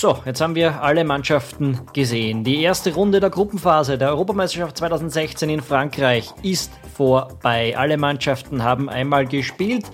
So, 0.00 0.16
jetzt 0.24 0.40
haben 0.40 0.54
wir 0.54 0.82
alle 0.82 1.04
Mannschaften 1.04 1.78
gesehen. 1.92 2.42
Die 2.42 2.62
erste 2.62 2.94
Runde 2.94 3.20
der 3.20 3.28
Gruppenphase 3.28 3.98
der 3.98 4.08
Europameisterschaft 4.08 4.78
2016 4.78 5.50
in 5.50 5.60
Frankreich 5.60 6.32
ist 6.42 6.72
vorbei. 6.94 7.76
Alle 7.76 7.98
Mannschaften 7.98 8.64
haben 8.64 8.88
einmal 8.88 9.26
gespielt. 9.26 9.84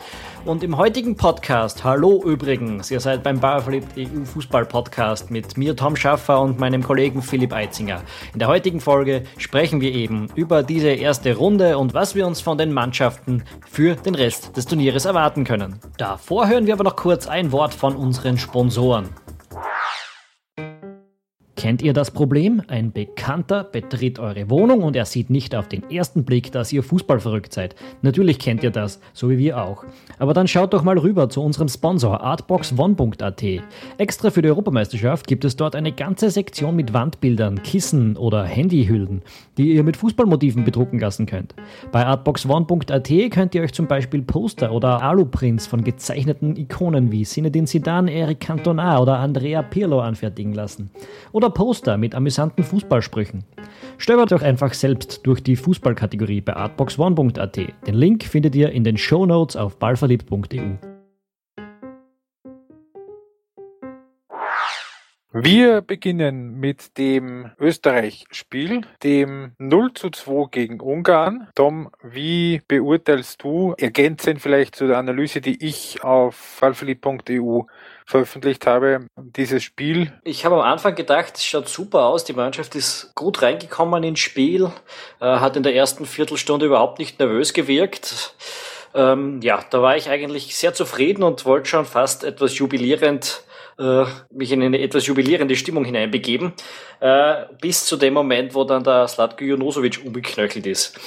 Und 0.45 0.63
im 0.63 0.77
heutigen 0.77 1.17
Podcast, 1.17 1.83
hallo 1.83 2.23
übrigens, 2.25 2.89
ihr 2.93 3.01
seid 3.01 3.25
beim 3.25 3.41
Bauerverliebt 3.41 3.99
EU 3.99 4.25
Fußball 4.25 4.65
Podcast 4.67 5.33
mit 5.33 5.59
mir 5.59 5.75
Tom 5.75 5.97
Schaffer 5.97 6.41
und 6.41 6.61
meinem 6.61 6.85
Kollegen 6.85 7.21
Philipp 7.21 7.53
Eitzinger. 7.53 8.01
In 8.33 8.39
der 8.39 8.47
heutigen 8.47 8.79
Folge 8.79 9.25
sprechen 9.39 9.81
wir 9.81 9.93
eben 9.93 10.29
über 10.37 10.63
diese 10.63 10.91
erste 10.91 11.35
Runde 11.35 11.79
und 11.79 11.95
was 11.95 12.15
wir 12.15 12.29
uns 12.29 12.41
von 12.41 12.59
den 12.59 12.73
Mannschaften 12.73 13.43
für 13.69 13.97
den 13.97 14.15
Rest 14.15 14.57
des 14.57 14.67
Turnieres 14.67 15.05
erwarten 15.05 15.43
können. 15.43 15.81
Davor 15.99 16.47
hören 16.47 16.69
wir 16.69 16.75
aber 16.75 16.85
noch 16.85 16.95
kurz 16.95 17.27
ein 17.27 17.51
Wort 17.51 17.75
von 17.75 17.97
unseren 17.97 18.39
Sponsoren. 18.39 19.09
Kennt 21.57 21.81
ihr 21.81 21.95
das 21.95 22.11
Problem? 22.11 22.63
Ein 22.69 22.93
Bekannter 22.93 23.65
betritt 23.65 24.19
eure 24.19 24.51
Wohnung 24.51 24.83
und 24.83 24.95
er 24.95 25.07
sieht 25.07 25.31
nicht 25.31 25.55
auf 25.55 25.69
den 25.69 25.91
ersten 25.91 26.25
Blick, 26.25 26.53
dass 26.53 26.71
ihr 26.71 26.83
fußballverrückt 26.83 27.51
seid. 27.51 27.75
Natürlich 28.03 28.39
kennt 28.39 28.63
ihr 28.63 28.71
das, 28.71 29.01
so 29.15 29.31
wie 29.31 29.39
wir 29.39 29.63
auch. 29.63 29.85
Aber 30.19 30.35
dann 30.35 30.49
schaut 30.49 30.75
doch 30.75 30.83
mal 30.83 30.99
rüber 30.99 31.31
zu 31.31 31.43
unserem 31.43 31.69
Sponsor 31.69 32.21
artboxone.at. 32.21 33.43
Extra 33.97 34.31
für 34.31 34.43
die 34.43 34.49
Europameisterschaft 34.51 35.27
gibt 35.27 35.47
es 35.47 35.57
dort 35.57 35.75
eine 35.75 35.93
ganze 35.93 36.31
Sektion 36.31 36.77
mit 36.77 36.93
Wandbildern, 36.93 37.63
Kissen 37.63 38.19
oder 38.19 38.45
Handyhüllen, 38.45 39.23
die 39.57 39.73
ihr 39.73 39.83
mit 39.83 39.97
Fußballmotiven 39.97 40.63
bedrucken 40.63 41.01
lassen 41.01 41.25
könnt. 41.25 41.55
Bei 41.91 42.05
artboxone.at 42.05 43.11
könnt 43.31 43.55
ihr 43.55 43.63
euch 43.63 43.73
zum 43.73 43.87
Beispiel 43.87 44.21
Poster 44.21 44.73
oder 44.73 45.03
Aluprints 45.03 45.67
von 45.67 45.83
gezeichneten 45.83 46.55
Ikonen 46.57 47.11
wie 47.13 47.25
Zinedine 47.25 47.67
Zidane, 47.67 48.13
Eric 48.13 48.41
Cantona 48.41 49.01
oder 49.01 49.19
Andrea 49.21 49.63
Pirlo 49.63 50.01
anfertigen 50.01 50.53
lassen. 50.53 50.91
Oder 51.33 51.46
oder 51.47 51.55
Poster 51.55 51.97
mit 51.97 52.15
amüsanten 52.15 52.65
Fußballsprüchen. 52.65 53.45
Stöbert 53.99 54.33
doch 54.33 54.43
einfach 54.43 54.75
selbst 54.75 55.21
durch 55.25 55.43
die 55.43 55.57
Fußballkategorie 55.57 56.41
bei 56.41 56.57
artbox1.at. 56.57 57.57
Den 57.87 57.95
Link 57.95 58.25
findet 58.25 58.57
ihr 58.57 58.71
in 58.71 58.83
den 58.83 58.97
Show 58.97 59.27
Notes 59.27 59.57
auf 59.57 59.79
ballverliebt.eu. 59.79 60.96
Wir 65.39 65.83
beginnen 65.83 66.61
mit 66.61 66.97
dem 66.97 67.51
Österreich-Spiel, 67.61 68.81
dem 69.03 69.53
0 69.59 69.93
zu 69.93 70.09
2 70.09 70.47
gegen 70.51 70.81
Ungarn. 70.81 71.49
Tom, 71.55 71.91
wie 72.03 72.63
beurteilst 72.67 73.43
du, 73.43 73.75
ergänzend 73.77 74.41
vielleicht 74.41 74.77
zu 74.77 74.87
der 74.87 74.97
Analyse, 74.97 75.43
die 75.43 75.63
ich 75.63 76.03
auf 76.03 76.57
ballverliebt.eu 76.59 77.65
veröffentlicht 78.07 78.67
habe, 78.67 79.09
dieses 79.19 79.63
Spiel. 79.63 80.11
Ich 80.25 80.47
habe 80.47 80.55
am 80.55 80.63
Anfang 80.63 80.95
gedacht, 80.95 81.37
es 81.37 81.45
schaut 81.45 81.69
super 81.69 82.07
aus, 82.07 82.25
die 82.25 82.33
Mannschaft 82.33 82.75
ist 82.75 83.15
gut 83.15 83.43
reingekommen 83.43 84.05
ins 84.05 84.21
Spiel, 84.21 84.71
äh, 85.21 85.27
hat 85.27 85.55
in 85.59 85.63
der 85.63 85.75
ersten 85.75 86.07
Viertelstunde 86.07 86.65
überhaupt 86.65 86.99
nicht 86.99 87.19
nervös 87.19 87.53
gewirkt. 87.53 88.35
Ähm, 88.95 89.43
ja, 89.43 89.63
da 89.69 89.83
war 89.83 89.99
ich 89.99 90.09
eigentlich 90.09 90.57
sehr 90.57 90.73
zufrieden 90.73 91.23
und 91.23 91.45
wollte 91.45 91.69
schon 91.69 91.85
fast 91.85 92.25
etwas 92.25 92.57
jubilierend 92.57 93.43
äh, 93.79 94.05
mich 94.33 94.53
in 94.53 94.63
eine 94.63 94.81
etwas 94.81 95.07
jubilierende 95.07 95.57
Stimmung 95.57 95.85
hineinbegeben, 95.85 96.53
äh, 97.01 97.45
bis 97.61 97.87
zu 97.87 97.97
dem 97.97 98.15
Moment, 98.15 98.55
wo 98.55 98.65
dann 98.65 98.85
der 98.85 99.09
Slatko 99.09 99.45
Junosovic 99.45 100.01
umgeknöchelt 100.05 100.67
ist 100.67 100.99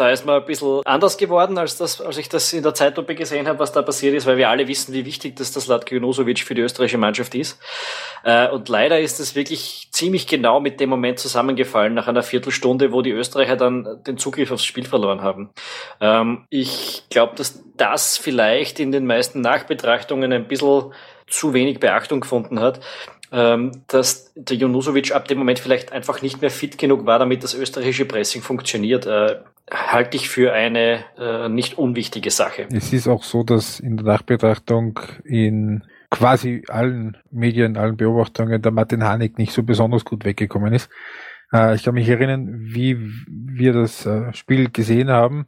da 0.00 0.10
ist 0.10 0.24
man 0.24 0.40
ein 0.40 0.46
bisschen 0.46 0.80
anders 0.86 1.18
geworden, 1.18 1.58
als, 1.58 1.76
das, 1.76 2.00
als 2.00 2.16
ich 2.16 2.28
das 2.28 2.52
in 2.52 2.62
der 2.62 2.72
Zeitlupe 2.74 3.14
gesehen 3.14 3.46
habe, 3.46 3.58
was 3.58 3.72
da 3.72 3.82
passiert 3.82 4.14
ist, 4.14 4.26
weil 4.26 4.38
wir 4.38 4.48
alle 4.48 4.66
wissen, 4.66 4.94
wie 4.94 5.04
wichtig 5.04 5.36
das 5.36 5.52
das 5.52 5.66
Latko 5.66 5.94
Junosovic 5.94 6.40
für 6.40 6.54
die 6.54 6.62
österreichische 6.62 6.96
Mannschaft 6.96 7.34
ist. 7.34 7.60
Äh, 8.24 8.48
und 8.48 8.68
leider 8.70 8.98
ist 8.98 9.20
es 9.20 9.34
wirklich 9.34 9.88
ziemlich 9.92 10.26
genau 10.26 10.58
mit 10.58 10.80
dem 10.80 10.88
Moment 10.88 11.18
zusammengefallen, 11.18 11.92
nach 11.92 12.08
einer 12.08 12.22
Viertelstunde, 12.22 12.92
wo 12.92 13.02
die 13.02 13.10
Österreicher 13.10 13.56
dann 13.56 14.02
den 14.06 14.16
Zugriff 14.16 14.50
aufs 14.50 14.64
Spiel 14.64 14.86
verloren 14.86 15.22
haben. 15.22 15.50
Ähm, 16.00 16.46
ich 16.48 17.02
glaube, 17.10 17.34
dass 17.36 17.62
das 17.76 18.16
vielleicht 18.16 18.80
in 18.80 18.92
den 18.92 19.06
meisten 19.06 19.42
Nachbetrachtungen 19.42 20.32
ein 20.32 20.48
bisschen 20.48 20.92
zu 21.30 21.54
wenig 21.54 21.80
Beachtung 21.80 22.20
gefunden 22.20 22.60
hat 22.60 22.80
ähm, 23.32 23.72
dass 23.86 24.32
der 24.34 24.56
Junusovic 24.56 25.14
ab 25.14 25.28
dem 25.28 25.38
Moment 25.38 25.58
vielleicht 25.58 25.92
einfach 25.92 26.22
nicht 26.22 26.40
mehr 26.40 26.50
fit 26.50 26.78
genug 26.78 27.06
war, 27.06 27.18
damit 27.18 27.44
das 27.44 27.54
österreichische 27.54 28.04
Pressing 28.04 28.42
funktioniert. 28.42 29.06
Äh, 29.06 29.36
halte 29.70 30.16
ich 30.16 30.28
für 30.28 30.52
eine 30.52 31.04
äh, 31.16 31.48
nicht 31.48 31.78
unwichtige 31.78 32.30
Sache. 32.30 32.66
Es 32.72 32.92
ist 32.92 33.06
auch 33.06 33.22
so, 33.22 33.44
dass 33.44 33.78
in 33.78 33.96
der 33.96 34.06
Nachbetrachtung 34.06 34.98
in 35.24 35.84
quasi 36.10 36.64
allen 36.66 37.16
Medien, 37.30 37.76
allen 37.76 37.96
Beobachtungen 37.96 38.60
der 38.60 38.72
Martin 38.72 39.04
Hanig 39.04 39.38
nicht 39.38 39.52
so 39.52 39.62
besonders 39.62 40.04
gut 40.04 40.24
weggekommen 40.24 40.72
ist. 40.72 40.90
Äh, 41.52 41.76
ich 41.76 41.84
kann 41.84 41.94
mich 41.94 42.08
erinnern, 42.08 42.48
wie 42.62 42.98
wir 43.28 43.72
das 43.72 44.06
äh, 44.06 44.32
Spiel 44.32 44.70
gesehen 44.70 45.08
haben 45.08 45.46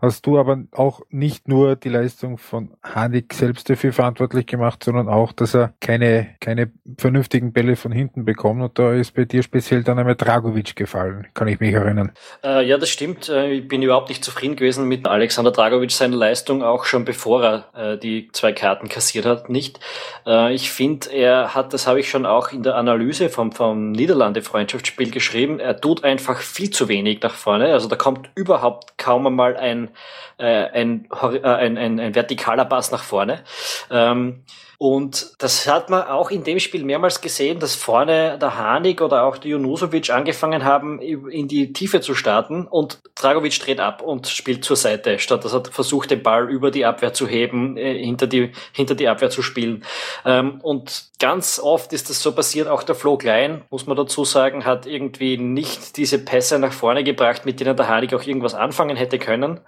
hast 0.00 0.26
du 0.26 0.38
aber 0.38 0.64
auch 0.72 1.00
nicht 1.10 1.48
nur 1.48 1.76
die 1.76 1.88
Leistung 1.88 2.38
von 2.38 2.70
Hanik 2.82 3.34
selbst 3.34 3.68
dafür 3.68 3.92
verantwortlich 3.92 4.46
gemacht, 4.46 4.82
sondern 4.82 5.08
auch, 5.08 5.32
dass 5.32 5.54
er 5.54 5.74
keine, 5.80 6.28
keine 6.40 6.70
vernünftigen 6.98 7.52
Bälle 7.52 7.76
von 7.76 7.92
hinten 7.92 8.24
bekommt. 8.24 8.62
Und 8.62 8.78
da 8.78 8.92
ist 8.92 9.14
bei 9.14 9.24
dir 9.24 9.42
speziell 9.42 9.82
dann 9.82 9.98
einmal 9.98 10.16
Dragovic 10.16 10.76
gefallen, 10.76 11.26
kann 11.34 11.48
ich 11.48 11.60
mich 11.60 11.74
erinnern. 11.74 12.12
Äh, 12.42 12.66
ja, 12.66 12.78
das 12.78 12.88
stimmt. 12.88 13.28
Äh, 13.28 13.50
ich 13.52 13.68
bin 13.68 13.82
überhaupt 13.82 14.08
nicht 14.08 14.24
zufrieden 14.24 14.56
gewesen 14.56 14.88
mit 14.88 15.06
Alexander 15.06 15.50
Dragovic 15.50 15.90
seiner 15.90 16.16
Leistung, 16.16 16.62
auch 16.62 16.84
schon 16.84 17.04
bevor 17.04 17.44
er 17.44 17.64
äh, 17.74 17.98
die 17.98 18.28
zwei 18.32 18.52
Karten 18.52 18.88
kassiert 18.88 19.26
hat, 19.26 19.50
nicht. 19.50 19.80
Äh, 20.26 20.54
ich 20.54 20.70
finde, 20.70 21.10
er 21.12 21.54
hat, 21.54 21.72
das 21.74 21.86
habe 21.86 22.00
ich 22.00 22.08
schon 22.08 22.26
auch 22.26 22.52
in 22.52 22.62
der 22.62 22.76
Analyse 22.76 23.28
vom, 23.28 23.52
vom 23.52 23.92
Niederlande-Freundschaftsspiel 23.92 25.10
geschrieben, 25.10 25.60
er 25.60 25.80
tut 25.80 26.04
einfach 26.04 26.38
viel 26.38 26.70
zu 26.70 26.88
wenig 26.88 27.20
nach 27.22 27.34
vorne. 27.34 27.72
Also 27.72 27.88
da 27.88 27.96
kommt 27.96 28.30
überhaupt 28.34 28.96
kaum 28.96 29.26
einmal 29.26 29.56
ein 29.56 29.89
äh, 30.38 30.44
ein, 30.44 31.08
äh, 31.10 31.40
ein, 31.40 31.78
ein, 31.78 32.00
ein 32.00 32.14
vertikaler 32.14 32.64
Pass 32.64 32.90
nach 32.90 33.02
vorne. 33.02 33.42
Ähm, 33.90 34.44
und 34.82 35.34
das 35.36 35.66
hat 35.66 35.90
man 35.90 36.04
auch 36.04 36.30
in 36.30 36.42
dem 36.42 36.58
Spiel 36.58 36.84
mehrmals 36.84 37.20
gesehen, 37.20 37.60
dass 37.60 37.74
vorne 37.74 38.38
der 38.40 38.56
Hanik 38.56 39.02
oder 39.02 39.24
auch 39.24 39.36
der 39.36 39.50
Junusovic 39.50 40.08
angefangen 40.08 40.64
haben, 40.64 41.02
in 41.02 41.48
die 41.48 41.74
Tiefe 41.74 42.00
zu 42.00 42.14
starten 42.14 42.66
und 42.66 42.98
Dragovic 43.14 43.60
dreht 43.60 43.78
ab 43.78 44.00
und 44.00 44.26
spielt 44.28 44.64
zur 44.64 44.76
Seite, 44.76 45.18
statt 45.18 45.44
dass 45.44 45.52
er 45.52 45.66
versucht, 45.66 46.10
den 46.10 46.22
Ball 46.22 46.48
über 46.48 46.70
die 46.70 46.86
Abwehr 46.86 47.12
zu 47.12 47.28
heben, 47.28 47.76
äh, 47.76 48.02
hinter, 48.02 48.26
die, 48.26 48.52
hinter 48.72 48.94
die 48.94 49.06
Abwehr 49.06 49.28
zu 49.28 49.42
spielen. 49.42 49.84
Ähm, 50.24 50.60
und 50.62 51.10
ganz 51.18 51.60
oft 51.62 51.92
ist 51.92 52.08
das 52.08 52.22
so 52.22 52.32
passiert, 52.32 52.66
auch 52.66 52.82
der 52.82 52.94
Flo 52.94 53.18
Klein, 53.18 53.60
muss 53.68 53.86
man 53.86 53.98
dazu 53.98 54.24
sagen, 54.24 54.64
hat 54.64 54.86
irgendwie 54.86 55.36
nicht 55.36 55.98
diese 55.98 56.18
Pässe 56.18 56.58
nach 56.58 56.72
vorne 56.72 57.04
gebracht, 57.04 57.44
mit 57.44 57.60
denen 57.60 57.76
der 57.76 57.88
Hanik 57.88 58.14
auch 58.14 58.22
irgendwas 58.22 58.54
anfangen 58.54 58.96
hätte 58.96 59.18
können. 59.18 59.60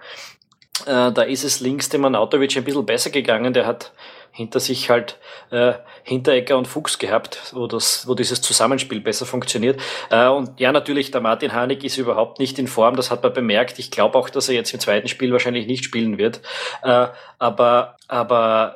Äh, 0.87 1.11
da 1.11 1.21
ist 1.21 1.43
es 1.43 1.59
links 1.59 1.89
dem 1.89 2.01
Manautovic 2.01 2.57
ein 2.57 2.63
bisschen 2.63 2.85
besser 2.85 3.11
gegangen. 3.11 3.53
Der 3.53 3.67
hat 3.67 3.91
hinter 4.33 4.59
sich 4.59 4.89
halt 4.89 5.19
äh, 5.51 5.73
Hinterecker 6.03 6.57
und 6.57 6.67
Fuchs 6.67 6.99
gehabt, 6.99 7.51
wo 7.53 7.67
das, 7.67 8.07
wo 8.07 8.15
dieses 8.15 8.41
Zusammenspiel 8.41 9.01
besser 9.01 9.25
funktioniert. 9.25 9.79
Äh, 10.09 10.27
und 10.27 10.59
ja, 10.59 10.71
natürlich, 10.71 11.11
der 11.11 11.21
Martin 11.21 11.53
Hanig 11.53 11.83
ist 11.83 11.97
überhaupt 11.97 12.39
nicht 12.39 12.59
in 12.59 12.67
Form, 12.67 12.95
das 12.95 13.11
hat 13.11 13.23
man 13.23 13.33
bemerkt. 13.33 13.79
Ich 13.79 13.91
glaube 13.91 14.17
auch, 14.17 14.29
dass 14.29 14.49
er 14.49 14.55
jetzt 14.55 14.73
im 14.73 14.79
zweiten 14.79 15.07
Spiel 15.07 15.31
wahrscheinlich 15.31 15.67
nicht 15.67 15.83
spielen 15.83 16.17
wird. 16.17 16.41
Äh, 16.83 17.07
aber 17.39 17.95
aber 18.13 18.75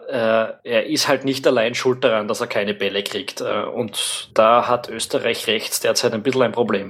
äh, 0.63 0.67
er 0.67 0.87
ist 0.87 1.07
halt 1.07 1.23
nicht 1.23 1.45
allein 1.45 1.75
schuld 1.75 2.03
daran, 2.03 2.27
dass 2.27 2.41
er 2.41 2.47
keine 2.47 2.73
Bälle 2.73 3.03
kriegt. 3.03 3.39
Äh, 3.41 3.65
und 3.65 4.31
da 4.33 4.67
hat 4.67 4.89
Österreich 4.89 5.45
rechts 5.45 5.79
derzeit 5.79 6.13
ein 6.13 6.23
bisschen 6.23 6.41
ein 6.41 6.53
Problem. 6.53 6.89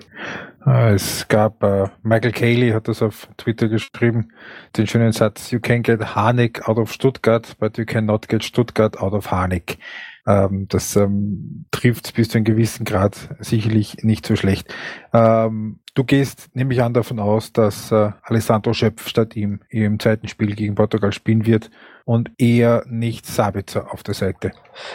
Äh, 0.66 0.94
es 0.94 1.28
gab, 1.28 1.62
äh, 1.62 1.90
Michael 2.04 2.32
Cayley 2.32 2.72
hat 2.72 2.88
das 2.88 3.02
auf 3.02 3.28
Twitter 3.36 3.68
geschrieben, 3.68 4.32
den 4.78 4.88
schönen 4.88 5.12
Satz, 5.12 5.52
you 5.52 5.60
can 5.60 5.84
get 5.84 6.16
Hanik 6.16 6.70
out 6.70 6.78
of 6.78 6.90
Stuttgart, 6.90 7.58
but 7.60 7.78
you 7.78 7.86
cannot 7.86 8.30
get 8.30 8.46
Stuttgart 8.46 8.98
out 9.02 9.12
of 9.14 9.30
Hanik. 9.30 9.78
Ähm, 10.28 10.68
das 10.68 10.96
ähm, 10.98 11.66
trifft 11.72 12.14
bis 12.16 12.30
zu 12.30 12.38
einem 12.38 12.46
gewissen 12.46 12.84
Grad 12.84 13.30
sicherlich 13.40 14.04
nicht 14.04 14.26
so 14.26 14.36
schlecht. 14.36 14.74
Ähm, 15.14 15.80
du 15.98 16.04
gehst 16.04 16.50
nämlich 16.54 16.82
an 16.82 16.94
davon 16.94 17.20
aus, 17.20 17.52
dass 17.52 17.92
äh, 17.92 18.12
Alessandro 18.22 18.74
Schöpf 18.74 19.08
statt 19.08 19.36
ihm 19.36 19.62
im 19.70 20.00
zweiten 20.00 20.28
Spiel 20.28 20.56
gegen 20.56 20.76
Portugal 20.76 21.12
spielen 21.12 21.46
wird 21.46 21.72
und 22.08 22.32
eher 22.38 22.86
nicht 22.88 23.26
Sabitzer 23.26 23.92
auf 23.92 24.02
der 24.02 24.14
Seite. 24.14 24.54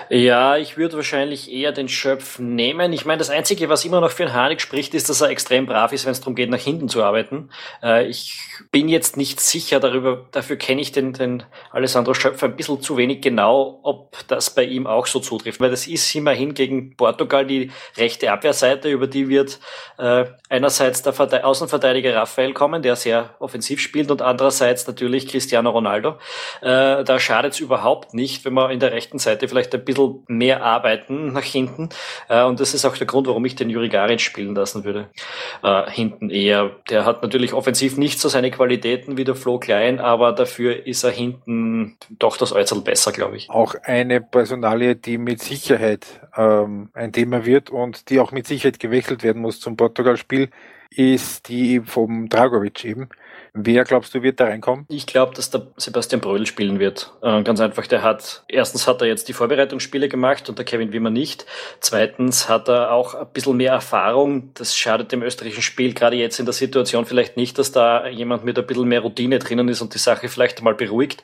Ja, 0.08 0.56
ich 0.56 0.78
würde 0.78 0.96
wahrscheinlich 0.96 1.52
eher 1.52 1.70
den 1.72 1.88
Schöpf 1.88 2.38
nehmen. 2.38 2.90
Ich 2.94 3.04
meine, 3.04 3.18
das 3.18 3.28
Einzige, 3.28 3.68
was 3.68 3.84
immer 3.84 4.00
noch 4.00 4.10
für 4.10 4.24
einen 4.24 4.32
Hanik 4.32 4.62
spricht, 4.62 4.94
ist, 4.94 5.10
dass 5.10 5.20
er 5.20 5.28
extrem 5.28 5.66
brav 5.66 5.92
ist, 5.92 6.06
wenn 6.06 6.12
es 6.12 6.20
darum 6.20 6.34
geht, 6.34 6.48
nach 6.48 6.58
hinten 6.58 6.88
zu 6.88 7.02
arbeiten. 7.02 7.50
Äh, 7.82 8.06
ich 8.06 8.38
bin 8.70 8.88
jetzt 8.88 9.18
nicht 9.18 9.40
sicher 9.40 9.78
darüber, 9.78 10.26
dafür 10.32 10.56
kenne 10.56 10.80
ich 10.80 10.92
den, 10.92 11.12
den 11.12 11.42
Alessandro 11.70 12.14
Schöpf 12.14 12.42
ein 12.44 12.56
bisschen 12.56 12.80
zu 12.80 12.96
wenig 12.96 13.20
genau, 13.20 13.80
ob 13.82 14.16
das 14.28 14.54
bei 14.54 14.64
ihm 14.64 14.86
auch 14.86 15.06
so 15.06 15.20
zutrifft. 15.20 15.60
Weil 15.60 15.70
das 15.70 15.86
ist 15.86 16.14
immerhin 16.14 16.54
gegen 16.54 16.96
Portugal 16.96 17.46
die 17.46 17.70
rechte 17.98 18.32
Abwehrseite, 18.32 18.88
über 18.88 19.06
die 19.06 19.28
wird 19.28 19.60
äh, 19.98 20.24
einerseits 20.48 20.91
einerseits 20.92 21.02
der 21.02 21.12
Verde 21.12 21.44
Außenverteidiger 21.44 22.14
Raphael 22.14 22.52
kommen, 22.52 22.82
der 22.82 22.96
sehr 22.96 23.30
offensiv 23.38 23.80
spielt, 23.80 24.10
und 24.10 24.20
andererseits 24.20 24.86
natürlich 24.86 25.26
Cristiano 25.26 25.70
Ronaldo. 25.70 26.16
Äh, 26.60 27.04
da 27.04 27.18
schadet 27.18 27.54
es 27.54 27.60
überhaupt 27.60 28.14
nicht, 28.14 28.44
wenn 28.44 28.54
wir 28.54 28.70
in 28.70 28.80
der 28.80 28.92
rechten 28.92 29.18
Seite 29.18 29.48
vielleicht 29.48 29.74
ein 29.74 29.84
bisschen 29.84 30.22
mehr 30.28 30.62
arbeiten 30.62 31.32
nach 31.32 31.42
hinten. 31.42 31.88
Äh, 32.28 32.44
und 32.44 32.60
das 32.60 32.74
ist 32.74 32.84
auch 32.84 32.96
der 32.96 33.06
Grund, 33.06 33.26
warum 33.26 33.44
ich 33.44 33.56
den 33.56 33.70
Juri 33.70 33.88
Garic 33.88 34.20
spielen 34.20 34.54
lassen 34.54 34.84
würde. 34.84 35.08
Äh, 35.62 35.90
hinten 35.90 36.30
eher. 36.30 36.70
Der 36.90 37.04
hat 37.04 37.22
natürlich 37.22 37.54
offensiv 37.54 37.96
nicht 37.96 38.20
so 38.20 38.28
seine 38.28 38.50
Qualitäten 38.50 39.16
wie 39.16 39.24
der 39.24 39.34
Flo 39.34 39.58
Klein, 39.58 39.98
aber 39.98 40.32
dafür 40.32 40.86
ist 40.86 41.04
er 41.04 41.10
hinten 41.10 41.96
doch 42.18 42.36
das 42.36 42.52
Äußerl 42.52 42.82
besser, 42.82 43.12
glaube 43.12 43.36
ich. 43.36 43.48
Auch 43.48 43.74
eine 43.84 44.20
Personalie, 44.20 44.96
die 44.96 45.18
mit 45.18 45.40
Sicherheit 45.40 46.06
ähm, 46.36 46.90
ein 46.92 47.12
Thema 47.12 47.46
wird 47.46 47.70
und 47.70 48.10
die 48.10 48.20
auch 48.20 48.32
mit 48.32 48.46
Sicherheit 48.46 48.78
gewechselt 48.78 49.22
werden 49.22 49.40
muss 49.40 49.60
zum 49.60 49.76
Portugal-Spiel, 49.76 50.50
ist 50.96 51.48
die 51.48 51.80
vom 51.80 52.28
Dragovic 52.28 52.84
eben. 52.84 53.08
Wer 53.54 53.84
glaubst 53.84 54.14
du 54.14 54.22
wird 54.22 54.40
da 54.40 54.46
reinkommen? 54.46 54.86
Ich 54.88 55.06
glaube, 55.06 55.34
dass 55.34 55.50
der 55.50 55.66
Sebastian 55.76 56.22
Brödel 56.22 56.46
spielen 56.46 56.78
wird. 56.78 57.12
Äh, 57.20 57.42
ganz 57.42 57.60
einfach, 57.60 57.86
der 57.86 58.02
hat, 58.02 58.44
erstens 58.48 58.86
hat 58.86 59.02
er 59.02 59.08
jetzt 59.08 59.28
die 59.28 59.34
Vorbereitungsspiele 59.34 60.08
gemacht 60.08 60.48
und 60.48 60.56
der 60.56 60.64
Kevin 60.64 60.94
Wimmer 60.94 61.10
nicht. 61.10 61.44
Zweitens 61.80 62.48
hat 62.48 62.68
er 62.68 62.92
auch 62.92 63.14
ein 63.14 63.26
bisschen 63.34 63.58
mehr 63.58 63.72
Erfahrung. 63.72 64.54
Das 64.54 64.74
schadet 64.74 65.12
dem 65.12 65.22
österreichischen 65.22 65.60
Spiel 65.60 65.92
gerade 65.92 66.16
jetzt 66.16 66.38
in 66.38 66.46
der 66.46 66.54
Situation 66.54 67.04
vielleicht 67.04 67.36
nicht, 67.36 67.58
dass 67.58 67.72
da 67.72 68.06
jemand 68.06 68.42
mit 68.42 68.58
ein 68.58 68.66
bisschen 68.66 68.88
mehr 68.88 69.00
Routine 69.00 69.38
drinnen 69.38 69.68
ist 69.68 69.82
und 69.82 69.92
die 69.92 69.98
Sache 69.98 70.28
vielleicht 70.28 70.62
mal 70.62 70.74
beruhigt. 70.74 71.22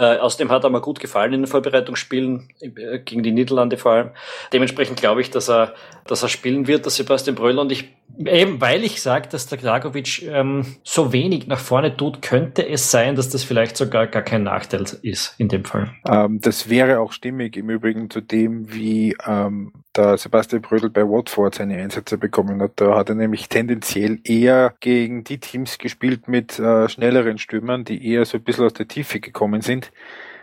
Äh, 0.00 0.16
außerdem 0.16 0.50
hat 0.50 0.64
er 0.64 0.70
mal 0.70 0.80
gut 0.80 0.98
gefallen 0.98 1.32
in 1.32 1.42
den 1.42 1.46
Vorbereitungsspielen, 1.46 2.48
äh, 2.60 2.98
gegen 2.98 3.22
die 3.22 3.30
Niederlande 3.30 3.76
vor 3.76 3.92
allem. 3.92 4.10
Dementsprechend 4.52 4.98
glaube 4.98 5.20
ich, 5.20 5.30
dass 5.30 5.48
er, 5.48 5.74
dass 6.10 6.22
er 6.22 6.28
spielen 6.28 6.66
wird, 6.66 6.84
der 6.84 6.90
Sebastian 6.90 7.36
Brödel. 7.36 7.58
Und 7.58 7.70
ich, 7.70 7.94
eben 8.18 8.60
weil 8.60 8.84
ich 8.84 9.00
sage, 9.00 9.28
dass 9.28 9.46
der 9.46 9.58
Dragovic 9.58 10.22
ähm, 10.22 10.64
so 10.82 11.12
wenig 11.12 11.46
nach 11.46 11.58
vorne 11.58 11.96
tut, 11.96 12.22
könnte 12.22 12.68
es 12.68 12.90
sein, 12.90 13.14
dass 13.14 13.28
das 13.28 13.44
vielleicht 13.44 13.76
sogar 13.76 14.06
gar 14.06 14.22
kein 14.22 14.42
Nachteil 14.42 14.84
ist 15.02 15.34
in 15.38 15.48
dem 15.48 15.64
Fall. 15.64 15.90
Ähm, 16.08 16.40
das 16.40 16.68
wäre 16.68 17.00
auch 17.00 17.12
stimmig 17.12 17.56
im 17.56 17.70
Übrigen 17.70 18.10
zu 18.10 18.20
dem, 18.20 18.72
wie 18.72 19.16
ähm, 19.26 19.72
der 19.96 20.16
Sebastian 20.18 20.62
Brödel 20.62 20.90
bei 20.90 21.02
Watford 21.02 21.54
seine 21.54 21.76
Einsätze 21.76 22.18
bekommen 22.18 22.60
hat. 22.62 22.72
Da 22.76 22.96
hat 22.96 23.08
er 23.08 23.14
nämlich 23.14 23.48
tendenziell 23.48 24.18
eher 24.24 24.74
gegen 24.80 25.24
die 25.24 25.38
Teams 25.38 25.78
gespielt 25.78 26.28
mit 26.28 26.58
äh, 26.58 26.88
schnelleren 26.88 27.38
Stürmern, 27.38 27.84
die 27.84 28.06
eher 28.06 28.24
so 28.24 28.38
ein 28.38 28.44
bisschen 28.44 28.64
aus 28.64 28.74
der 28.74 28.88
Tiefe 28.88 29.20
gekommen 29.20 29.60
sind 29.60 29.90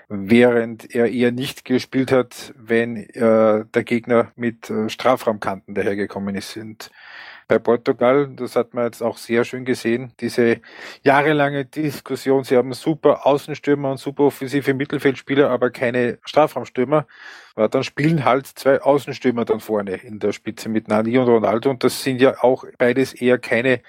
während 0.08 0.94
er 0.94 1.12
eher 1.12 1.32
nicht 1.32 1.66
gespielt 1.66 2.12
hat, 2.12 2.54
wenn 2.58 2.98
äh, 2.98 3.66
der 3.66 3.84
Gegner 3.84 4.32
mit 4.36 4.70
äh, 4.70 4.90
Strafraumkanten 4.90 5.76
dahergekommen 5.76 6.36
ist. 6.36 6.58
Und 6.58 6.92
bei 7.48 7.60
Portugal. 7.60 8.30
Das 8.36 8.56
hat 8.56 8.74
man 8.74 8.86
jetzt 8.86 9.02
auch 9.02 9.18
sehr 9.18 9.44
schön 9.44 9.66
gesehen. 9.66 10.12
Diese 10.20 10.62
jahrelange 11.04 11.66
Diskussion. 11.66 12.44
Sie 12.44 12.58
haben 12.58 12.74
super 12.74 13.26
Außenstürmer 13.26 13.92
und 13.92 13.98
super 13.98 14.24
offensive 14.24 14.74
Mittelfeldspieler, 14.74 15.50
aber 15.50 15.70
keine 15.70 16.20
Strafraumstürmer. 16.26 17.06
Aber 17.56 17.70
dann 17.70 17.84
spielen 17.84 18.26
halt 18.26 18.48
zwei 18.48 18.82
Außenstürmer 18.82 19.46
dann 19.46 19.60
vorne 19.60 19.96
in 19.96 20.20
der 20.20 20.32
Spitze 20.32 20.70
mit 20.70 20.88
Nani 20.88 21.18
und 21.18 21.28
Ronaldo. 21.28 21.70
Und 21.70 21.84
das 21.84 22.04
sind 22.04 22.22
ja 22.22 22.44
auch 22.44 22.66
beides 22.78 23.14
eher 23.14 23.38
keine 23.38 23.82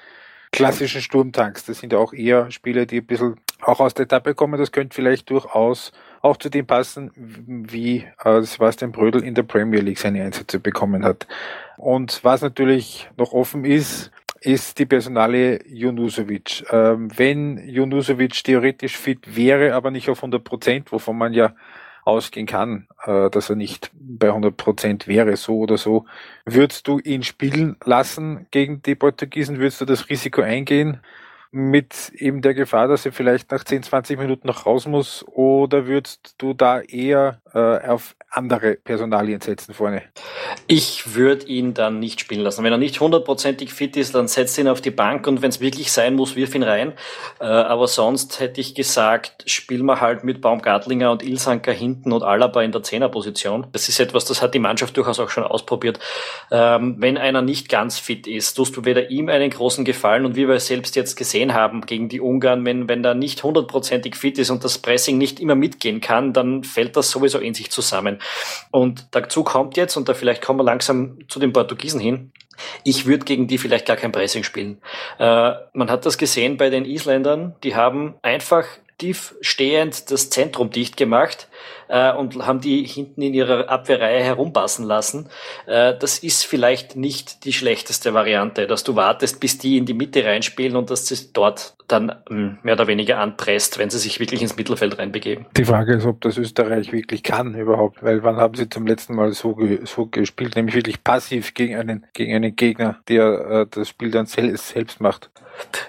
klassischen 0.53 1.01
Sturmtanks. 1.01 1.65
Das 1.65 1.79
sind 1.79 1.93
ja 1.93 1.99
auch 1.99 2.13
eher 2.13 2.51
Spieler, 2.51 2.87
die 2.87 2.99
ein 2.99 3.07
bisschen 3.07 3.37
auch 3.63 3.81
aus 3.81 3.95
der 3.95 4.05
Etappe 4.05 4.35
kommen. 4.35 4.59
Das 4.59 4.73
könnte 4.73 4.95
vielleicht 4.95 5.31
durchaus 5.31 5.93
auch 6.23 6.37
zu 6.37 6.49
dem 6.49 6.67
passen, 6.67 7.11
wie 7.17 8.05
äh, 8.25 8.43
Sebastian 8.43 8.93
Brödel 8.93 9.23
in 9.23 9.35
der 9.35 9.43
Premier 9.43 9.81
League 9.81 9.99
seine 9.99 10.23
Einsätze 10.23 10.59
bekommen 10.59 11.05
hat. 11.05 11.27
Und 11.77 12.25
was 12.25 12.43
natürlich 12.43 13.09
noch 13.17 13.33
offen 13.33 13.65
ist, 13.65 14.11
ist 14.41 14.79
die 14.79 14.87
Personale 14.87 15.67
Junusovic. 15.67 16.65
Ähm, 16.71 17.11
wenn 17.17 17.69
Junusovic 17.69 18.45
theoretisch 18.45 18.97
fit 18.97 19.37
wäre, 19.37 19.75
aber 19.75 19.91
nicht 19.91 20.09
auf 20.09 20.19
100 20.19 20.45
Prozent, 20.45 20.93
wovon 20.93 21.19
man 21.19 21.33
ja 21.33 21.55
ausgehen 22.05 22.47
kann, 22.47 22.87
äh, 23.05 23.29
dass 23.31 23.51
er 23.51 23.57
nicht 23.57 23.91
bei 23.95 24.29
100 24.29 24.57
Prozent 24.57 25.09
wäre, 25.09 25.37
so 25.37 25.59
oder 25.59 25.77
so, 25.77 26.07
würdest 26.45 26.87
du 26.87 27.01
ihn 27.01 27.25
spielen 27.25 27.77
lassen 27.85 28.47
gegen 28.53 28.81
die 28.83 28.95
Portugiesen? 28.95 29.59
Würdest 29.59 29.81
du 29.81 29.85
das 29.85 30.09
Risiko 30.09 30.43
eingehen? 30.43 31.01
Mit 31.57 32.13
eben 32.15 32.43
der 32.43 32.53
Gefahr, 32.53 32.87
dass 32.87 33.07
er 33.07 33.13
vielleicht 33.13 33.51
nach 33.51 33.65
10, 33.65 33.83
20 33.83 34.19
Minuten 34.19 34.47
noch 34.47 34.67
raus 34.67 34.87
muss? 34.87 35.25
Oder 35.27 35.87
würdest 35.87 36.35
du 36.37 36.53
da 36.53 36.81
eher 36.81 37.41
äh, 37.55 37.89
auf 37.89 38.15
andere 38.37 38.75
Personalien 38.75 39.41
setzen 39.41 39.73
vorne? 39.73 40.03
Ich 40.67 41.15
würde 41.15 41.47
ihn 41.47 41.73
dann 41.73 41.99
nicht 41.99 42.21
spielen 42.21 42.43
lassen. 42.43 42.63
Wenn 42.63 42.73
er 42.73 42.79
nicht 42.79 43.01
hundertprozentig 43.01 43.73
fit 43.73 43.97
ist, 43.97 44.15
dann 44.15 44.29
setzt 44.29 44.59
ihn 44.59 44.69
auf 44.69 44.81
die 44.81 44.91
Bank 44.91 45.27
und 45.27 45.41
wenn 45.41 45.49
es 45.49 45.61
wirklich 45.61 45.91
sein 45.91 46.15
muss, 46.15 46.37
wirf 46.37 46.55
ihn 46.55 46.63
rein. 46.63 46.93
Äh, 47.41 47.45
aber 47.45 47.89
sonst 47.89 48.41
hätte 48.41 48.61
ich 48.61 48.75
gesagt, 48.75 49.45
spielen 49.47 49.87
wir 49.87 50.01
halt 50.01 50.25
mit 50.25 50.43
Baumgartlinger 50.43 51.11
und 51.11 51.23
Ilsanker 51.23 51.73
hinten 51.73 52.13
und 52.13 52.23
Alaba 52.23 52.63
in 52.63 52.73
der 52.73 52.83
Zehnerposition. 52.83 53.67
Das 53.73 53.89
ist 53.89 54.01
etwas, 54.01 54.27
das 54.27 54.43
hat 54.43 54.55
die 54.55 54.59
Mannschaft 54.59 54.97
durchaus 54.97 55.19
auch 55.21 55.31
schon 55.31 55.45
ausprobiert. 55.45 55.99
Ähm, 56.51 56.97
wenn 56.99 57.17
einer 57.17 57.41
nicht 57.43 57.71
ganz 57.71 57.99
fit 57.99 58.27
ist, 58.27 58.55
tust 58.55 58.77
du 58.77 58.85
weder 58.85 59.11
ihm 59.11 59.29
einen 59.31 59.51
großen 59.51 59.85
Gefallen 59.85 60.27
und 60.27 60.37
wie 60.37 60.47
wir 60.47 60.61
selbst 60.61 60.97
jetzt 60.97 61.17
gesehen 61.17 61.46
haben 61.55 61.83
gegen 61.83 62.09
die 62.09 62.21
Ungarn, 62.21 62.65
wenn, 62.65 62.89
wenn 62.89 63.03
der 63.03 63.15
nicht 63.15 63.43
hundertprozentig 63.43 64.17
fit 64.17 64.39
ist 64.39 64.51
und 64.51 64.65
das 64.65 64.79
Pressing 64.79 65.19
nicht 65.19 65.41
immer 65.41 65.55
mitgehen 65.55 66.01
kann, 66.01 66.33
dann 66.33 66.65
fällt 66.65 66.97
das 66.97 67.11
sowieso 67.11 67.39
in 67.39 67.55
sich 67.55 67.71
zusammen. 67.71 68.19
Und 68.71 69.09
dazu 69.13 69.45
kommt 69.45 69.77
jetzt, 69.77 69.97
und 69.97 70.09
da 70.09 70.15
vielleicht 70.15 70.43
kommen 70.43 70.61
wir 70.61 70.65
langsam 70.65 71.19
zu 71.29 71.39
den 71.39 71.53
Portugiesen 71.53 72.01
hin, 72.01 72.33
ich 72.85 73.07
würde 73.07 73.25
gegen 73.25 73.47
die 73.47 73.59
vielleicht 73.59 73.87
gar 73.87 73.97
kein 73.97 74.13
Pressing 74.13 74.43
spielen. 74.43 74.79
Äh, 75.19 75.53
man 75.73 75.91
hat 75.91 76.07
das 76.07 76.19
gesehen 76.19 76.57
bei 76.57 76.71
den 76.71 76.85
Isländern, 76.85 77.55
die 77.63 77.77
haben 77.77 78.15
einfach 78.23 78.67
tief 78.99 79.35
stehend 79.41 80.11
das 80.11 80.31
Zentrum 80.31 80.71
dicht 80.71 80.97
gemacht 80.97 81.49
äh, 81.89 82.13
und 82.13 82.47
haben 82.47 82.61
die 82.61 82.85
hinten 82.85 83.23
in 83.23 83.35
ihrer 83.35 83.69
Abwehrreihe 83.69 84.23
herumpassen 84.23 84.85
lassen. 84.85 85.29
Äh, 85.67 85.95
das 85.99 86.19
ist 86.19 86.45
vielleicht 86.45 86.97
nicht 86.97 87.45
die 87.45 87.53
schlechteste 87.53 88.15
Variante, 88.15 88.67
dass 88.67 88.85
du 88.85 88.97
wartest, 88.97 89.41
bis 89.41 89.59
die 89.59 89.77
in 89.77 89.85
die 89.85 89.95
Mitte 89.95 90.25
reinspielen 90.25 90.77
und 90.77 90.91
dass 90.91 91.07
sie 91.07 91.33
dort 91.33 91.75
dann 91.89 92.17
ähm, 92.31 92.59
mehr 92.63 92.75
oder 92.75 92.87
weniger 92.87 93.19
anpresst, 93.19 93.79
wenn 93.79 93.91
sie 93.91 93.99
sich 93.99 94.19
wirklich 94.19 94.43
ins 94.43 94.57
Mittelfeld 94.57 94.99
reinbegeben. 94.99 95.47
Die 95.57 95.65
Frage 95.65 95.95
ist, 95.95 96.07
ob 96.07 96.21
das 96.23 96.39
Österreich 96.39 96.93
wirklich 96.93 97.23
kann 97.23 97.55
überhaupt, 97.55 98.03
weil 98.03 98.23
wann 98.23 98.37
haben 98.37 98.55
sie 98.55 98.69
zum 98.69 98.87
letzten 98.87 99.15
Mal 99.15 99.33
so, 99.33 99.55
ge 99.55 99.81
so 99.85 100.07
gespielt, 100.07 100.57
nämlich 100.57 100.75
wirklich 100.75 101.05
passiv 101.05 101.55
gegen 101.55 101.77
einen, 101.77 102.07
gegen 102.13 102.35
einen 102.35 102.57
Gegner, 102.57 103.01
der 103.09 103.51
äh, 103.51 103.67
das 103.71 103.89
Spiel 103.89 104.11
dann 104.11 104.27
sel 104.27 104.57
selbst 104.57 105.01
macht. 105.01 105.31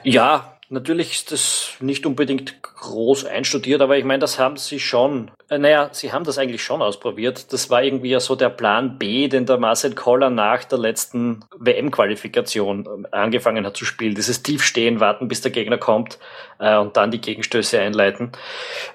Ja, 0.03 0.56
Natürlich 0.69 1.13
ist 1.13 1.31
das 1.31 1.77
nicht 1.79 2.05
unbedingt 2.05 2.61
groß 2.61 3.23
einstudiert, 3.23 3.81
aber 3.81 3.97
ich 3.97 4.03
meine, 4.03 4.19
das 4.19 4.37
haben 4.37 4.57
sie 4.57 4.81
schon, 4.81 5.31
äh, 5.49 5.57
naja, 5.57 5.89
sie 5.93 6.11
haben 6.11 6.25
das 6.25 6.37
eigentlich 6.37 6.61
schon 6.61 6.81
ausprobiert. 6.81 7.53
Das 7.53 7.69
war 7.69 7.83
irgendwie 7.83 8.09
ja 8.09 8.19
so 8.19 8.35
der 8.35 8.49
Plan 8.49 8.97
B, 8.97 9.29
den 9.29 9.45
der 9.45 9.57
Marcel 9.59 9.95
Koller 9.95 10.29
nach 10.29 10.65
der 10.65 10.77
letzten 10.77 11.45
WM-Qualifikation 11.57 12.85
ähm, 12.85 13.07
angefangen 13.11 13.65
hat 13.65 13.77
zu 13.77 13.85
spielen. 13.85 14.15
Dieses 14.15 14.43
Tiefstehen, 14.43 14.99
warten, 14.99 15.29
bis 15.29 15.39
der 15.39 15.51
Gegner 15.51 15.77
kommt 15.77 16.19
äh, 16.59 16.77
und 16.77 16.97
dann 16.97 17.11
die 17.11 17.21
Gegenstöße 17.21 17.79
einleiten. 17.79 18.33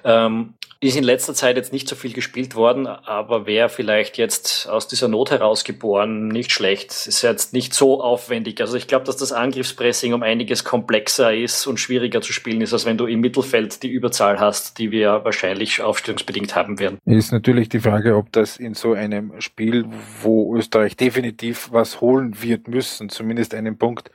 Ähm, 0.04 0.52
ist 0.82 0.96
in 0.96 1.04
letzter 1.04 1.32
Zeit 1.32 1.56
jetzt 1.56 1.72
nicht 1.72 1.88
so 1.88 1.94
viel 1.94 2.12
gespielt 2.12 2.56
worden, 2.56 2.88
aber 2.88 3.46
wäre 3.46 3.68
vielleicht 3.68 4.18
jetzt 4.18 4.68
aus 4.68 4.88
dieser 4.88 5.06
Not 5.06 5.30
herausgeboren 5.30 6.26
nicht 6.26 6.50
schlecht. 6.50 6.90
Ist 6.90 7.22
jetzt 7.22 7.52
nicht 7.52 7.72
so 7.72 8.02
aufwendig. 8.02 8.60
Also 8.60 8.76
ich 8.76 8.88
glaube, 8.88 9.04
dass 9.04 9.16
das 9.16 9.30
Angriffspressing 9.30 10.12
um 10.12 10.24
einiges 10.24 10.64
komplexer 10.64 11.32
ist 11.32 11.68
und 11.68 11.78
schwieriger 11.78 12.20
zu 12.20 12.32
spielen 12.32 12.60
ist, 12.62 12.72
als 12.72 12.84
wenn 12.84 12.98
du 12.98 13.06
im 13.06 13.20
Mittelfeld 13.20 13.84
die 13.84 13.90
Überzahl 13.90 14.40
hast, 14.40 14.78
die 14.78 14.90
wir 14.90 15.24
wahrscheinlich 15.24 15.80
aufstellungsbedingt 15.80 16.56
haben 16.56 16.80
werden. 16.80 16.98
Ist 17.04 17.30
natürlich 17.30 17.68
die 17.68 17.78
Frage, 17.78 18.16
ob 18.16 18.32
das 18.32 18.56
in 18.56 18.74
so 18.74 18.92
einem 18.92 19.40
Spiel, 19.40 19.84
wo 20.20 20.56
Österreich 20.56 20.96
definitiv 20.96 21.68
was 21.70 22.00
holen 22.00 22.42
wird 22.42 22.66
müssen, 22.66 23.08
zumindest 23.08 23.54
einen 23.54 23.78
Punkt, 23.78 24.10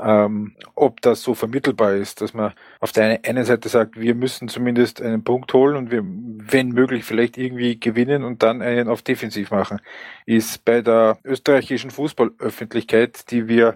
ähm, 0.00 0.56
ob 0.74 1.00
das 1.00 1.22
so 1.22 1.34
vermittelbar 1.34 1.94
ist, 1.94 2.20
dass 2.20 2.34
man 2.34 2.52
auf 2.80 2.92
der 2.92 3.20
einen 3.24 3.44
Seite 3.44 3.68
sagt, 3.68 4.00
wir 4.00 4.14
müssen 4.14 4.48
zumindest 4.48 5.00
einen 5.00 5.24
Punkt 5.24 5.52
holen 5.52 5.76
und 5.76 5.90
wir, 5.90 6.02
wenn 6.04 6.70
möglich, 6.70 7.04
vielleicht 7.04 7.38
irgendwie 7.38 7.78
gewinnen 7.78 8.24
und 8.24 8.42
dann 8.42 8.62
einen 8.62 8.88
auf 8.88 9.02
defensiv 9.02 9.50
machen, 9.50 9.80
ist 10.26 10.64
bei 10.64 10.80
der 10.80 11.18
österreichischen 11.24 11.90
Fußballöffentlichkeit, 11.90 13.30
die 13.30 13.48
wir 13.48 13.74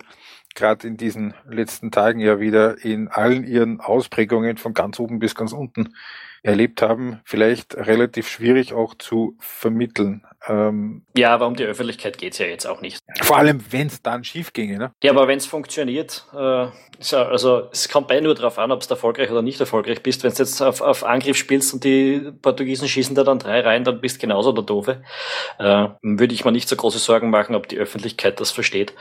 gerade 0.55 0.89
in 0.89 0.97
diesen 0.97 1.35
letzten 1.49 1.91
Tagen 1.91 2.19
ja 2.19 2.41
wieder 2.41 2.83
in 2.85 3.09
allen 3.09 3.45
ihren 3.45 3.81
Ausprägungen 3.81 4.57
von 4.57 4.75
ganz 4.75 4.99
oben 4.99 5.19
bis 5.19 5.35
ganz 5.35 5.53
unten 5.53 5.95
erlebt 6.47 6.81
haben, 6.81 7.21
vielleicht 7.25 7.75
relativ 7.75 8.29
schwierig 8.29 8.73
auch 8.73 8.95
zu 8.95 9.37
vermitteln. 9.41 10.25
Ähm, 10.49 11.03
ja, 11.17 11.35
aber 11.35 11.49
um 11.49 11.57
die 11.57 11.65
Öffentlichkeit 11.65 12.19
geht's 12.19 12.39
ja 12.39 12.47
jetzt 12.47 12.67
auch 12.67 12.81
nicht. 12.81 13.01
Vor 13.23 13.37
allem, 13.37 13.61
wenn 13.71 13.89
es 13.89 14.01
dann 14.01 14.23
schief 14.23 14.53
ginge. 14.53 14.79
Ne? 14.79 14.93
Ja, 15.03 15.11
aber 15.11 15.27
wenn 15.27 15.39
es 15.39 15.47
funktioniert, 15.47 16.25
äh, 16.33 16.69
also 17.17 17.69
es 17.73 17.89
kommt 17.89 18.07
bei 18.07 18.21
nur 18.21 18.35
darauf 18.35 18.59
an, 18.59 18.71
ob 18.71 18.81
du 18.81 18.89
erfolgreich 18.89 19.31
oder 19.31 19.43
nicht 19.43 19.59
erfolgreich 19.59 20.03
bist. 20.03 20.23
Wenn 20.23 20.33
du 20.33 20.39
jetzt 20.39 20.63
auf, 20.63 20.81
auf 20.81 21.05
Angriff 21.05 21.37
spielst 21.37 21.75
und 21.75 21.83
die 21.83 22.31
Portugiesen 22.43 22.87
schießen 22.87 23.17
da 23.17 23.25
dann 23.25 23.41
drei 23.41 23.61
rein, 23.61 23.83
dann 23.83 24.01
bist 24.01 24.17
du 24.17 24.21
genauso 24.21 24.53
der 24.53 24.65
Doofe. 24.65 25.03
Äh, 25.59 25.89
würde 26.03 26.35
ich 26.35 26.45
mir 26.45 26.53
nicht 26.53 26.69
so 26.69 26.77
große 26.77 26.99
Sorgen 26.99 27.31
machen, 27.31 27.57
ob 27.57 27.69
die 27.69 27.79
Öffentlichkeit 27.79 28.39
das 28.39 28.53
versteht. 28.53 28.95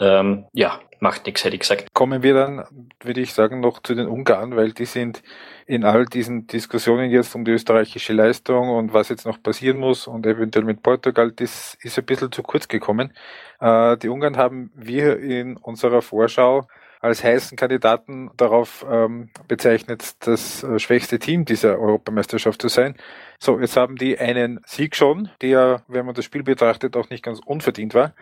Ähm, 0.00 0.44
ja, 0.52 0.80
macht 1.00 1.24
nichts, 1.24 1.44
hätte 1.44 1.54
ich 1.54 1.60
gesagt. 1.60 1.86
Kommen 1.94 2.22
wir 2.22 2.34
dann, 2.34 2.64
würde 3.02 3.20
ich 3.20 3.32
sagen, 3.32 3.60
noch 3.60 3.82
zu 3.82 3.94
den 3.94 4.06
Ungarn, 4.06 4.54
weil 4.54 4.72
die 4.72 4.84
sind 4.84 5.22
in 5.70 5.84
all 5.84 6.04
diesen 6.04 6.48
Diskussionen 6.48 7.12
jetzt 7.12 7.36
um 7.36 7.44
die 7.44 7.52
österreichische 7.52 8.12
Leistung 8.12 8.70
und 8.70 8.92
was 8.92 9.08
jetzt 9.08 9.24
noch 9.24 9.40
passieren 9.40 9.78
muss 9.78 10.08
und 10.08 10.26
eventuell 10.26 10.64
mit 10.64 10.82
Portugal, 10.82 11.30
das 11.30 11.78
ist 11.80 11.96
ein 11.96 12.04
bisschen 12.04 12.32
zu 12.32 12.42
kurz 12.42 12.66
gekommen. 12.66 13.12
Äh, 13.60 13.96
die 13.98 14.08
Ungarn 14.08 14.36
haben 14.36 14.72
wir 14.74 15.20
in 15.20 15.56
unserer 15.56 16.02
Vorschau 16.02 16.66
als 17.00 17.22
heißen 17.22 17.56
Kandidaten 17.56 18.30
darauf 18.36 18.84
ähm, 18.90 19.30
bezeichnet, 19.46 20.16
das 20.26 20.64
äh, 20.64 20.80
schwächste 20.80 21.20
Team 21.20 21.44
dieser 21.44 21.78
Europameisterschaft 21.78 22.60
zu 22.60 22.66
sein. 22.66 22.96
So, 23.38 23.60
jetzt 23.60 23.76
haben 23.76 23.94
die 23.94 24.18
einen 24.18 24.58
Sieg 24.66 24.96
schon, 24.96 25.30
der, 25.40 25.84
wenn 25.86 26.04
man 26.04 26.16
das 26.16 26.24
Spiel 26.24 26.42
betrachtet, 26.42 26.96
auch 26.96 27.10
nicht 27.10 27.22
ganz 27.22 27.38
unverdient 27.46 27.94
war. 27.94 28.12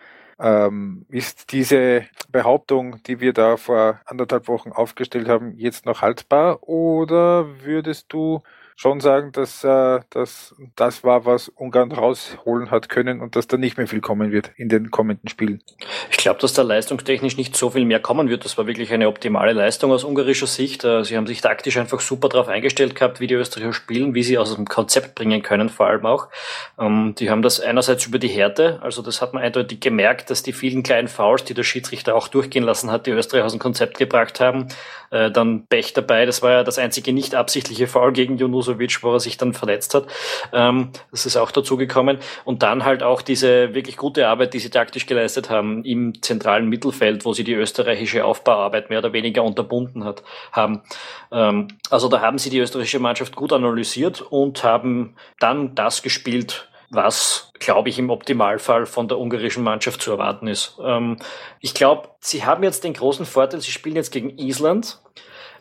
Ähm, 0.40 1.04
ist 1.08 1.52
diese 1.52 2.06
Behauptung, 2.30 3.02
die 3.04 3.20
wir 3.20 3.32
da 3.32 3.56
vor 3.56 4.00
anderthalb 4.06 4.46
Wochen 4.48 4.70
aufgestellt 4.72 5.28
haben, 5.28 5.54
jetzt 5.56 5.84
noch 5.84 6.02
haltbar 6.02 6.62
oder 6.62 7.60
würdest 7.64 8.12
du 8.12 8.42
schon 8.80 9.00
sagen, 9.00 9.32
dass 9.32 9.64
äh, 9.64 9.98
dass 10.10 10.54
das 10.76 11.02
war, 11.02 11.26
was 11.26 11.48
Ungarn 11.48 11.90
rausholen 11.90 12.70
hat 12.70 12.88
können 12.88 13.20
und 13.20 13.34
dass 13.34 13.48
da 13.48 13.56
nicht 13.56 13.76
mehr 13.76 13.88
viel 13.88 14.00
kommen 14.00 14.30
wird 14.30 14.52
in 14.56 14.68
den 14.68 14.92
kommenden 14.92 15.28
Spielen. 15.28 15.60
Ich 16.12 16.18
glaube, 16.18 16.38
dass 16.38 16.52
da 16.52 16.62
leistungstechnisch 16.62 17.36
nicht 17.36 17.56
so 17.56 17.70
viel 17.70 17.84
mehr 17.84 17.98
kommen 17.98 18.28
wird. 18.28 18.44
Das 18.44 18.56
war 18.56 18.68
wirklich 18.68 18.92
eine 18.92 19.08
optimale 19.08 19.52
Leistung 19.52 19.90
aus 19.90 20.04
ungarischer 20.04 20.46
Sicht. 20.46 20.84
Äh, 20.84 21.02
sie 21.02 21.16
haben 21.16 21.26
sich 21.26 21.40
taktisch 21.40 21.76
einfach 21.76 21.98
super 21.98 22.28
darauf 22.28 22.46
eingestellt 22.46 22.94
gehabt, 22.94 23.18
wie 23.18 23.26
die 23.26 23.34
Österreicher 23.34 23.72
spielen, 23.72 24.14
wie 24.14 24.22
sie 24.22 24.38
aus 24.38 24.54
dem 24.54 24.66
Konzept 24.66 25.16
bringen 25.16 25.42
können, 25.42 25.70
vor 25.70 25.88
allem 25.88 26.06
auch. 26.06 26.28
Ähm, 26.78 27.16
die 27.18 27.30
haben 27.30 27.42
das 27.42 27.58
einerseits 27.58 28.06
über 28.06 28.20
die 28.20 28.28
Härte, 28.28 28.78
also 28.80 29.02
das 29.02 29.20
hat 29.20 29.34
man 29.34 29.42
eindeutig 29.42 29.80
gemerkt, 29.80 30.30
dass 30.30 30.44
die 30.44 30.52
vielen 30.52 30.84
kleinen 30.84 31.08
Fouls, 31.08 31.42
die 31.42 31.54
der 31.54 31.64
Schiedsrichter 31.64 32.14
auch 32.14 32.28
durchgehen 32.28 32.62
lassen 32.62 32.92
hat, 32.92 33.06
die 33.06 33.10
Österreicher 33.10 33.46
aus 33.46 33.52
dem 33.52 33.58
Konzept 33.58 33.98
gebracht 33.98 34.38
haben. 34.38 34.68
Äh, 35.10 35.32
dann 35.32 35.66
Pech 35.66 35.94
dabei, 35.94 36.26
das 36.26 36.42
war 36.42 36.52
ja 36.52 36.62
das 36.62 36.78
einzige 36.78 37.12
nicht 37.12 37.34
absichtliche 37.34 37.88
Foul 37.88 38.12
gegen 38.12 38.36
Junus 38.36 38.67
Brozovic, 38.68 39.02
wo 39.02 39.12
er 39.12 39.20
sich 39.20 39.36
dann 39.36 39.54
verletzt 39.54 39.94
hat. 39.94 40.06
Ähm, 40.52 40.90
das 41.10 41.26
ist 41.26 41.36
auch 41.36 41.50
dazu 41.50 41.76
gekommen. 41.76 42.18
Und 42.44 42.62
dann 42.62 42.84
halt 42.84 43.02
auch 43.02 43.22
diese 43.22 43.74
wirklich 43.74 43.96
gute 43.96 44.28
Arbeit, 44.28 44.54
die 44.54 44.58
sie 44.58 44.70
taktisch 44.70 45.06
geleistet 45.06 45.50
haben 45.50 45.84
im 45.84 46.22
zentralen 46.22 46.68
Mittelfeld, 46.68 47.24
wo 47.24 47.32
sie 47.32 47.44
die 47.44 47.54
österreichische 47.54 48.24
Aufbauarbeit 48.24 48.90
mehr 48.90 48.98
oder 48.98 49.12
weniger 49.12 49.42
unterbunden 49.42 50.04
hat, 50.04 50.22
haben. 50.52 50.82
Ähm, 51.32 51.68
also 51.90 52.08
da 52.08 52.20
haben 52.20 52.38
sie 52.38 52.50
die 52.50 52.58
österreichische 52.58 53.00
Mannschaft 53.00 53.36
gut 53.36 53.52
analysiert 53.52 54.20
und 54.20 54.62
haben 54.64 55.16
dann 55.40 55.74
das 55.74 56.02
gespielt, 56.02 56.68
was, 56.90 57.52
glaube 57.58 57.90
ich, 57.90 57.98
im 57.98 58.08
Optimalfall 58.08 58.86
von 58.86 59.08
der 59.08 59.18
ungarischen 59.18 59.62
Mannschaft 59.62 60.00
zu 60.00 60.10
erwarten 60.10 60.46
ist. 60.46 60.78
Ähm, 60.82 61.18
ich 61.60 61.74
glaube, 61.74 62.08
sie 62.20 62.46
haben 62.46 62.62
jetzt 62.62 62.82
den 62.82 62.94
großen 62.94 63.26
Vorteil, 63.26 63.60
sie 63.60 63.72
spielen 63.72 63.96
jetzt 63.96 64.10
gegen 64.10 64.38
Island. 64.38 64.98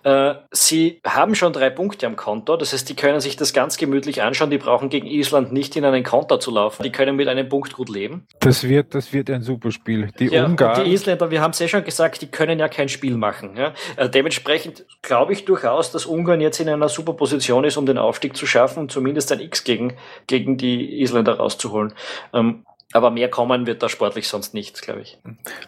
Äh, 0.08 0.36
sie 0.52 1.02
haben 1.06 1.36
schon 1.36 1.52
drei 1.52 1.70
Punkte 1.70 2.08
am 2.08 2.16
Konto, 2.16 2.56
das 2.56 2.72
heißt, 2.72 2.88
die 2.88 2.96
können 2.96 3.20
sich 3.20 3.36
das 3.36 3.52
ganz 3.52 3.76
gemütlich 3.76 4.22
anschauen. 4.22 4.50
Die 4.50 4.58
brauchen 4.58 4.88
gegen 4.88 5.06
Island 5.06 5.52
nicht 5.52 5.76
in 5.76 5.84
einen 5.84 6.06
Konter 6.06 6.40
zu 6.40 6.50
laufen. 6.50 6.82
Die 6.84 6.94
können 6.94 7.18
mit 7.18 7.28
einem 7.28 7.50
Punkt 7.50 7.74
gut 7.74 7.90
leben. 7.90 8.26
Das 8.40 8.64
wird, 8.64 8.96
das 8.96 9.12
wird 9.12 9.30
ein 9.30 9.42
super 9.42 9.70
Spiel. 9.70 10.10
Die 10.18 10.28
ja, 10.28 10.46
Ungarn. 10.46 10.86
Die 10.86 10.94
Isländer, 10.94 11.30
wir 11.30 11.42
haben 11.42 11.52
es 11.52 11.60
ja 11.60 11.68
schon 11.68 11.84
gesagt, 11.84 12.22
die 12.22 12.28
können 12.28 12.58
ja 12.58 12.70
kein 12.70 12.88
Spiel 12.88 13.18
machen. 13.18 13.58
Ja? 13.58 13.74
Also 13.98 14.10
dementsprechend 14.10 14.86
glaube 15.02 15.34
ich 15.34 15.44
durchaus, 15.44 15.92
dass 15.92 16.06
Ungarn 16.06 16.40
jetzt 16.40 16.62
in 16.62 16.70
einer 16.70 16.88
super 16.88 17.12
Position 17.12 17.66
ist, 17.66 17.76
um 17.76 17.86
den 17.86 17.98
Aufstieg 17.98 18.38
zu 18.38 18.46
schaffen, 18.46 18.88
zumindest 18.88 19.34
ein 19.34 19.42
X 19.42 19.66
gegen, 19.66 19.98
gegen 20.28 20.56
die 20.56 21.02
Isländer 21.02 21.34
rauszuholen. 21.36 21.94
Ähm, 22.34 22.64
aber 22.94 23.12
mehr 23.12 23.30
kommen 23.30 23.68
wird 23.68 23.84
da 23.84 23.90
sportlich 23.90 24.28
sonst 24.28 24.54
nichts, 24.54 24.82
glaube 24.82 25.02
ich. 25.02 25.18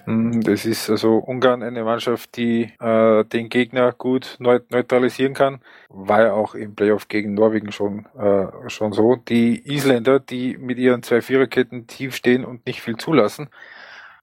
Hm, 0.05 0.41
das 0.41 0.65
ist 0.65 0.89
also 0.89 1.15
Ungarn 1.17 1.63
eine 1.63 1.83
Mannschaft, 1.83 2.37
die 2.37 2.71
äh, 2.79 3.25
den 3.25 3.49
Gegner 3.49 3.91
gut 3.91 4.37
neutralisieren 4.39 5.33
kann. 5.33 5.61
War 5.89 6.21
ja 6.21 6.33
auch 6.33 6.55
im 6.55 6.75
Playoff 6.75 7.07
gegen 7.09 7.33
Norwegen 7.33 7.71
schon, 7.71 8.05
äh, 8.17 8.69
schon 8.69 8.93
so. 8.93 9.15
Die 9.17 9.61
Isländer, 9.65 10.19
die 10.19 10.57
mit 10.57 10.77
ihren 10.77 11.03
zwei 11.03 11.21
Viererketten 11.21 11.87
tief 11.87 12.15
stehen 12.15 12.45
und 12.45 12.65
nicht 12.65 12.81
viel 12.81 12.95
zulassen, 12.95 13.49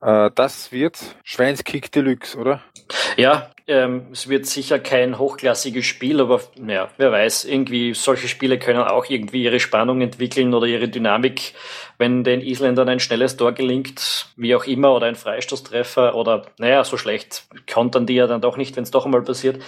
äh, 0.00 0.30
das 0.34 0.72
wird 0.72 1.16
Schweinskick 1.22 1.92
Deluxe, 1.92 2.38
oder? 2.38 2.62
Ja, 3.16 3.50
ähm, 3.66 4.06
es 4.12 4.28
wird 4.28 4.46
sicher 4.46 4.78
kein 4.78 5.18
hochklassiges 5.18 5.84
Spiel, 5.84 6.20
aber 6.20 6.40
naja, 6.56 6.88
wer 6.98 7.10
weiß, 7.10 7.44
irgendwie 7.44 7.94
solche 7.94 8.28
Spiele 8.28 8.58
können 8.58 8.80
auch 8.80 9.06
irgendwie 9.08 9.42
ihre 9.42 9.58
Spannung 9.58 10.00
entwickeln 10.02 10.54
oder 10.54 10.66
ihre 10.66 10.88
Dynamik, 10.88 11.52
wenn 11.98 12.22
den 12.22 12.40
Isländern 12.42 12.88
ein 12.88 13.00
schnelles 13.00 13.36
Tor 13.36 13.52
gelingt, 13.52 14.28
wie 14.36 14.54
auch 14.54 14.64
immer, 14.64 14.94
oder 14.94 15.06
ein 15.06 15.16
Freistoßtreffer 15.16 16.14
oder 16.14 16.46
naja, 16.58 16.84
so 16.84 16.96
schlecht 16.96 17.44
kontern 17.72 18.06
die 18.06 18.14
ja 18.14 18.28
dann 18.28 18.40
doch 18.40 18.56
nicht, 18.56 18.76
wenn 18.76 18.84
es 18.84 18.92
doch 18.92 19.04
einmal 19.04 19.22
passiert 19.22 19.60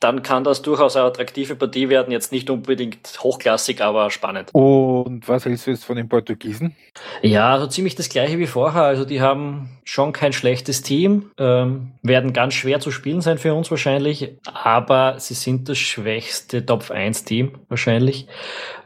dann 0.00 0.22
kann 0.22 0.44
das 0.44 0.62
durchaus 0.62 0.96
eine 0.96 1.06
attraktive 1.06 1.56
Partie 1.56 1.88
werden. 1.88 2.12
Jetzt 2.12 2.32
nicht 2.32 2.50
unbedingt 2.50 3.18
hochklassig, 3.20 3.80
aber 3.80 4.10
spannend. 4.10 4.50
Und 4.52 5.28
was 5.28 5.44
hältst 5.44 5.66
du 5.66 5.70
jetzt 5.70 5.84
von 5.84 5.96
den 5.96 6.08
Portugiesen? 6.08 6.76
Ja, 7.22 7.52
also 7.52 7.66
ziemlich 7.66 7.94
das 7.94 8.08
gleiche 8.08 8.38
wie 8.38 8.46
vorher. 8.46 8.82
Also 8.82 9.04
die 9.04 9.20
haben 9.20 9.78
schon 9.84 10.12
kein 10.12 10.32
schlechtes 10.32 10.82
Team, 10.82 11.30
ähm, 11.38 11.92
werden 12.02 12.32
ganz 12.32 12.54
schwer 12.54 12.80
zu 12.80 12.90
spielen 12.90 13.20
sein 13.20 13.38
für 13.38 13.54
uns 13.54 13.70
wahrscheinlich, 13.70 14.36
aber 14.44 15.18
sie 15.18 15.34
sind 15.34 15.68
das 15.68 15.78
schwächste 15.78 16.64
Top 16.66 16.90
1 16.90 17.24
Team 17.24 17.52
wahrscheinlich 17.68 18.26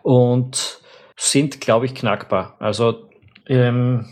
und 0.02 0.80
sind, 1.16 1.60
glaube 1.60 1.86
ich, 1.86 1.94
knackbar. 1.94 2.56
Also 2.58 3.08
ähm, 3.46 4.06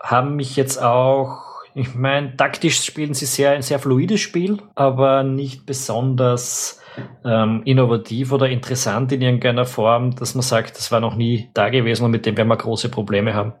haben 0.00 0.36
mich 0.36 0.56
jetzt 0.56 0.80
auch 0.80 1.53
ich 1.74 1.94
meine, 1.94 2.36
taktisch 2.36 2.82
spielen 2.84 3.14
sie 3.14 3.26
sehr, 3.26 3.52
ein 3.52 3.62
sehr 3.62 3.78
fluides 3.78 4.20
Spiel, 4.20 4.58
aber 4.74 5.22
nicht 5.24 5.66
besonders 5.66 6.80
ähm, 7.24 7.62
innovativ 7.64 8.32
oder 8.32 8.48
interessant 8.48 9.10
in 9.12 9.22
irgendeiner 9.22 9.66
Form, 9.66 10.14
dass 10.14 10.34
man 10.34 10.42
sagt, 10.42 10.76
das 10.76 10.92
war 10.92 11.00
noch 11.00 11.16
nie 11.16 11.50
da 11.54 11.68
gewesen 11.68 12.04
und 12.04 12.12
mit 12.12 12.26
dem 12.26 12.36
werden 12.36 12.48
wir 12.48 12.56
große 12.56 12.88
Probleme 12.88 13.34
haben. 13.34 13.52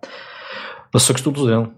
Was 0.92 1.06
sagst 1.08 1.26
du 1.26 1.32
zu 1.32 1.48
dem? 1.48 1.70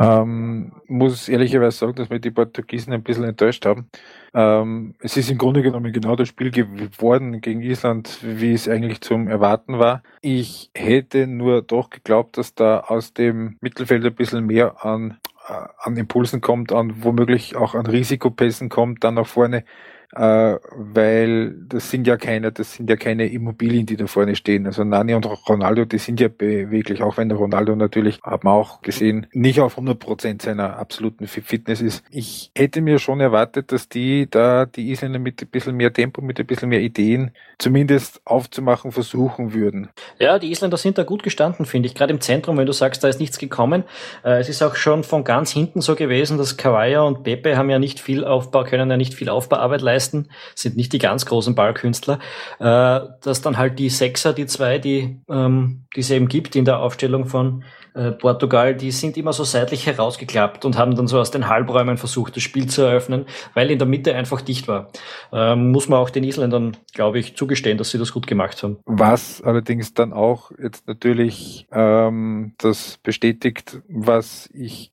Ähm, 0.00 0.72
muss 0.88 1.28
ehrlicherweise 1.28 1.76
sagen, 1.76 1.94
dass 1.94 2.08
wir 2.08 2.18
die 2.18 2.30
Portugiesen 2.30 2.94
ein 2.94 3.02
bisschen 3.02 3.24
enttäuscht 3.24 3.66
haben. 3.66 3.90
Ähm, 4.32 4.94
es 4.98 5.18
ist 5.18 5.30
im 5.30 5.36
Grunde 5.36 5.62
genommen 5.62 5.92
genau 5.92 6.16
das 6.16 6.28
Spiel 6.28 6.50
geworden 6.50 7.42
gegen 7.42 7.60
Island, 7.60 8.18
wie 8.22 8.54
es 8.54 8.66
eigentlich 8.66 9.02
zum 9.02 9.28
Erwarten 9.28 9.78
war. 9.78 10.02
Ich 10.22 10.70
hätte 10.74 11.26
nur 11.26 11.60
doch 11.60 11.90
geglaubt, 11.90 12.38
dass 12.38 12.54
da 12.54 12.80
aus 12.80 13.12
dem 13.12 13.58
Mittelfeld 13.60 14.04
ein 14.04 14.14
bisschen 14.14 14.46
mehr 14.46 14.84
an 14.84 15.18
an 15.50 15.96
Impulsen 15.96 16.40
kommt, 16.40 16.72
an 16.72 17.02
womöglich 17.02 17.56
auch 17.56 17.74
an 17.74 17.86
Risikopässen 17.86 18.68
kommt, 18.68 19.04
dann 19.04 19.14
nach 19.14 19.26
vorne 19.26 19.64
äh, 20.12 20.56
weil 20.74 21.54
das 21.68 21.90
sind 21.90 22.06
ja 22.06 22.16
keine, 22.16 22.50
das 22.50 22.74
sind 22.74 22.90
ja 22.90 22.96
keine 22.96 23.26
Immobilien, 23.26 23.86
die 23.86 23.96
da 23.96 24.06
vorne 24.06 24.34
stehen. 24.34 24.66
Also 24.66 24.82
Nani 24.82 25.14
und 25.14 25.26
Ronaldo, 25.48 25.84
die 25.84 25.98
sind 25.98 26.18
ja 26.20 26.28
beweglich, 26.28 27.02
auch 27.02 27.16
wenn 27.16 27.28
der 27.28 27.38
Ronaldo 27.38 27.76
natürlich, 27.76 28.20
haben 28.22 28.48
wir 28.48 28.52
auch 28.52 28.82
gesehen, 28.82 29.28
nicht 29.32 29.60
auf 29.60 29.74
100 29.74 29.98
Prozent 29.98 30.42
seiner 30.42 30.78
absoluten 30.78 31.28
Fitness 31.28 31.80
ist. 31.80 32.04
Ich 32.10 32.50
hätte 32.56 32.80
mir 32.80 32.98
schon 32.98 33.20
erwartet, 33.20 33.70
dass 33.70 33.88
die 33.88 34.28
da 34.28 34.66
die 34.66 34.90
Isländer 34.90 35.20
mit 35.20 35.40
ein 35.42 35.48
bisschen 35.48 35.76
mehr 35.76 35.92
Tempo, 35.92 36.20
mit 36.22 36.40
ein 36.40 36.46
bisschen 36.46 36.70
mehr 36.70 36.80
Ideen 36.80 37.30
zumindest 37.58 38.20
aufzumachen 38.24 38.90
versuchen 38.90 39.54
würden. 39.54 39.90
Ja, 40.18 40.38
die 40.38 40.50
Isländer 40.50 40.76
sind 40.76 40.98
da 40.98 41.04
gut 41.04 41.22
gestanden, 41.22 41.66
finde 41.66 41.86
ich. 41.86 41.94
Gerade 41.94 42.12
im 42.12 42.20
Zentrum, 42.20 42.56
wenn 42.56 42.66
du 42.66 42.72
sagst, 42.72 43.04
da 43.04 43.08
ist 43.08 43.20
nichts 43.20 43.38
gekommen. 43.38 43.84
Äh, 44.24 44.40
es 44.40 44.48
ist 44.48 44.62
auch 44.62 44.74
schon 44.74 45.04
von 45.04 45.22
ganz 45.22 45.52
hinten 45.52 45.80
so 45.80 45.94
gewesen, 45.94 46.36
dass 46.36 46.56
Kawaya 46.56 47.02
und 47.02 47.22
Pepe 47.22 47.56
haben 47.56 47.70
ja 47.70 47.78
nicht 47.78 48.00
viel 48.00 48.24
Aufbau, 48.24 48.64
können 48.64 48.90
ja 48.90 48.96
nicht 48.96 49.14
viel 49.14 49.28
Aufbauarbeit 49.28 49.82
leisten 49.82 49.99
leisten, 50.00 50.28
sind 50.54 50.76
nicht 50.76 50.92
die 50.92 50.98
ganz 50.98 51.26
großen 51.26 51.54
Ballkünstler, 51.54 52.18
äh, 52.58 53.00
dass 53.22 53.42
dann 53.42 53.58
halt 53.58 53.78
die 53.78 53.90
Sechser, 53.90 54.32
die 54.32 54.46
zwei, 54.46 54.78
die, 54.78 55.20
ähm, 55.28 55.84
es 55.94 56.10
eben 56.10 56.28
gibt 56.28 56.56
in 56.56 56.64
der 56.64 56.80
Aufstellung 56.80 57.26
von 57.26 57.64
äh, 57.94 58.12
Portugal, 58.12 58.74
die 58.74 58.92
sind 58.92 59.16
immer 59.16 59.32
so 59.32 59.44
seitlich 59.44 59.86
herausgeklappt 59.86 60.64
und 60.64 60.78
haben 60.78 60.94
dann 60.94 61.08
so 61.08 61.18
aus 61.18 61.30
den 61.30 61.48
Halbräumen 61.48 61.96
versucht, 61.96 62.36
das 62.36 62.42
Spiel 62.42 62.66
zu 62.66 62.82
eröffnen, 62.82 63.26
weil 63.54 63.70
in 63.70 63.78
der 63.78 63.88
Mitte 63.88 64.14
einfach 64.14 64.40
dicht 64.40 64.68
war. 64.68 64.90
Ähm, 65.32 65.72
muss 65.72 65.88
man 65.88 65.98
auch 65.98 66.10
den 66.10 66.24
Isländern, 66.24 66.76
glaube 66.94 67.18
ich, 67.18 67.36
zugestehen, 67.36 67.78
dass 67.78 67.90
sie 67.90 67.98
das 67.98 68.12
gut 68.12 68.26
gemacht 68.26 68.62
haben. 68.62 68.78
Was 68.86 69.42
allerdings 69.42 69.92
dann 69.92 70.12
auch 70.12 70.52
jetzt 70.62 70.86
natürlich 70.86 71.66
ähm, 71.72 72.54
das 72.58 72.98
bestätigt, 73.02 73.80
was 73.88 74.48
ich 74.54 74.92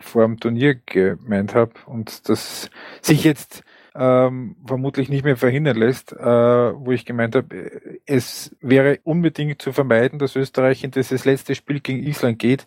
vor 0.00 0.24
dem 0.24 0.40
Turnier 0.40 0.74
gemeint 0.74 1.54
habe 1.54 1.72
und 1.86 2.28
dass 2.28 2.70
sich 3.02 3.24
jetzt 3.24 3.62
ähm, 3.94 4.56
vermutlich 4.66 5.08
nicht 5.08 5.24
mehr 5.24 5.36
verhindern 5.36 5.76
lässt, 5.76 6.12
äh, 6.12 6.16
wo 6.24 6.92
ich 6.92 7.04
gemeint 7.04 7.34
habe, 7.34 7.70
es 8.06 8.54
wäre 8.60 8.98
unbedingt 9.04 9.60
zu 9.60 9.72
vermeiden, 9.72 10.18
dass 10.18 10.36
Österreich 10.36 10.84
in 10.84 10.90
dieses 10.90 11.24
letzte 11.24 11.54
Spiel 11.54 11.80
gegen 11.80 12.06
Island 12.06 12.38
geht 12.38 12.66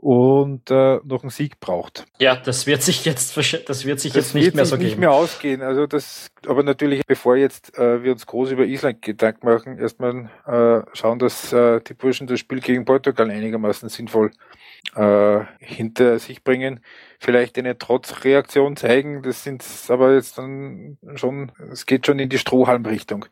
und 0.00 0.70
äh, 0.70 0.98
noch 1.02 1.22
einen 1.22 1.30
Sieg 1.30 1.58
braucht. 1.58 2.04
Ja, 2.20 2.36
das 2.36 2.68
wird 2.68 2.82
sich 2.82 3.04
jetzt 3.04 3.36
das 3.36 3.84
wird 3.84 3.98
sich 3.98 4.12
das 4.12 4.26
jetzt 4.26 4.34
nicht 4.34 4.44
wird 4.44 4.54
mehr 4.54 4.64
sich 4.64 4.70
so 4.70 4.76
nicht 4.76 4.90
geben. 4.90 5.00
mehr 5.00 5.10
ausgehen. 5.10 5.60
Also 5.60 5.86
das, 5.86 6.28
aber 6.46 6.62
natürlich, 6.62 7.04
bevor 7.04 7.36
jetzt 7.36 7.76
äh, 7.76 8.02
wir 8.04 8.12
uns 8.12 8.24
groß 8.24 8.52
über 8.52 8.64
Island 8.64 9.02
Gedanken 9.02 9.46
machen, 9.46 9.78
erstmal 9.78 10.30
äh, 10.46 10.82
schauen, 10.92 11.18
dass 11.18 11.52
äh, 11.52 11.80
die 11.80 11.94
Burschen 11.94 12.28
das 12.28 12.38
Spiel 12.38 12.60
gegen 12.60 12.84
Portugal 12.84 13.28
einigermaßen 13.28 13.88
sinnvoll 13.88 14.30
äh, 14.94 15.40
hinter 15.58 16.18
sich 16.18 16.44
bringen. 16.44 16.80
Vielleicht 17.18 17.58
eine 17.58 17.78
Trotzreaktion 17.78 18.76
zeigen. 18.76 19.22
Das 19.22 19.44
sind 19.44 19.64
aber 19.88 20.14
jetzt 20.14 20.38
dann 20.38 20.98
schon, 21.14 21.52
es 21.70 21.86
geht 21.86 22.06
schon 22.06 22.18
in 22.18 22.28
die 22.28 22.38
Strohhalmrichtung. 22.38 23.26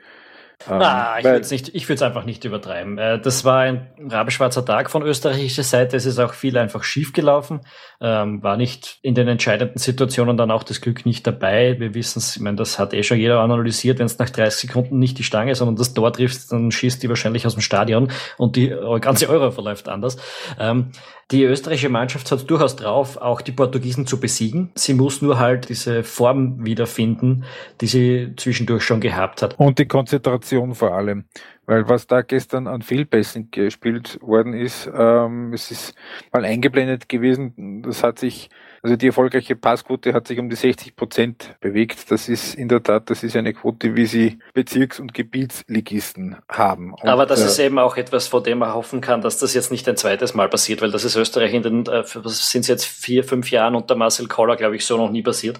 Ähm, 0.68 0.80
ah, 0.80 1.18
ich 1.18 1.24
würde 1.24 1.94
es 1.94 2.02
einfach 2.02 2.24
nicht 2.24 2.44
übertreiben. 2.44 2.98
Äh, 2.98 3.20
das 3.20 3.44
war 3.44 3.60
ein 3.60 3.88
rabenschwarzer 4.00 4.64
Tag 4.64 4.90
von 4.90 5.02
österreichischer 5.02 5.62
Seite. 5.62 5.96
Es 5.96 6.06
ist 6.06 6.18
auch 6.18 6.32
viel 6.32 6.56
einfach 6.56 6.82
schief 6.82 7.12
gelaufen. 7.12 7.60
Ähm, 8.00 8.42
war 8.42 8.56
nicht 8.56 8.98
in 9.02 9.14
den 9.14 9.28
entscheidenden 9.28 9.78
Situationen 9.78 10.36
dann 10.36 10.50
auch 10.50 10.64
das 10.64 10.80
Glück 10.80 11.04
nicht 11.04 11.26
dabei. 11.26 11.78
Wir 11.78 11.94
wissen 11.94 12.18
es, 12.18 12.36
ich 12.36 12.42
meine, 12.42 12.56
das 12.56 12.78
hat 12.78 12.94
eh 12.94 13.02
schon 13.02 13.18
jeder 13.18 13.40
analysiert. 13.40 13.98
Wenn 13.98 14.06
es 14.06 14.18
nach 14.18 14.30
30 14.30 14.68
Sekunden 14.68 14.98
nicht 14.98 15.18
die 15.18 15.24
Stange, 15.24 15.54
sondern 15.54 15.76
das 15.76 15.94
Tor 15.94 16.12
trifft, 16.12 16.50
dann 16.50 16.72
schießt 16.72 17.02
die 17.02 17.08
wahrscheinlich 17.10 17.46
aus 17.46 17.54
dem 17.54 17.62
Stadion 17.62 18.10
und 18.38 18.56
die 18.56 18.74
ganze 19.00 19.28
Euro 19.28 19.50
verläuft 19.50 19.88
anders. 19.88 20.16
Ähm, 20.58 20.90
die 21.32 21.42
österreichische 21.42 21.88
Mannschaft 21.88 22.30
hat 22.30 22.48
durchaus 22.48 22.76
drauf, 22.76 23.16
auch 23.16 23.40
die 23.40 23.52
Portugiesen 23.52 24.06
zu 24.06 24.20
besiegen. 24.20 24.70
Sie 24.76 24.94
muss 24.94 25.22
nur 25.22 25.38
halt 25.40 25.68
diese 25.68 26.04
Form 26.04 26.64
wiederfinden, 26.64 27.44
die 27.80 27.86
sie 27.86 28.32
zwischendurch 28.36 28.84
schon 28.84 29.00
gehabt 29.00 29.42
hat. 29.42 29.58
Und 29.58 29.78
die 29.78 29.86
Konzentration 29.86 30.74
vor 30.74 30.92
allem. 30.92 31.24
Weil 31.66 31.88
was 31.88 32.06
da 32.06 32.22
gestern 32.22 32.68
an 32.68 32.82
Fehlpässen 32.82 33.50
gespielt 33.50 34.20
worden 34.22 34.54
ist, 34.54 34.88
ähm, 34.96 35.52
es 35.52 35.72
ist 35.72 35.94
mal 36.32 36.44
eingeblendet 36.44 37.08
gewesen, 37.08 37.82
das 37.82 38.04
hat 38.04 38.20
sich 38.20 38.48
also 38.86 38.94
die 38.94 39.08
erfolgreiche 39.08 39.56
Passquote 39.56 40.14
hat 40.14 40.28
sich 40.28 40.38
um 40.38 40.48
die 40.48 40.54
60 40.54 40.94
Prozent 40.94 41.56
bewegt. 41.60 42.08
Das 42.12 42.28
ist 42.28 42.54
in 42.54 42.68
der 42.68 42.80
Tat, 42.84 43.10
das 43.10 43.24
ist 43.24 43.34
eine 43.34 43.52
Quote, 43.52 43.96
wie 43.96 44.06
sie 44.06 44.38
Bezirks- 44.54 45.00
und 45.00 45.12
Gebietsligisten 45.12 46.36
haben. 46.48 46.94
Und, 46.94 47.08
Aber 47.08 47.26
das 47.26 47.42
äh, 47.42 47.46
ist 47.46 47.58
eben 47.58 47.80
auch 47.80 47.96
etwas, 47.96 48.28
vor 48.28 48.44
dem 48.44 48.58
man 48.58 48.72
hoffen 48.74 49.00
kann, 49.00 49.22
dass 49.22 49.38
das 49.38 49.54
jetzt 49.54 49.72
nicht 49.72 49.88
ein 49.88 49.96
zweites 49.96 50.34
Mal 50.34 50.48
passiert, 50.48 50.82
weil 50.82 50.92
das 50.92 51.02
ist 51.02 51.16
Österreich 51.16 51.52
in 51.52 51.64
den, 51.64 51.86
äh, 51.86 52.04
sind 52.04 52.60
es 52.60 52.68
jetzt 52.68 52.84
vier, 52.84 53.24
fünf 53.24 53.50
Jahren 53.50 53.74
unter 53.74 53.96
Marcel 53.96 54.28
Koller, 54.28 54.54
glaube 54.54 54.76
ich, 54.76 54.86
so 54.86 54.96
noch 54.96 55.10
nie 55.10 55.22
passiert. 55.22 55.58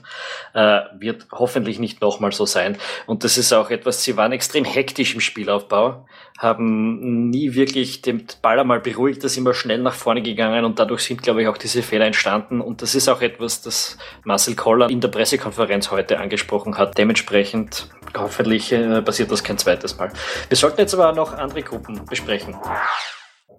Äh, 0.54 0.82
wird 0.96 1.26
hoffentlich 1.32 1.80
nicht 1.80 2.00
nochmal 2.00 2.30
so 2.30 2.46
sein. 2.46 2.78
Und 3.06 3.24
das 3.24 3.38
ist 3.38 3.52
auch 3.52 3.70
etwas, 3.70 4.04
sie 4.04 4.16
waren 4.16 4.30
extrem 4.30 4.64
hektisch 4.64 5.14
im 5.14 5.20
Spielaufbau 5.20 6.06
haben 6.38 7.30
nie 7.30 7.54
wirklich 7.54 8.02
den 8.02 8.26
Ball 8.42 8.58
einmal 8.58 8.80
beruhigt, 8.80 9.24
das 9.24 9.36
immer 9.36 9.54
schnell 9.54 9.78
nach 9.78 9.94
vorne 9.94 10.22
gegangen 10.22 10.64
und 10.64 10.78
dadurch 10.78 11.02
sind, 11.02 11.22
glaube 11.22 11.42
ich, 11.42 11.48
auch 11.48 11.56
diese 11.56 11.82
Fehler 11.82 12.06
entstanden. 12.06 12.60
Und 12.60 12.82
das 12.82 12.94
ist 12.94 13.08
auch 13.08 13.22
etwas, 13.22 13.62
das 13.62 13.96
Marcel 14.24 14.54
Koller 14.54 14.90
in 14.90 15.00
der 15.00 15.08
Pressekonferenz 15.08 15.90
heute 15.90 16.18
angesprochen 16.18 16.76
hat. 16.76 16.98
Dementsprechend 16.98 17.88
hoffentlich 18.16 18.72
äh, 18.72 19.02
passiert 19.02 19.30
das 19.30 19.44
kein 19.44 19.58
zweites 19.58 19.96
Mal. 19.98 20.10
Wir 20.48 20.56
sollten 20.56 20.80
jetzt 20.80 20.94
aber 20.94 21.10
auch 21.10 21.16
noch 21.16 21.32
andere 21.32 21.62
Gruppen 21.62 22.04
besprechen. 22.04 22.54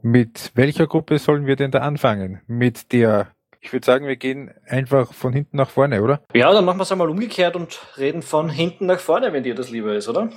Mit 0.04 0.52
welcher 0.54 0.88
Gruppe 0.88 1.18
sollen 1.18 1.48
wir 1.48 1.56
denn 1.56 1.72
da 1.72 1.80
anfangen? 1.80 2.42
Mit 2.48 2.92
der 2.92 3.32
ich 3.60 3.74
würde 3.74 3.86
sagen, 3.86 4.08
wir 4.08 4.16
gehen 4.16 4.54
einfach 4.66 5.14
von 5.14 5.34
hinten 5.34 5.58
nach 5.58 5.70
vorne, 5.70 6.02
oder? 6.02 6.22
Ja, 6.34 6.54
dann 6.54 6.64
machen 6.64 6.78
wir 6.78 6.84
es 6.84 6.92
einmal 6.92 7.10
umgekehrt 7.10 7.56
und 7.56 7.80
reden 7.98 8.22
von 8.22 8.50
hinten 8.50 8.86
nach 8.86 9.00
vorne, 9.00 9.34
wenn 9.34 9.44
dir 9.44 9.56
das 9.56 9.72
lieber 9.72 9.94
ist, 9.94 10.08
oder? 10.08 10.30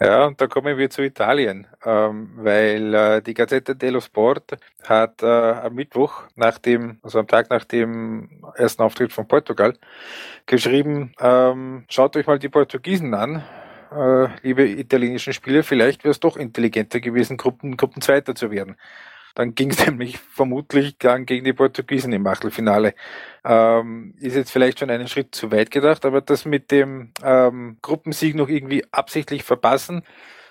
Ja, 0.00 0.26
und 0.26 0.40
da 0.40 0.48
kommen 0.48 0.76
wir 0.76 0.90
zu 0.90 1.02
Italien, 1.02 1.68
ähm, 1.84 2.30
weil 2.36 2.94
äh, 2.94 3.22
die 3.22 3.32
Gazzetta 3.32 3.74
dello 3.74 4.00
Sport 4.00 4.56
hat 4.82 5.22
äh, 5.22 5.26
am 5.26 5.74
Mittwoch, 5.74 6.24
nach 6.34 6.58
dem, 6.58 6.98
also 7.02 7.20
am 7.20 7.28
Tag 7.28 7.48
nach 7.48 7.64
dem 7.64 8.42
ersten 8.56 8.82
Auftritt 8.82 9.12
von 9.12 9.28
Portugal, 9.28 9.74
geschrieben, 10.46 11.12
ähm, 11.20 11.84
schaut 11.88 12.16
euch 12.16 12.26
mal 12.26 12.40
die 12.40 12.48
Portugiesen 12.48 13.14
an, 13.14 13.44
äh, 13.92 14.26
liebe 14.42 14.66
italienischen 14.68 15.32
Spieler, 15.32 15.62
vielleicht 15.62 16.02
wäre 16.02 16.10
es 16.10 16.18
doch 16.18 16.36
intelligenter 16.36 16.98
gewesen, 16.98 17.36
Gruppen, 17.36 17.76
Gruppenzweiter 17.76 18.34
zu 18.34 18.50
werden. 18.50 18.76
Dann 19.34 19.54
ging 19.54 19.70
es 19.70 19.84
nämlich 19.86 20.18
vermutlich 20.18 20.96
dann 20.98 21.26
gegen 21.26 21.44
die 21.44 21.52
Portugiesen 21.52 22.12
im 22.12 22.26
Achtelfinale. 22.26 22.94
Ähm, 23.44 24.14
ist 24.20 24.36
jetzt 24.36 24.50
vielleicht 24.50 24.78
schon 24.78 24.90
einen 24.90 25.08
Schritt 25.08 25.34
zu 25.34 25.50
weit 25.52 25.70
gedacht, 25.70 26.04
aber 26.04 26.20
das 26.20 26.44
mit 26.44 26.70
dem 26.70 27.10
ähm, 27.22 27.78
Gruppensieg 27.82 28.34
noch 28.34 28.48
irgendwie 28.48 28.84
absichtlich 28.92 29.44
verpassen, 29.44 30.02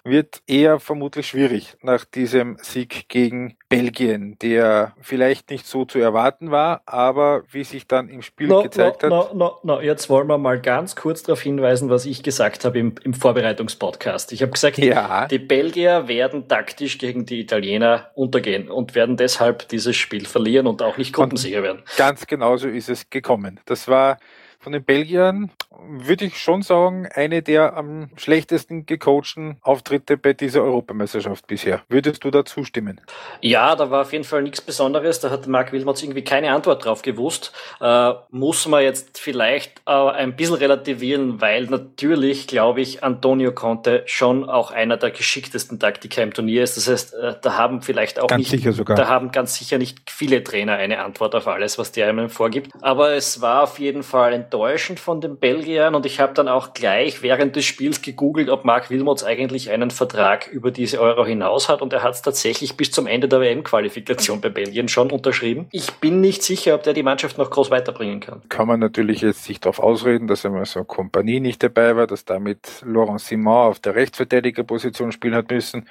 wird 0.03 0.41
eher 0.47 0.79
vermutlich 0.79 1.27
schwierig 1.27 1.77
nach 1.81 2.03
diesem 2.03 2.57
Sieg 2.61 3.07
gegen 3.07 3.55
Belgien, 3.69 4.37
der 4.39 4.93
vielleicht 5.01 5.49
nicht 5.49 5.65
so 5.65 5.85
zu 5.85 5.99
erwarten 5.99 6.51
war, 6.51 6.81
aber 6.85 7.43
wie 7.51 7.63
sich 7.63 7.87
dann 7.87 8.09
im 8.09 8.21
Spiel 8.21 8.47
no, 8.47 8.63
gezeigt 8.63 9.03
no, 9.03 9.17
hat. 9.17 9.33
No, 9.33 9.37
no, 9.63 9.75
no, 9.75 9.81
jetzt 9.81 10.09
wollen 10.09 10.27
wir 10.27 10.37
mal 10.37 10.59
ganz 10.59 10.95
kurz 10.95 11.23
darauf 11.23 11.41
hinweisen, 11.41 11.89
was 11.89 12.05
ich 12.05 12.21
gesagt 12.21 12.65
habe 12.65 12.79
im, 12.79 12.95
im 13.03 13.13
Vorbereitungspodcast. 13.13 14.33
Ich 14.33 14.41
habe 14.41 14.51
gesagt, 14.51 14.77
ja. 14.77 15.25
die 15.27 15.39
Belgier 15.39 16.07
werden 16.07 16.47
taktisch 16.47 16.97
gegen 16.97 17.25
die 17.25 17.39
Italiener 17.39 18.11
untergehen 18.15 18.69
und 18.69 18.95
werden 18.95 19.15
deshalb 19.15 19.69
dieses 19.69 19.95
Spiel 19.95 20.25
verlieren 20.25 20.67
und 20.67 20.81
auch 20.81 20.97
nicht 20.97 21.13
Gruppensieger 21.13 21.63
werden. 21.63 21.81
Ganz 21.97 22.27
genauso 22.27 22.67
ist 22.67 22.89
es 22.89 23.09
gekommen. 23.09 23.59
Das 23.65 23.87
war 23.87 24.17
von 24.63 24.71
den 24.71 24.83
Belgiern 24.83 25.51
würde 25.87 26.25
ich 26.25 26.37
schon 26.37 26.61
sagen, 26.61 27.07
eine 27.13 27.41
der 27.41 27.75
am 27.75 28.09
schlechtesten 28.15 28.85
gecoachten 28.85 29.57
Auftritte 29.61 30.17
bei 30.17 30.33
dieser 30.33 30.63
Europameisterschaft 30.63 31.47
bisher. 31.47 31.81
Würdest 31.89 32.23
du 32.23 32.31
da 32.31 32.45
zustimmen? 32.45 33.01
Ja, 33.41 33.75
da 33.75 33.89
war 33.91 34.01
auf 34.01 34.13
jeden 34.13 34.23
Fall 34.23 34.43
nichts 34.43 34.61
Besonderes. 34.61 35.19
Da 35.19 35.29
hat 35.29 35.47
Marc 35.47 35.71
Wilmots 35.71 36.01
irgendwie 36.03 36.23
keine 36.23 36.51
Antwort 36.51 36.85
drauf 36.85 37.01
gewusst. 37.01 37.51
Äh, 37.81 38.13
muss 38.29 38.67
man 38.67 38.83
jetzt 38.83 39.19
vielleicht 39.19 39.81
äh, 39.85 39.91
ein 39.91 40.35
bisschen 40.35 40.55
relativieren, 40.55 41.41
weil 41.41 41.65
natürlich, 41.65 42.47
glaube 42.47 42.81
ich, 42.81 43.03
Antonio 43.03 43.51
Conte 43.51 44.03
schon 44.05 44.49
auch 44.49 44.71
einer 44.71 44.97
der 44.97 45.11
geschicktesten 45.11 45.79
Taktiker 45.79 46.23
im 46.23 46.33
Turnier 46.33 46.63
ist. 46.63 46.77
Das 46.77 46.87
heißt, 46.87 47.13
äh, 47.13 47.35
da 47.41 47.57
haben 47.57 47.81
vielleicht 47.81 48.19
auch 48.19 48.27
ganz 48.27 48.39
nicht, 48.39 48.51
sicher 48.51 48.73
sogar. 48.73 48.95
da 48.95 49.07
haben 49.07 49.31
ganz 49.31 49.55
sicher 49.55 49.77
nicht 49.77 50.09
viele 50.09 50.43
Trainer 50.43 50.73
eine 50.73 51.03
Antwort 51.03 51.35
auf 51.35 51.47
alles, 51.47 51.77
was 51.77 51.91
der 51.91 52.07
einem 52.07 52.29
vorgibt. 52.29 52.71
Aber 52.81 53.11
es 53.11 53.41
war 53.41 53.63
auf 53.63 53.79
jeden 53.79 54.03
Fall 54.03 54.33
ein 54.33 54.49
enttäuschend 54.53 54.99
von 54.99 55.19
den 55.19 55.37
Belgiern 55.37 55.95
und 55.95 56.05
ich 56.05 56.19
habe 56.19 56.33
dann 56.33 56.47
auch 56.47 56.73
gleich 56.73 57.23
während 57.23 57.55
des 57.55 57.65
Spiels 57.65 58.03
gegoogelt, 58.03 58.49
ob 58.49 58.65
Mark 58.65 58.91
Wilmots 58.91 59.23
eigentlich 59.23 59.71
einen 59.71 59.89
Vertrag 59.89 60.47
über 60.47 60.69
diese 60.69 61.01
Euro 61.01 61.25
hinaus 61.25 61.69
hat 61.69 61.81
und 61.81 61.91
er 61.91 62.03
hat 62.03 62.13
es 62.13 62.21
tatsächlich 62.21 62.77
bis 62.77 62.91
zum 62.91 63.07
Ende 63.07 63.27
der 63.27 63.41
WM-Qualifikation 63.41 64.41
bei 64.41 64.49
Belgien 64.49 64.87
schon 64.89 65.11
unterschrieben. 65.11 65.67
Ich 65.71 65.91
bin 65.93 66.21
nicht 66.21 66.43
sicher, 66.43 66.75
ob 66.75 66.83
der 66.83 66.93
die 66.93 67.01
Mannschaft 67.01 67.39
noch 67.39 67.49
groß 67.49 67.71
weiterbringen 67.71 68.19
kann. 68.19 68.43
Kann 68.49 68.67
man 68.67 68.79
natürlich 68.79 69.21
jetzt 69.21 69.43
sich 69.43 69.59
darauf 69.59 69.79
ausreden, 69.79 70.27
dass 70.27 70.45
einmal 70.45 70.65
so 70.65 70.83
Kompanie 70.83 71.39
nicht 71.39 71.63
dabei 71.63 71.95
war, 71.95 72.05
dass 72.05 72.23
damit 72.23 72.83
Laurent 72.85 73.21
Simon 73.21 73.69
auf 73.69 73.79
der 73.79 73.95
Rechtsverteidigerposition 73.95 75.11
spielen 75.11 75.33
hat 75.33 75.49
müssen. 75.49 75.87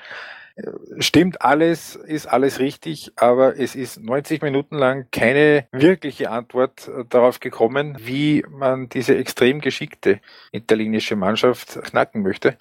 Stimmt 0.99 1.41
alles, 1.41 1.97
ist 1.97 2.27
alles 2.27 2.59
richtig, 2.59 3.13
aber 3.17 3.59
es 3.59 3.75
ist 3.75 4.01
90 4.01 4.43
Minuten 4.43 4.77
lang 4.77 5.07
keine 5.11 5.67
wirkliche 5.73 6.31
Antwort 6.31 6.89
äh, 6.89 7.05
darauf 7.09 7.41
gekommen, 7.41 7.97
wie 7.99 8.45
man 8.51 8.89
diese 8.91 9.17
extrem 9.17 9.61
geschickte 9.61 10.21
italienische 10.53 11.17
Mannschaft 11.17 11.83
knacken 11.83 12.23
möchte. 12.23 12.57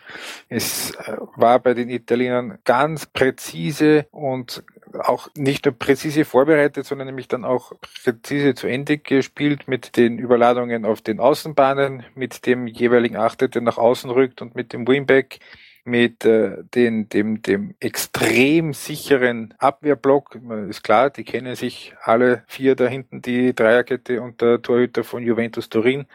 Es 0.47 0.91
äh, 0.91 1.17
war 1.35 1.59
bei 1.59 1.73
den 1.73 1.89
Italienern 1.89 2.59
ganz 2.63 3.05
präzise 3.05 4.05
und 4.11 4.63
auch 4.99 5.29
nicht 5.35 5.65
nur 5.65 5.77
präzise 5.77 6.23
vorbereitet, 6.23 6.85
sondern 6.85 7.07
nämlich 7.07 7.27
dann 7.27 7.45
auch 7.45 7.73
präzise 8.03 8.55
zu 8.55 8.67
Ende 8.67 8.97
gespielt 8.97 9.67
mit 9.67 9.97
den 9.97 10.17
Überladungen 10.17 10.85
auf 10.85 11.01
den 11.01 11.19
Außenbahnen, 11.19 12.05
mit 12.15 12.45
dem 12.45 12.67
jeweiligen 12.67 13.17
Achter, 13.17 13.47
der 13.49 13.61
nach 13.61 13.77
außen 13.77 14.09
rückt 14.09 14.41
und 14.41 14.55
mit 14.55 14.73
dem 14.73 14.87
Wingback 14.87 15.39
mit 15.83 16.25
äh, 16.25 16.63
den, 16.75 17.09
dem, 17.09 17.41
dem 17.41 17.75
extrem 17.79 18.73
sicheren 18.73 19.53
Abwehrblock. 19.57 20.39
Ist 20.69 20.83
klar, 20.83 21.09
die 21.09 21.23
kennen 21.23 21.55
sich 21.55 21.93
alle 22.01 22.43
vier 22.47 22.75
da 22.75 22.87
hinten, 22.87 23.21
die 23.21 23.53
Dreierkette 23.53 24.21
und 24.21 24.41
der 24.41 24.61
Torhüter 24.61 25.03
von 25.03 25.23
Juventus 25.23 25.69
Turin. 25.69 26.05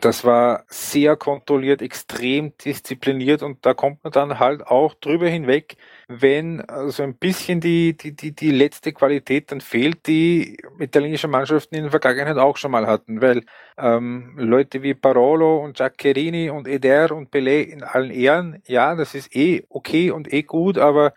Das 0.00 0.24
war 0.24 0.64
sehr 0.68 1.16
kontrolliert, 1.16 1.82
extrem 1.82 2.56
diszipliniert 2.58 3.42
und 3.42 3.66
da 3.66 3.74
kommt 3.74 4.02
man 4.04 4.12
dann 4.12 4.38
halt 4.38 4.66
auch 4.66 4.94
drüber 4.94 5.28
hinweg, 5.28 5.76
wenn 6.12 6.64
so 6.88 7.04
ein 7.04 7.14
bisschen 7.14 7.60
die, 7.60 7.96
die, 7.96 8.16
die, 8.16 8.32
die 8.32 8.50
letzte 8.50 8.92
Qualität 8.92 9.52
dann 9.52 9.60
fehlt, 9.60 10.08
die 10.08 10.58
italienische 10.80 11.28
Mannschaften 11.28 11.76
in 11.76 11.82
der 11.82 11.90
Vergangenheit 11.92 12.36
auch 12.36 12.56
schon 12.56 12.72
mal 12.72 12.88
hatten, 12.88 13.22
weil 13.22 13.44
ähm, 13.78 14.34
Leute 14.36 14.82
wie 14.82 14.94
Parolo 14.94 15.62
und 15.64 15.76
Giaccherini 15.76 16.50
und 16.50 16.66
Eder 16.66 17.12
und 17.12 17.32
Pelé 17.32 17.62
in 17.62 17.84
allen 17.84 18.10
Ehren, 18.10 18.60
ja, 18.66 18.96
das 18.96 19.14
ist 19.14 19.34
eh 19.36 19.62
okay 19.68 20.10
und 20.10 20.32
eh 20.32 20.42
gut, 20.42 20.78
aber 20.78 21.14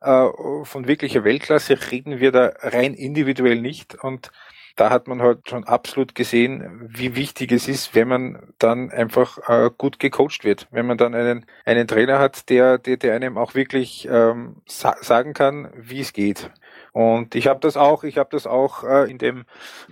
äh, 0.00 0.28
von 0.62 0.86
wirklicher 0.86 1.24
Weltklasse 1.24 1.76
reden 1.90 2.20
wir 2.20 2.30
da 2.30 2.52
rein 2.60 2.94
individuell 2.94 3.60
nicht. 3.60 3.96
Und 3.96 4.30
da 4.76 4.90
hat 4.90 5.08
man 5.08 5.22
halt 5.22 5.48
schon 5.48 5.64
absolut 5.64 6.14
gesehen, 6.14 6.88
wie 6.88 7.16
wichtig 7.16 7.50
es 7.50 7.66
ist, 7.66 7.94
wenn 7.94 8.08
man 8.08 8.52
dann 8.58 8.90
einfach 8.90 9.38
äh, 9.48 9.70
gut 9.76 9.98
gecoacht 9.98 10.44
wird. 10.44 10.68
Wenn 10.70 10.86
man 10.86 10.98
dann 10.98 11.14
einen, 11.14 11.46
einen 11.64 11.88
Trainer 11.88 12.18
hat, 12.18 12.48
der, 12.50 12.76
der, 12.78 12.98
der 12.98 13.14
einem 13.14 13.38
auch 13.38 13.54
wirklich 13.54 14.06
ähm, 14.10 14.56
sa 14.66 14.96
sagen 15.00 15.32
kann, 15.32 15.70
wie 15.76 16.00
es 16.00 16.12
geht. 16.12 16.50
Und 16.92 17.34
ich 17.34 17.46
habe 17.46 17.60
das 17.60 17.76
auch, 17.76 18.04
ich 18.04 18.18
habe 18.18 18.28
das 18.32 18.46
auch 18.46 18.84
äh, 18.84 19.10
in 19.10 19.18
dem 19.18 19.46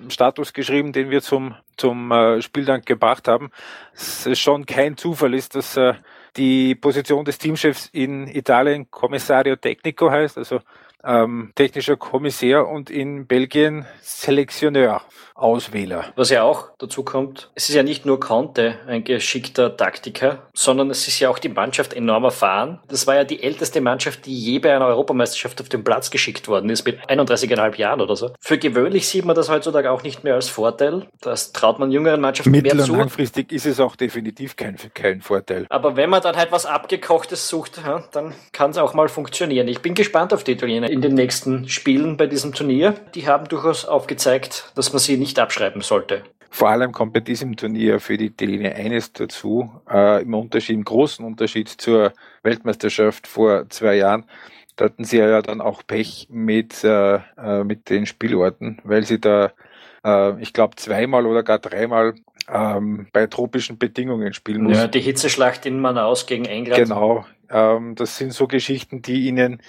Status 0.09 0.53
geschrieben, 0.53 0.93
den 0.93 1.11
wir 1.11 1.23
zum 1.23 1.55
zum 1.77 2.13
äh, 2.13 2.41
Spiel 2.43 2.65
dann 2.65 2.83
gebracht 2.83 3.27
haben. 3.27 3.51
Es 3.95 4.27
ist 4.27 4.39
schon 4.39 4.67
kein 4.67 4.97
Zufall 4.97 5.35
ist, 5.35 5.55
dass 5.55 5.77
äh, 5.77 5.95
die 6.37 6.75
Position 6.75 7.25
des 7.25 7.39
Teamchefs 7.39 7.89
in 7.93 8.27
Italien 8.29 8.91
Commissario 8.91 9.57
Tecnico 9.57 10.11
heißt, 10.11 10.39
also 10.39 10.61
ähm, 11.07 11.53
technischer 11.55 11.97
Kommissär 11.97 12.67
und 12.67 12.91
in 12.91 13.27
Belgien 13.27 13.87
Selektioneur. 14.01 15.03
Auswähler. 15.37 16.13
Was 16.15 16.31
ja 16.31 16.45
auch 16.45 16.69
dazu 16.79 17.03
kommt, 17.03 17.51
es 17.57 17.69
ist 17.69 17.75
ja 17.75 17.83
nicht 17.83 18.07
nur 18.07 18.21
Conte 18.21 18.77
ein 18.87 19.03
geschickter 19.03 19.77
Taktiker, 19.77 20.47
sondern 20.55 20.91
es 20.91 21.09
ist 21.09 21.19
ja 21.19 21.29
auch 21.29 21.41
die 21.41 21.49
Mannschaft 21.49 21.93
enorm 21.93 22.23
erfahren. 22.23 22.79
Das 22.87 23.09
war 23.09 23.17
ja 23.17 23.25
die 23.25 23.43
älteste 23.43 23.81
Mannschaft, 23.81 24.27
die 24.27 24.39
je 24.39 24.61
bei 24.61 24.75
einer 24.75 24.87
Europameisterschaft 24.87 25.61
auf 25.61 25.69
den 25.69 25.83
Platz 25.83 26.11
geschickt 26.11 26.47
worden 26.47 26.71
ist, 26.71 26.87
mit 26.87 27.01
31,5 27.11 27.77
Jahren 27.77 28.01
oder 28.01 28.15
so. 28.15 28.31
Für 28.39 28.59
gewöhnlich 28.59 29.09
sieht 29.09 29.25
man 29.25 29.35
das 29.35 29.51
heutzutage 29.51 29.91
auch 29.91 30.05
nicht 30.05 30.23
mehr 30.23 30.35
als 30.35 30.49
Vorteil. 30.49 31.09
Das 31.21 31.53
traut 31.53 31.81
man 31.81 31.91
jüngeren 31.91 32.21
Mannschaften 32.21 32.53
Mittel 32.53 32.77
mehr 32.77 32.85
zu. 32.85 32.95
langfristig 32.95 33.51
ist 33.51 33.67
es 33.67 33.81
auch 33.81 33.97
definitiv 33.97 34.55
kein, 34.55 34.77
kein 34.95 35.21
Vorteil. 35.21 35.67
Aber 35.69 35.97
wenn 35.97 36.11
man 36.11 36.23
dann 36.23 36.37
halt 36.37 36.53
was 36.53 36.65
Abgekochtes 36.65 37.49
sucht, 37.49 37.81
dann 38.13 38.35
kann 38.53 38.71
es 38.71 38.79
auch 38.79 38.95
mal 38.95 39.09
funktionieren. 39.09 39.67
Ich 39.67 39.81
bin 39.81 39.95
gespannt 39.95 40.33
auf 40.33 40.45
die 40.45 40.53
Italiener 40.53 40.91
in 40.95 41.03
den 41.03 41.15
nächsten 41.15 41.69
Spielen 41.69 42.17
bei 42.17 42.29
diesem 42.29 42.55
Turnier. 42.55 42.95
Die 43.17 43.27
haben 43.27 43.49
durchaus 43.49 43.85
aufgezeigt, 43.85 44.71
dass 44.77 44.93
man 44.93 45.01
sie 45.01 45.17
nicht 45.17 45.41
abschreiben 45.41 45.83
sollte. 45.83 46.23
Vor 46.51 46.69
allem 46.69 46.93
kommt 46.93 47.13
bei 47.13 47.19
diesem 47.19 47.57
Turnier 47.57 47.99
für 47.99 48.17
die 48.17 48.27
Italiener 48.27 48.77
eines 48.77 49.13
dazu, 49.13 49.73
äh, 49.91 50.23
im 50.23 50.35
Unterschied, 50.35 50.77
im 50.77 50.85
großen 50.85 51.25
Unterschied 51.25 51.69
zur 51.69 52.13
Weltmeisterschaft 52.45 53.27
vor 53.27 53.69
zwei 53.71 53.97
Jahren. 53.97 54.25
Da 54.77 54.85
hatten 54.85 55.03
sie 55.03 55.19
ja 55.19 55.43
dann 55.43 55.61
auch 55.61 55.83
Pech 55.85 56.29
mit, 56.31 56.85
äh, 56.85 57.17
äh 57.17 57.65
mit 57.65 57.91
den 57.91 58.07
Spielorten, 58.07 58.79
weil 58.85 59.05
sie 59.05 59.21
da, 59.21 59.53
äh, 60.05 60.41
ich 60.41 60.53
glaube, 60.53 60.77
zweimal 60.77 61.27
oder 61.27 61.43
gar 61.43 61.59
dreimal 61.59 62.15
ähm, 62.49 63.09
bei 63.13 63.27
tropischen 63.27 63.79
Bedingungen 63.79 64.33
spielen 64.33 64.63
mussten. 64.63 64.79
Ja, 64.79 64.87
die 64.87 65.01
Hitzeschlacht 65.01 65.67
in 65.67 65.81
Manaus 65.81 66.27
gegen 66.27 66.45
England. 66.45 66.81
Genau, 66.81 67.27
ähm, 67.51 67.97
das 67.97 68.17
sind 68.17 68.33
so 68.33 68.47
Geschichten, 68.47 69.03
die 69.03 69.27
ihnen 69.27 69.61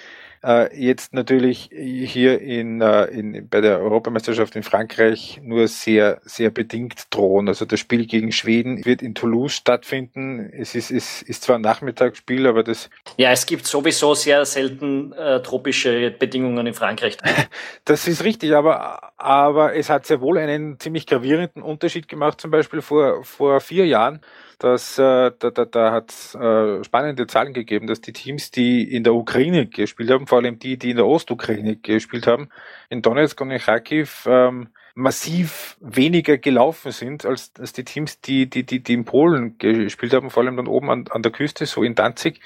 äh, 0.45 0.69
jetzt 0.79 1.13
natürlich 1.13 1.69
hier 1.73 2.39
in, 2.39 2.79
äh, 2.79 3.05
in, 3.05 3.49
bei 3.49 3.61
der 3.61 3.79
Europameisterschaft 3.79 4.55
in 4.55 4.63
Frankreich 4.63 5.39
nur 5.41 5.67
sehr, 5.67 6.21
sehr 6.23 6.51
bedingt 6.51 7.07
drohen. 7.09 7.47
Also 7.47 7.65
das 7.65 7.79
Spiel 7.79 8.05
gegen 8.05 8.31
Schweden 8.31 8.85
wird 8.85 9.01
in 9.01 9.15
Toulouse 9.15 9.53
stattfinden. 9.53 10.51
Es 10.53 10.75
ist, 10.75 10.91
ist, 10.91 11.23
ist 11.23 11.43
zwar 11.43 11.57
ein 11.57 11.61
Nachmittagsspiel, 11.61 12.45
aber 12.45 12.63
das. 12.63 12.89
Ja, 13.17 13.31
es 13.31 13.45
gibt 13.45 13.65
sowieso 13.65 14.13
sehr 14.13 14.45
selten 14.45 15.13
äh, 15.13 15.41
tropische 15.41 16.11
Bedingungen 16.11 16.67
in 16.67 16.73
Frankreich. 16.73 17.17
das 17.85 18.07
ist 18.07 18.23
richtig, 18.23 18.53
aber, 18.53 19.13
aber 19.17 19.75
es 19.75 19.89
hat 19.89 20.05
sehr 20.05 20.21
wohl 20.21 20.37
einen 20.37 20.79
ziemlich 20.79 21.07
gravierenden 21.07 21.63
Unterschied 21.63 22.07
gemacht, 22.07 22.39
zum 22.39 22.51
Beispiel 22.51 22.81
vor, 22.81 23.23
vor 23.23 23.59
vier 23.61 23.87
Jahren 23.87 24.21
dass 24.63 24.97
äh, 24.97 25.31
da, 25.37 25.51
da, 25.51 25.65
da 25.65 25.91
hat 25.91 26.11
äh, 26.35 26.83
spannende 26.83 27.27
Zahlen 27.27 27.53
gegeben, 27.53 27.87
dass 27.87 28.01
die 28.01 28.13
Teams, 28.13 28.51
die 28.51 28.83
in 28.83 29.03
der 29.03 29.13
Ukraine 29.13 29.67
gespielt 29.67 30.09
haben, 30.09 30.27
vor 30.27 30.39
allem 30.39 30.59
die, 30.59 30.77
die 30.77 30.91
in 30.91 30.97
der 30.97 31.07
Ostukraine 31.07 31.75
gespielt 31.75 32.27
haben, 32.27 32.49
in 32.89 33.01
Donetsk 33.01 33.39
und 33.41 33.51
in 33.51 33.59
Kharkiv, 33.59 34.25
ähm, 34.27 34.69
massiv 34.95 35.77
weniger 35.81 36.37
gelaufen 36.37 36.91
sind 36.91 37.25
als, 37.25 37.51
als 37.59 37.73
die 37.73 37.83
Teams, 37.83 38.21
die, 38.21 38.49
die, 38.49 38.65
die, 38.65 38.81
die 38.81 38.93
in 38.93 39.05
Polen 39.05 39.57
gespielt 39.57 40.13
haben, 40.13 40.29
vor 40.29 40.43
allem 40.43 40.55
dann 40.55 40.67
oben 40.67 40.89
an, 40.89 41.05
an 41.09 41.21
der 41.21 41.33
Küste, 41.33 41.65
so 41.65 41.83
in 41.83 41.95
Danzig, 41.95 42.39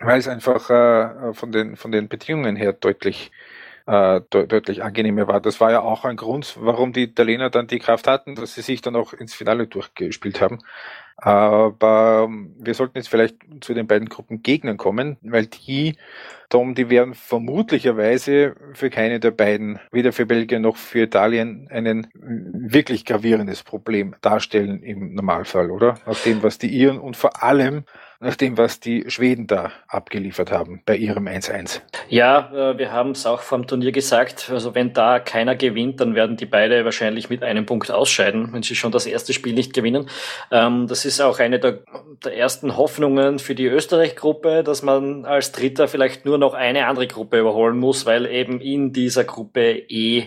weil 0.00 0.18
es 0.18 0.26
einfach 0.26 0.68
äh, 0.68 1.32
von, 1.32 1.52
den, 1.52 1.76
von 1.76 1.92
den 1.92 2.08
Bedingungen 2.08 2.56
her 2.56 2.72
deutlich 2.72 3.30
äh, 3.86 4.20
de 4.32 4.46
deutlich 4.46 4.82
angenehmer 4.82 5.26
war. 5.26 5.40
Das 5.40 5.60
war 5.60 5.72
ja 5.72 5.80
auch 5.80 6.04
ein 6.04 6.16
Grund, 6.16 6.56
warum 6.60 6.92
die 6.92 7.04
Italiener 7.04 7.50
dann 7.50 7.66
die 7.66 7.78
Kraft 7.78 8.06
hatten, 8.06 8.34
dass 8.34 8.54
sie 8.54 8.62
sich 8.62 8.82
dann 8.82 8.96
auch 8.96 9.12
ins 9.12 9.34
Finale 9.34 9.66
durchgespielt 9.66 10.40
haben. 10.40 10.60
Aber 11.22 12.28
wir 12.58 12.74
sollten 12.74 12.96
jetzt 12.96 13.08
vielleicht 13.08 13.36
zu 13.60 13.74
den 13.74 13.86
beiden 13.86 14.08
Gruppen 14.08 14.42
Gegnern 14.42 14.78
kommen, 14.78 15.18
weil 15.20 15.46
die, 15.46 15.96
Tom, 16.48 16.74
die 16.74 16.88
werden 16.88 17.14
vermutlicherweise 17.14 18.56
für 18.72 18.88
keine 18.88 19.20
der 19.20 19.30
beiden, 19.30 19.78
weder 19.92 20.12
für 20.12 20.24
Belgien 20.24 20.62
noch 20.62 20.76
für 20.76 21.02
Italien, 21.02 21.68
ein 21.70 22.08
wirklich 22.14 23.04
gravierendes 23.04 23.62
Problem 23.62 24.14
darstellen 24.22 24.82
im 24.82 25.14
Normalfall, 25.14 25.70
oder? 25.70 25.98
Aus 26.06 26.22
dem, 26.22 26.42
was 26.42 26.56
die 26.56 26.68
Iren 26.68 26.98
und 26.98 27.16
vor 27.16 27.42
allem 27.42 27.84
nach 28.22 28.36
dem, 28.36 28.58
was 28.58 28.80
die 28.80 29.06
Schweden 29.08 29.46
da 29.46 29.72
abgeliefert 29.88 30.52
haben 30.52 30.82
bei 30.84 30.94
ihrem 30.94 31.26
1-1. 31.26 31.80
Ja, 32.10 32.50
äh, 32.52 32.78
wir 32.78 32.92
haben 32.92 33.12
es 33.12 33.24
auch 33.24 33.40
vom 33.40 33.66
Turnier 33.66 33.92
gesagt. 33.92 34.50
Also 34.50 34.74
wenn 34.74 34.92
da 34.92 35.18
keiner 35.20 35.56
gewinnt, 35.56 36.00
dann 36.00 36.14
werden 36.14 36.36
die 36.36 36.44
beide 36.44 36.84
wahrscheinlich 36.84 37.30
mit 37.30 37.42
einem 37.42 37.64
Punkt 37.64 37.90
ausscheiden, 37.90 38.52
wenn 38.52 38.62
sie 38.62 38.76
schon 38.76 38.92
das 38.92 39.06
erste 39.06 39.32
Spiel 39.32 39.54
nicht 39.54 39.72
gewinnen. 39.72 40.10
Ähm, 40.50 40.86
das 40.86 41.06
ist 41.06 41.20
auch 41.22 41.38
eine 41.38 41.58
der, 41.58 41.78
der 42.22 42.36
ersten 42.36 42.76
Hoffnungen 42.76 43.38
für 43.38 43.54
die 43.54 43.66
Österreich-Gruppe, 43.66 44.64
dass 44.64 44.82
man 44.82 45.24
als 45.24 45.52
Dritter 45.52 45.88
vielleicht 45.88 46.26
nur 46.26 46.36
noch 46.36 46.52
eine 46.52 46.86
andere 46.88 47.06
Gruppe 47.06 47.40
überholen 47.40 47.78
muss, 47.78 48.04
weil 48.04 48.26
eben 48.26 48.60
in 48.60 48.92
dieser 48.92 49.24
Gruppe 49.24 49.82
E 49.88 50.26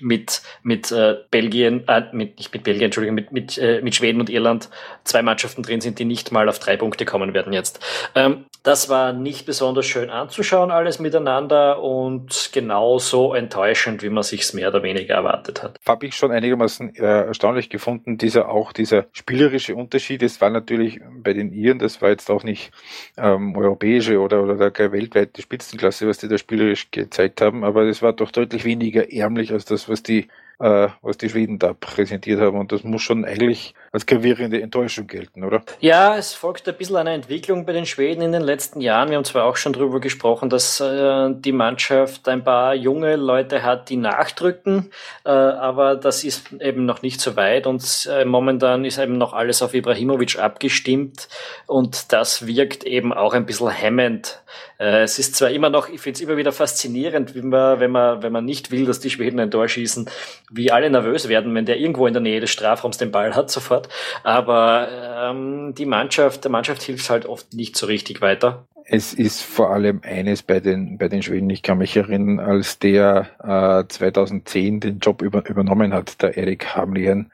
mit, 0.00 0.42
mit 0.62 0.92
äh, 0.92 1.16
Belgien, 1.30 1.86
äh, 1.88 2.02
mit, 2.12 2.38
nicht 2.38 2.52
mit 2.52 2.64
Belgien, 2.64 2.86
Entschuldigung, 2.86 3.14
mit, 3.14 3.32
mit, 3.32 3.58
äh, 3.58 3.80
mit 3.82 3.94
Schweden 3.94 4.20
und 4.20 4.30
Irland 4.30 4.68
zwei 5.04 5.22
Mannschaften 5.22 5.62
drin 5.62 5.80
sind, 5.80 5.98
die 5.98 6.04
nicht 6.04 6.32
mal 6.32 6.48
auf 6.48 6.58
drei 6.58 6.76
Punkte 6.76 7.04
kommen 7.04 7.34
werden 7.34 7.52
jetzt. 7.52 7.80
Ähm, 8.14 8.44
das 8.62 8.88
war 8.88 9.12
nicht 9.12 9.46
besonders 9.46 9.86
schön 9.86 10.10
anzuschauen, 10.10 10.72
alles 10.72 10.98
miteinander 10.98 11.80
und 11.80 12.50
genauso 12.52 13.32
enttäuschend, 13.32 14.02
wie 14.02 14.10
man 14.10 14.24
sich's 14.24 14.52
mehr 14.54 14.68
oder 14.68 14.82
weniger 14.82 15.14
erwartet 15.14 15.62
hat. 15.62 15.78
Habe 15.86 16.06
ich 16.06 16.16
schon 16.16 16.32
einigermaßen 16.32 16.96
äh, 16.96 17.26
erstaunlich 17.26 17.70
gefunden, 17.70 18.18
dieser 18.18 18.48
auch 18.48 18.72
dieser 18.72 19.06
spielerische 19.12 19.76
Unterschied. 19.76 20.22
Es 20.22 20.40
war 20.40 20.50
natürlich 20.50 21.00
bei 21.22 21.32
den 21.32 21.52
Iren, 21.52 21.78
das 21.78 22.02
war 22.02 22.10
jetzt 22.10 22.28
auch 22.28 22.42
nicht 22.42 22.72
ähm, 23.16 23.56
europäische 23.56 24.18
oder, 24.18 24.42
oder 24.42 24.70
gar 24.70 24.90
weltweite 24.90 25.40
Spitzenklasse, 25.42 26.08
was 26.08 26.18
die 26.18 26.28
da 26.28 26.36
spielerisch 26.36 26.90
gezeigt 26.90 27.40
haben, 27.40 27.62
aber 27.62 27.84
es 27.84 28.02
war 28.02 28.12
doch 28.12 28.32
deutlich 28.32 28.64
weniger 28.64 29.12
ärmlich 29.12 29.52
als 29.52 29.64
das, 29.64 29.85
was 29.88 30.02
die 30.02 30.28
äh, 30.58 30.88
was 31.02 31.18
die 31.18 31.28
Schweden 31.28 31.58
da 31.58 31.74
präsentiert 31.74 32.40
haben. 32.40 32.58
Und 32.58 32.72
das 32.72 32.84
muss 32.84 33.02
schon 33.02 33.24
eigentlich 33.24 33.74
als 33.96 34.04
gravierende 34.04 34.60
Enttäuschung 34.60 35.06
gelten, 35.06 35.42
oder? 35.42 35.62
Ja, 35.80 36.18
es 36.18 36.34
folgt 36.34 36.68
ein 36.68 36.74
bisschen 36.76 36.96
einer 36.96 37.12
Entwicklung 37.12 37.64
bei 37.64 37.72
den 37.72 37.86
Schweden 37.86 38.20
in 38.20 38.30
den 38.30 38.42
letzten 38.42 38.82
Jahren. 38.82 39.08
Wir 39.08 39.16
haben 39.16 39.24
zwar 39.24 39.46
auch 39.46 39.56
schon 39.56 39.72
darüber 39.72 40.00
gesprochen, 40.00 40.50
dass 40.50 40.80
äh, 40.80 41.30
die 41.32 41.52
Mannschaft 41.52 42.28
ein 42.28 42.44
paar 42.44 42.74
junge 42.74 43.16
Leute 43.16 43.62
hat, 43.62 43.88
die 43.88 43.96
nachdrücken, 43.96 44.90
äh, 45.24 45.30
aber 45.30 45.96
das 45.96 46.24
ist 46.24 46.52
eben 46.60 46.84
noch 46.84 47.00
nicht 47.00 47.22
so 47.22 47.36
weit 47.36 47.66
und 47.66 48.06
äh, 48.12 48.26
momentan 48.26 48.84
ist 48.84 48.98
eben 48.98 49.16
noch 49.16 49.32
alles 49.32 49.62
auf 49.62 49.72
Ibrahimovic 49.72 50.38
abgestimmt 50.38 51.28
und 51.66 52.12
das 52.12 52.46
wirkt 52.46 52.84
eben 52.84 53.14
auch 53.14 53.32
ein 53.32 53.46
bisschen 53.46 53.70
hemmend. 53.70 54.42
Äh, 54.78 55.04
es 55.04 55.18
ist 55.18 55.36
zwar 55.36 55.50
immer 55.50 55.70
noch, 55.70 55.88
ich 55.88 56.00
finde 56.00 56.16
es 56.16 56.20
immer 56.20 56.36
wieder 56.36 56.52
faszinierend, 56.52 57.34
wie 57.34 57.42
man, 57.42 57.80
wenn 57.80 57.90
man, 57.90 58.22
wenn 58.22 58.32
man 58.32 58.44
nicht 58.44 58.70
will, 58.70 58.84
dass 58.84 59.00
die 59.00 59.10
Schweden 59.10 59.40
ein 59.40 59.50
Tor 59.50 59.68
schießen, 59.68 60.08
wie 60.50 60.70
alle 60.70 60.90
nervös 60.90 61.28
werden, 61.28 61.54
wenn 61.54 61.64
der 61.64 61.78
irgendwo 61.78 62.06
in 62.06 62.12
der 62.12 62.22
Nähe 62.22 62.40
des 62.40 62.50
Strafraums 62.50 62.98
den 62.98 63.10
Ball 63.10 63.34
hat 63.34 63.50
sofort. 63.50 63.85
Aber 64.22 64.88
ähm, 64.90 65.74
die 65.74 65.86
Mannschaft, 65.86 66.44
der 66.44 66.50
Mannschaft 66.50 66.82
hilft 66.82 67.10
halt 67.10 67.26
oft 67.26 67.52
nicht 67.54 67.76
so 67.76 67.86
richtig 67.86 68.20
weiter. 68.20 68.66
Es 68.88 69.12
ist 69.12 69.42
vor 69.42 69.70
allem 69.70 70.00
eines 70.04 70.42
bei 70.42 70.60
den, 70.60 70.96
bei 70.96 71.08
den 71.08 71.22
Schweden. 71.22 71.50
Ich 71.50 71.62
kann 71.62 71.78
mich 71.78 71.96
erinnern, 71.96 72.38
als 72.38 72.78
der 72.78 73.26
äh, 73.42 73.88
2010 73.88 74.80
den 74.80 74.98
Job 75.00 75.22
über, 75.22 75.44
übernommen 75.48 75.92
hat, 75.92 76.22
der 76.22 76.36
Erik 76.36 76.76
Hamlien, 76.76 77.32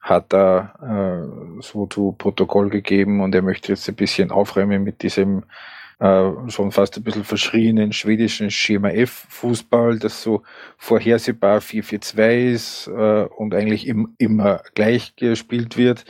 hat 0.00 0.32
er 0.32 0.74
äh, 0.82 1.62
so 1.62 1.86
zu 1.86 2.12
Protokoll 2.12 2.70
gegeben 2.70 3.20
und 3.20 3.34
er 3.34 3.42
möchte 3.42 3.72
jetzt 3.72 3.88
ein 3.88 3.94
bisschen 3.94 4.30
aufräumen 4.30 4.82
mit 4.82 5.02
diesem 5.02 5.44
äh, 6.00 6.30
schon 6.48 6.72
fast 6.72 6.96
ein 6.96 7.04
bisschen 7.04 7.24
verschrienen 7.24 7.92
schwedischen 7.92 8.50
Schema 8.50 8.90
F 8.90 9.26
Fußball, 9.28 9.98
das 9.98 10.22
so 10.22 10.42
vorhersehbar 10.76 11.58
4-4-2 11.60 12.52
ist 12.52 12.86
äh, 12.88 13.24
und 13.36 13.54
eigentlich 13.54 13.86
im, 13.86 14.14
immer 14.18 14.62
gleich 14.74 15.16
gespielt 15.16 15.76
wird. 15.76 16.04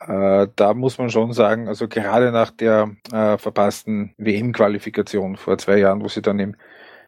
Äh, 0.00 0.48
da 0.54 0.74
muss 0.74 0.98
man 0.98 1.10
schon 1.10 1.32
sagen, 1.32 1.68
also 1.68 1.88
gerade 1.88 2.30
nach 2.32 2.50
der 2.50 2.96
äh, 3.12 3.36
verpassten 3.38 4.14
WM-Qualifikation 4.18 5.36
vor 5.36 5.58
zwei 5.58 5.78
Jahren, 5.78 6.02
wo 6.02 6.08
sie 6.08 6.22
dann 6.22 6.38
im 6.38 6.56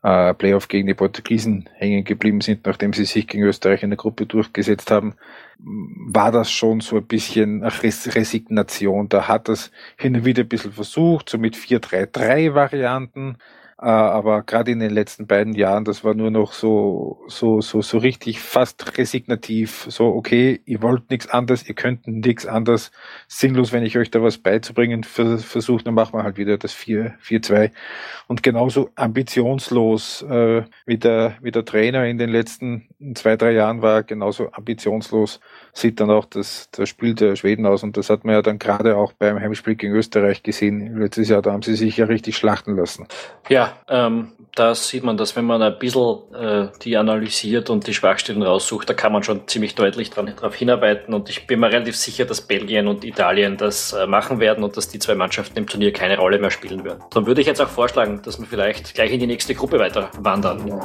äh, 0.03 0.35
Playoff 0.35 0.69
gegen 0.69 0.87
die 0.87 0.95
Portugiesen 0.95 1.69
hängen 1.75 2.05
geblieben 2.05 2.41
sind, 2.41 2.67
nachdem 2.67 2.93
sie 2.93 3.05
sich 3.05 3.27
gegen 3.27 3.45
Österreich 3.45 3.83
in 3.83 3.91
der 3.91 3.97
Gruppe 3.97 4.27
durchgesetzt 4.27 4.91
haben, 4.91 5.15
war 5.59 6.33
das 6.33 6.51
schon 6.51 6.81
so 6.81 6.97
ein 6.97 7.07
bisschen 7.07 7.63
Res 7.63 8.15
Resignation. 8.15 9.09
Da 9.09 9.29
hat 9.29 9.49
das 9.49 9.71
hin 9.97 10.17
und 10.17 10.25
wieder 10.25 10.43
ein 10.43 10.49
bisschen 10.49 10.73
versucht, 10.73 11.29
so 11.29 11.39
mit 11.39 11.55
4-3-3 11.55 12.55
Varianten. 12.55 13.37
Äh, 13.37 13.60
aber 13.87 14.43
gerade 14.43 14.71
in 14.71 14.79
den 14.79 14.91
letzten 14.91 15.27
beiden 15.27 15.55
Jahren, 15.55 15.85
das 15.85 16.05
war 16.05 16.13
nur 16.13 16.31
noch 16.31 16.53
so, 16.53 17.25
so, 17.29 17.63
so, 17.63 17.81
so 17.81 17.97
richtig 17.97 18.41
fast 18.41 18.99
resignativ. 18.99 19.87
So, 19.89 20.09
okay, 20.09 20.61
ihr 20.67 20.83
wollt 20.83 21.11
nichts 21.11 21.29
anderes, 21.31 21.67
ihr 21.67 21.75
könnt 21.75 22.07
nichts 22.07 22.45
anderes. 22.45 22.91
Sinnlos, 23.27 23.73
wenn 23.73 23.83
ich 23.83 23.97
euch 23.97 24.11
da 24.11 24.23
was 24.23 24.37
beizubringen 24.37 25.03
versuche, 25.05 25.83
dann 25.83 25.95
machen 25.95 26.13
wir 26.13 26.25
halt 26.25 26.37
wieder 26.37 26.59
das 26.59 26.75
4-2. 26.75 27.71
Und 28.27 28.43
genauso 28.43 28.91
ambitionslos 28.97 30.23
äh, 30.23 30.63
wie, 30.85 30.99
der, 30.99 31.37
wie 31.41 31.51
der 31.51 31.65
Trainer 31.65 32.05
in 32.07 32.19
den 32.19 32.29
letzten 32.29 32.89
zwei, 33.15 33.37
drei 33.37 33.53
Jahren 33.53 33.81
war, 33.81 34.03
genauso 34.03 34.53
ambitionslos 34.53 35.41
sieht 35.73 36.01
dann 36.01 36.11
auch 36.11 36.27
das, 36.27 36.69
das 36.71 36.89
Spiel 36.89 37.15
der 37.15 37.37
Schweden 37.37 37.65
aus. 37.65 37.83
Und 37.83 37.97
das 37.97 38.11
hat 38.11 38.25
man 38.25 38.35
ja 38.35 38.43
dann 38.43 38.59
gerade 38.59 38.97
auch 38.97 39.15
beim 39.15 39.41
Heimspiel 39.41 39.75
gegen 39.75 39.95
Österreich 39.95 40.43
gesehen. 40.43 40.99
Letztes 40.99 41.31
Jahr, 41.31 41.41
da 41.41 41.53
haben 41.53 41.63
sie 41.63 41.77
sich 41.77 41.97
ja 41.97 42.05
richtig 42.07 42.37
schlachten 42.37 42.77
lassen. 42.77 43.07
Ja, 43.49 43.70
ähm, 43.89 44.33
da 44.55 44.75
sieht 44.75 45.05
man 45.05 45.17
das, 45.17 45.37
wenn 45.37 45.45
man 45.45 45.63
ein 45.63 45.79
bisschen 45.79 46.19
äh, 46.35 46.69
die 46.83 46.97
analysiert 46.97 47.71
und 47.71 47.87
die 47.87 47.95
Schwachstellen 47.95 48.43
raussucht, 48.43 48.89
da 48.89 48.95
kann 48.95 49.13
man 49.13 49.23
schon 49.23 49.47
ziemlich 49.47 49.75
deutlich 49.75 50.11
darauf 50.11 50.55
hinarbeiten. 50.55 51.15
Und 51.15 51.31
ich 51.31 51.47
bin 51.47 51.61
mir 51.61 51.71
relativ 51.71 51.97
sicher, 51.97 52.25
dass 52.25 52.41
Belgien 52.41 52.89
und 52.89 53.05
Italien 53.05 53.57
das 53.57 53.93
äh, 53.93 54.07
machen 54.07 54.41
werden 54.41 54.65
und 54.65 54.77
dass 54.77 54.89
die 54.89 54.99
zwei 54.99 55.15
Mannschaften 55.15 55.59
im 55.59 55.67
Turnier 55.67 55.93
keine 55.93 56.19
Rolle 56.19 56.39
mehr 56.39 56.51
spielen 56.51 56.85
werden. 56.85 57.03
Dann 57.11 57.27
würde 57.27 57.41
ich 57.41 57.47
jetzt 57.47 57.61
auch 57.61 57.69
vorschlagen, 57.69 58.23
dass 58.23 58.41
wir 58.41 58.47
vielleicht 58.47 58.95
gleich 58.95 59.13
in 59.13 59.21
die 59.21 59.27
nächste 59.27 59.55
Gruppe 59.55 59.79
weiter 59.79 60.11
wandern. 60.19 60.81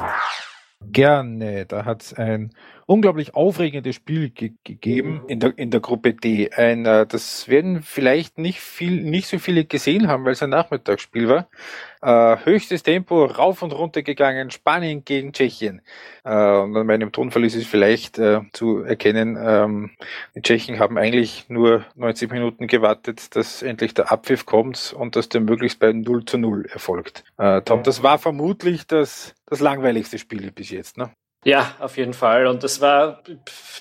Gerne. 0.81 1.65
Da 1.65 1.85
hat 1.85 2.03
es 2.03 2.13
ein 2.13 2.51
unglaublich 2.87 3.33
aufregendes 3.33 3.95
Spiel 3.95 4.29
ge 4.29 4.53
gegeben 4.63 5.23
in 5.27 5.39
der, 5.39 5.57
in 5.57 5.71
der 5.71 5.79
Gruppe 5.79 6.13
D. 6.13 6.51
Ein, 6.51 6.85
äh, 6.85 7.07
das 7.07 7.47
werden 7.47 7.81
vielleicht 7.81 8.37
nicht 8.37 8.59
viel, 8.59 9.03
nicht 9.03 9.27
so 9.27 9.39
viele 9.39 9.65
gesehen 9.65 10.07
haben, 10.07 10.23
weil 10.25 10.33
es 10.33 10.43
ein 10.43 10.51
Nachmittagsspiel 10.51 11.27
war. 11.27 11.47
Äh, 12.01 12.37
höchstes 12.45 12.83
Tempo, 12.83 13.25
rauf 13.25 13.63
und 13.63 13.71
runter 13.71 14.03
gegangen, 14.03 14.51
Spanien 14.51 15.03
gegen 15.03 15.33
Tschechien. 15.33 15.81
Äh, 16.23 16.29
und 16.29 16.77
an 16.77 16.85
meinem 16.85 17.11
Tonfall 17.11 17.45
ist 17.45 17.55
es 17.55 17.65
vielleicht 17.65 18.19
äh, 18.19 18.41
zu 18.53 18.83
erkennen, 18.83 19.37
ähm, 19.41 19.91
die 20.35 20.43
Tschechen 20.43 20.77
haben 20.77 20.99
eigentlich 20.99 21.49
nur 21.49 21.85
90 21.95 22.31
Minuten 22.31 22.67
gewartet, 22.67 23.35
dass 23.35 23.63
endlich 23.63 23.95
der 23.95 24.11
Abpfiff 24.11 24.45
kommt 24.45 24.93
und 24.95 25.15
dass 25.15 25.29
der 25.29 25.41
möglichst 25.41 25.79
bei 25.79 25.91
0 25.91 26.25
zu 26.25 26.37
0 26.37 26.67
erfolgt. 26.71 27.23
Äh, 27.37 27.61
Tom, 27.61 27.81
das 27.81 28.03
war 28.03 28.19
vermutlich 28.19 28.85
das, 28.85 29.33
das 29.47 29.59
langweiligste 29.59 30.19
Spiel 30.19 30.51
bis 30.51 30.69
jetzt, 30.69 30.97
ne? 30.97 31.09
Ja, 31.47 31.75
auf 31.77 31.95
jeden 31.97 32.15
Fall. 32.15 32.47
Und 32.47 32.63
das 32.63 32.81
war, 32.81 33.19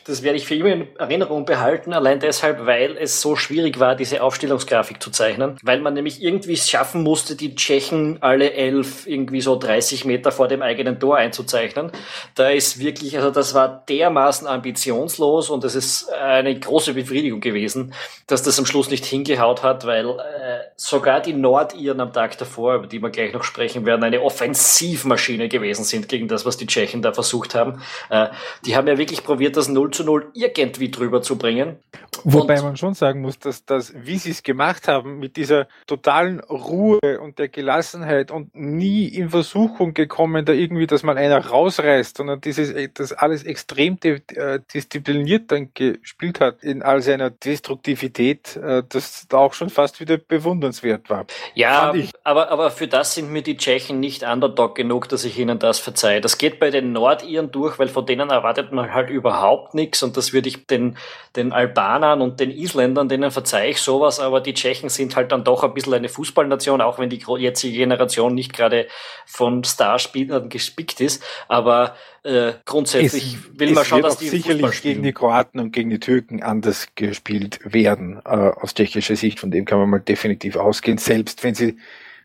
das 0.07 0.22
werde 0.22 0.37
ich 0.37 0.46
für 0.46 0.55
immer 0.55 0.68
in 0.68 0.96
Erinnerung 0.98 1.46
behalten, 1.46 1.94
allein 1.94 2.20
deshalb, 2.20 2.66
weil 2.66 2.98
es 2.98 3.22
so 3.22 3.37
schwierig 3.37 3.81
war, 3.81 3.96
diese 3.96 4.22
Aufstellungsgrafik 4.22 5.03
zu 5.03 5.11
zeichnen, 5.11 5.57
weil 5.62 5.81
man 5.81 5.94
nämlich 5.94 6.22
irgendwie 6.22 6.59
schaffen 6.59 7.03
musste, 7.03 7.37
die 7.37 7.55
Tschechen 7.55 8.18
alle 8.20 8.53
elf 8.53 9.07
irgendwie 9.07 9.40
so 9.40 9.59
30 9.59 10.05
Meter 10.05 10.31
vor 10.31 10.46
dem 10.46 10.61
eigenen 10.61 11.00
Tor 11.00 11.16
einzuzeichnen. 11.16 11.90
Da 12.35 12.50
ist 12.50 12.81
wirklich, 12.81 13.16
also 13.16 13.31
das 13.31 13.55
war 13.55 13.83
dermaßen 13.88 14.46
ambitionslos 14.46 15.48
und 15.48 15.64
es 15.64 15.74
ist 15.74 16.12
eine 16.12 16.61
große 16.61 16.92
Befriedigung 16.92 17.40
gewesen, 17.40 17.94
dass 18.27 18.42
das 18.42 18.59
am 18.59 18.66
Schluss 18.66 18.90
nicht 18.90 19.07
hingehaut 19.07 19.62
hat, 19.62 19.87
weil 19.87 20.11
äh, 20.11 20.64
sogar 20.77 21.22
die 21.22 21.33
Nordiren 21.33 22.03
am 22.03 22.12
Tag 22.12 22.37
davor, 22.37 22.74
über 22.74 22.87
die 22.87 23.00
wir 23.00 23.09
gleich 23.09 23.33
noch 23.33 23.42
sprechen 23.42 23.87
werden, 23.87 24.05
eine 24.05 24.20
Offensivmaschine 24.20 25.48
gewesen 25.48 25.85
sind 25.85 26.11
gegen 26.11 26.29
das, 26.29 26.44
was 26.44 26.59
die 26.59 26.66
Tschechen 26.66 27.00
da 27.00 27.14
versucht 27.14 27.54
haben. 27.55 27.83
Äh, 28.11 28.29
die 28.64 28.77
haben 28.77 28.87
ja 28.87 28.99
wirklich 28.99 29.25
probiert, 29.25 29.57
das 29.57 29.69
0 29.69 29.90
zu 29.90 30.05
0 30.05 30.31
irgendwie 30.35 30.90
drüber 30.90 31.23
zu 31.23 31.37
bringen. 31.37 31.79
Wobei 32.25 32.59
und 32.59 32.64
man 32.64 32.77
schon 32.77 32.95
sagen 32.95 33.21
muss, 33.21 33.38
dass 33.38 33.64
das, 33.64 33.93
wie 33.97 34.19
sie 34.19 34.31
es 34.31 34.43
gemacht 34.43 34.88
haben, 34.88 35.19
mit 35.19 35.37
dieser 35.37 35.67
totalen 35.87 36.40
Ruhe 36.40 37.21
und 37.21 37.38
der 37.38 37.49
Gelassenheit 37.49 38.31
und 38.31 38.55
nie 38.55 39.07
in 39.07 39.31
Versuchung 39.31 39.95
gekommen, 39.95 40.45
da 40.45 40.53
irgendwie, 40.53 40.87
dass 40.87 41.03
man 41.03 41.19
einer 41.19 41.45
rausreißt, 41.45 42.17
sondern 42.17 42.40
dieses, 42.40 42.71
äh, 42.71 42.88
das 42.93 43.12
alles 43.12 43.45
extrem 43.45 43.99
äh, 44.03 44.61
diszipliniert 44.73 45.51
dann 45.51 45.71
gespielt 45.75 46.40
hat 46.40 46.62
in 46.62 46.83
all 46.83 47.03
seiner 47.03 47.31
Destruktivität, 47.31 48.59
das 48.88 49.27
da 49.29 49.38
auch 49.38 49.53
schon 49.53 49.71
fast 49.71 50.01
wieder 50.01 50.17
bewundernswert 50.17 51.11
war. 51.11 51.27
Ja, 51.55 51.95
aber, 52.23 52.51
aber 52.51 52.71
für 52.71 52.88
das 52.88 53.14
sind 53.14 53.31
mir 53.31 53.43
die 53.43 53.57
Tschechen 53.57 54.01
nicht 54.01 54.23
underdog 54.23 54.75
genug, 54.75 55.09
dass 55.09 55.25
ich 55.25 55.38
ihnen 55.38 55.59
das 55.59 55.79
verzeihe. 55.79 56.21
Das 56.21 56.38
geht 56.38 56.59
bei 56.59 56.71
den 56.71 56.93
Nordiren 56.93 57.43
Iren 57.44 57.52
durch, 57.52 57.78
weil 57.78 57.88
von 57.88 58.07
denen 58.07 58.30
erwartet 58.30 58.72
man 58.72 58.92
halt 58.92 59.11
überhaupt 59.11 59.74
nichts 59.74 60.02
und 60.02 60.16
das 60.16 60.33
würde 60.33 60.48
ich 60.48 60.66
den, 60.66 60.96
den 61.37 61.52
Albanern 61.52 62.20
und 62.20 62.40
den 62.40 62.50
Isländern, 62.50 63.09
denen 63.09 63.30
verzeihe 63.30 63.70
ich 63.70 63.78
sowas, 63.78 64.20
aber 64.20 64.40
die 64.40 64.54
Tschechen 64.54 64.88
sind 64.88 65.16
halt 65.16 65.33
dann 65.33 65.44
doch 65.44 65.64
ein 65.64 65.74
bisschen 65.74 65.94
eine 65.94 66.09
Fußballnation, 66.09 66.80
auch 66.80 66.98
wenn 66.98 67.11
die 67.11 67.22
jetzige 67.38 67.76
Generation 67.76 68.35
nicht 68.35 68.52
gerade 68.52 68.87
von 69.26 69.64
Starspielern 69.64 70.48
gespickt 70.48 71.00
ist, 71.00 71.22
aber 71.48 71.94
äh, 72.22 72.52
grundsätzlich 72.64 73.35
es, 73.35 73.59
will 73.59 73.72
man 73.72 73.85
schon, 73.85 74.02
dass 74.02 74.18
die 74.18 74.28
sicherlich 74.28 74.83
gegen 74.83 75.02
die 75.02 75.12
Kroaten 75.12 75.61
und 75.61 75.72
gegen 75.72 75.90
die 75.90 76.00
Türken 76.00 76.42
anders 76.42 76.88
gespielt 76.94 77.61
werden, 77.64 78.20
äh, 78.24 78.28
aus 78.28 78.74
tschechischer 78.74 79.16
Sicht, 79.16 79.40
von 79.40 79.50
dem 79.50 79.64
kann 79.64 79.78
man 79.78 79.90
mal 79.90 80.00
definitiv 80.00 80.57
ausgehen, 80.57 80.98
selbst 80.98 81.44
wenn 81.44 81.54
sie 81.54 81.76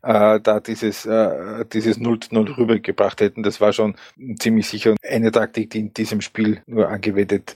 äh, 0.02 0.40
da 0.40 0.60
dieses, 0.60 1.06
äh, 1.06 1.66
dieses 1.72 1.98
0 1.98 2.20
zu 2.20 2.34
0 2.34 2.52
rübergebracht 2.52 3.22
hätten. 3.22 3.44
Das 3.44 3.62
war 3.62 3.74
schon 3.74 3.96
ziemlich 4.40 4.68
sicher 4.68 4.96
eine 5.08 5.32
Taktik, 5.32 5.70
die 5.72 5.80
in 5.80 5.94
diesem 5.94 6.22
Spiel 6.22 6.62
nur 6.68 6.90
angewendet 6.90 7.56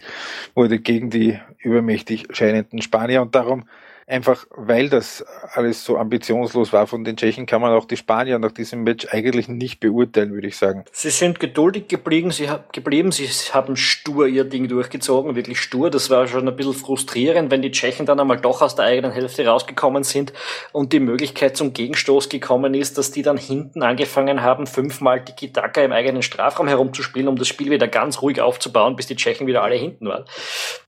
wurde 0.55 0.79
gegen 0.79 1.09
die 1.09 1.39
übermächtig 1.59 2.27
scheinenden 2.31 2.81
Spanier. 2.81 3.21
Und 3.21 3.35
darum 3.35 3.65
einfach 4.07 4.45
weil 4.55 4.89
das 4.89 5.25
alles 5.53 5.83
so 5.83 5.97
ambitionslos 5.97 6.73
war 6.73 6.87
von 6.87 7.03
den 7.03 7.17
Tschechen, 7.17 7.45
kann 7.45 7.61
man 7.61 7.71
auch 7.71 7.85
die 7.85 7.97
Spanier 7.97 8.39
nach 8.39 8.51
diesem 8.51 8.83
Match 8.83 9.07
eigentlich 9.11 9.47
nicht 9.47 9.79
beurteilen, 9.79 10.33
würde 10.33 10.47
ich 10.47 10.57
sagen. 10.57 10.85
Sie 10.91 11.09
sind 11.09 11.39
geduldig 11.39 11.87
geblieben, 11.87 12.31
sie, 12.31 12.47
geblieben, 12.71 13.11
sie 13.11 13.27
haben 13.53 13.75
stur 13.75 14.27
ihr 14.27 14.43
Ding 14.43 14.67
durchgezogen, 14.67 15.35
wirklich 15.35 15.59
stur. 15.59 15.89
Das 15.89 16.09
war 16.09 16.27
schon 16.27 16.47
ein 16.47 16.55
bisschen 16.55 16.73
frustrierend, 16.73 17.51
wenn 17.51 17.61
die 17.61 17.71
Tschechen 17.71 18.05
dann 18.05 18.19
einmal 18.19 18.39
doch 18.39 18.61
aus 18.61 18.75
der 18.75 18.85
eigenen 18.85 19.11
Hälfte 19.11 19.45
rausgekommen 19.45 20.03
sind 20.03 20.33
und 20.71 20.93
die 20.93 20.99
Möglichkeit 20.99 21.57
zum 21.57 21.73
Gegenstoß 21.73 22.29
gekommen 22.29 22.73
ist, 22.73 22.97
dass 22.97 23.11
die 23.11 23.21
dann 23.21 23.37
hinten 23.37 23.83
angefangen 23.83 24.43
haben, 24.43 24.67
fünfmal 24.67 25.21
die 25.21 25.33
Kitaka 25.33 25.81
im 25.81 25.91
eigenen 25.91 26.21
Strafraum 26.21 26.67
herumzuspielen, 26.67 27.27
um 27.27 27.35
das 27.35 27.47
Spiel 27.47 27.71
wieder 27.71 27.87
ganz 27.87 28.21
ruhig 28.21 28.41
aufzubauen, 28.41 28.95
bis 28.95 29.07
die 29.07 29.15
Tschechen 29.15 29.47
wieder 29.47 29.63
alle 29.63 29.75
hinten 29.75 30.07
waren. 30.07 30.25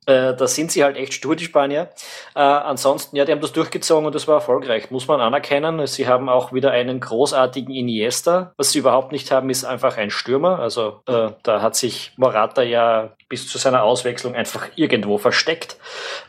Äh, 0.06 0.36
da 0.36 0.48
sind 0.48 0.72
sie 0.72 0.84
halt 0.84 0.98
echt 0.98 1.14
stur, 1.14 1.36
die 1.36 1.46
Spanier. 1.46 1.90
Äh, 2.36 2.40
ansonsten, 2.40 3.16
ja, 3.16 3.26
die 3.26 3.32
haben 3.32 3.42
das 3.42 3.54
durchgezogen 3.54 4.06
und 4.06 4.16
das 4.16 4.28
war 4.28 4.36
erfolgreich, 4.36 4.92
muss 4.92 5.08
man 5.08 5.22
anerkennen. 5.22 5.86
Sie 5.88 6.08
haben 6.08 6.30
auch 6.30 6.54
wieder 6.54 6.72
einen 6.72 7.00
großartigen 7.00 7.74
Iniesta. 7.74 8.54
Was 8.58 8.72
sie 8.72 8.80
überhaupt 8.80 9.12
nicht 9.12 9.32
haben, 9.32 9.50
ist 9.50 9.66
einfach 9.66 9.98
ein 9.98 10.12
Stürmer. 10.12 10.60
Also 10.60 11.02
äh, 11.08 11.32
da 11.44 11.62
hat 11.62 11.76
sich 11.76 12.14
Morata 12.18 12.62
ja 12.62 13.14
bis 13.30 13.48
zu 13.48 13.58
seiner 13.58 13.84
Auswechslung 13.84 14.36
einfach 14.36 14.68
irgendwo 14.76 15.18
versteckt. 15.18 15.78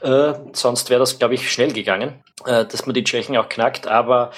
Äh, 0.01 0.35
sonst 0.53 0.91
wäre 0.91 1.01
das, 1.01 1.19
glaube 1.19 1.35
ich, 1.35 1.53
schnell 1.53 1.73
gegangen, 1.73 2.23
äh, 2.45 2.65
dass 2.65 2.87
man 2.87 2.95
die 2.95 3.05
Tschechen 3.05 3.37
auch 3.37 3.49
knackt. 3.49 3.87
Aber 3.87 4.31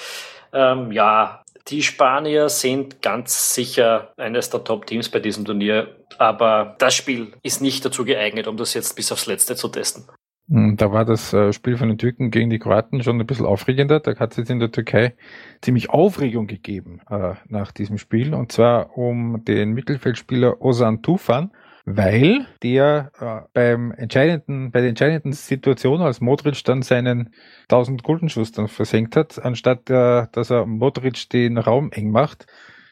ähm, 0.53 0.91
ja, 0.91 1.43
die 1.67 1.83
Spanier 1.83 2.49
sind 2.49 3.01
ganz 3.01 3.53
sicher 3.53 4.13
eines 4.17 4.49
der 4.49 4.63
Top-Teams 4.63 5.09
bei 5.09 5.19
diesem 5.19 5.45
Turnier, 5.45 5.95
aber 6.17 6.75
das 6.79 6.95
Spiel 6.95 7.33
ist 7.43 7.61
nicht 7.61 7.85
dazu 7.85 8.05
geeignet, 8.05 8.47
um 8.47 8.57
das 8.57 8.73
jetzt 8.73 8.95
bis 8.95 9.11
aufs 9.11 9.27
Letzte 9.27 9.55
zu 9.55 9.67
testen. 9.67 10.05
Hm, 10.49 10.77
da 10.77 10.91
war 10.91 11.05
das 11.05 11.31
äh, 11.31 11.53
Spiel 11.53 11.77
von 11.77 11.89
den 11.89 11.99
Türken 11.99 12.31
gegen 12.31 12.49
die 12.49 12.57
Kroaten 12.57 13.03
schon 13.03 13.19
ein 13.19 13.27
bisschen 13.27 13.45
aufregender. 13.45 13.99
Da 13.99 14.15
hat 14.17 14.31
es 14.31 14.37
jetzt 14.37 14.49
in 14.49 14.59
der 14.59 14.71
Türkei 14.71 15.15
ziemlich 15.61 15.91
Aufregung 15.91 16.47
gegeben 16.47 17.01
äh, 17.09 17.35
nach 17.47 17.71
diesem 17.71 17.99
Spiel. 17.99 18.33
Und 18.33 18.51
zwar 18.51 18.97
um 18.97 19.45
den 19.45 19.73
Mittelfeldspieler 19.73 20.61
Ozan 20.61 21.03
Tufan, 21.03 21.51
weil 21.95 22.45
der 22.61 23.11
äh, 23.19 23.49
beim 23.53 23.91
entscheidenden, 23.91 24.71
bei 24.71 24.81
der 24.81 24.89
entscheidenden 24.89 25.33
Situation, 25.33 26.01
als 26.01 26.21
Modric 26.21 26.63
dann 26.63 26.83
seinen 26.83 27.33
1000 27.63 28.03
Guldenschuss 28.03 28.51
dann 28.51 28.67
versenkt 28.67 29.15
hat, 29.15 29.43
anstatt 29.43 29.89
äh, 29.89 30.27
dass 30.31 30.51
er 30.51 30.65
Modric 30.65 31.29
den 31.29 31.57
Raum 31.57 31.91
eng 31.91 32.11
macht, 32.11 32.45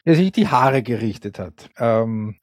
er 0.04 0.16
sich 0.16 0.32
die 0.32 0.48
Haare 0.48 0.82
gerichtet 0.82 1.38
hat. 1.38 1.70
Ähm, 1.78 2.36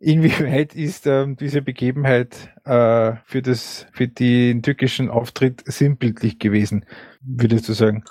inwieweit 0.00 0.74
ist 0.74 1.06
ähm, 1.06 1.36
diese 1.36 1.62
Begebenheit 1.62 2.50
äh, 2.64 3.12
für 3.24 3.42
das 3.42 3.86
für 3.92 4.08
den 4.08 4.62
türkischen 4.62 5.10
Auftritt 5.10 5.62
sinnbildlich 5.64 6.38
gewesen, 6.38 6.86
würdest 7.20 7.68
du 7.68 7.72
sagen? 7.72 8.04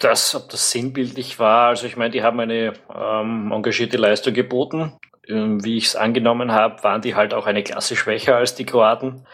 Das, 0.00 0.34
ob 0.34 0.48
das 0.48 0.70
sinnbildlich 0.70 1.38
war, 1.38 1.68
also 1.68 1.86
ich 1.86 1.96
meine, 1.96 2.10
die 2.10 2.22
haben 2.22 2.40
eine 2.40 2.72
ähm, 2.92 3.52
engagierte 3.52 3.98
Leistung 3.98 4.34
geboten. 4.34 4.94
Ähm, 5.28 5.64
wie 5.64 5.76
ich 5.76 5.86
es 5.86 5.96
angenommen 5.96 6.52
habe, 6.52 6.82
waren 6.82 7.02
die 7.02 7.14
halt 7.14 7.34
auch 7.34 7.46
eine 7.46 7.62
Klasse 7.62 7.96
schwächer 7.96 8.36
als 8.36 8.54
die 8.54 8.66
Kroaten. 8.66 9.24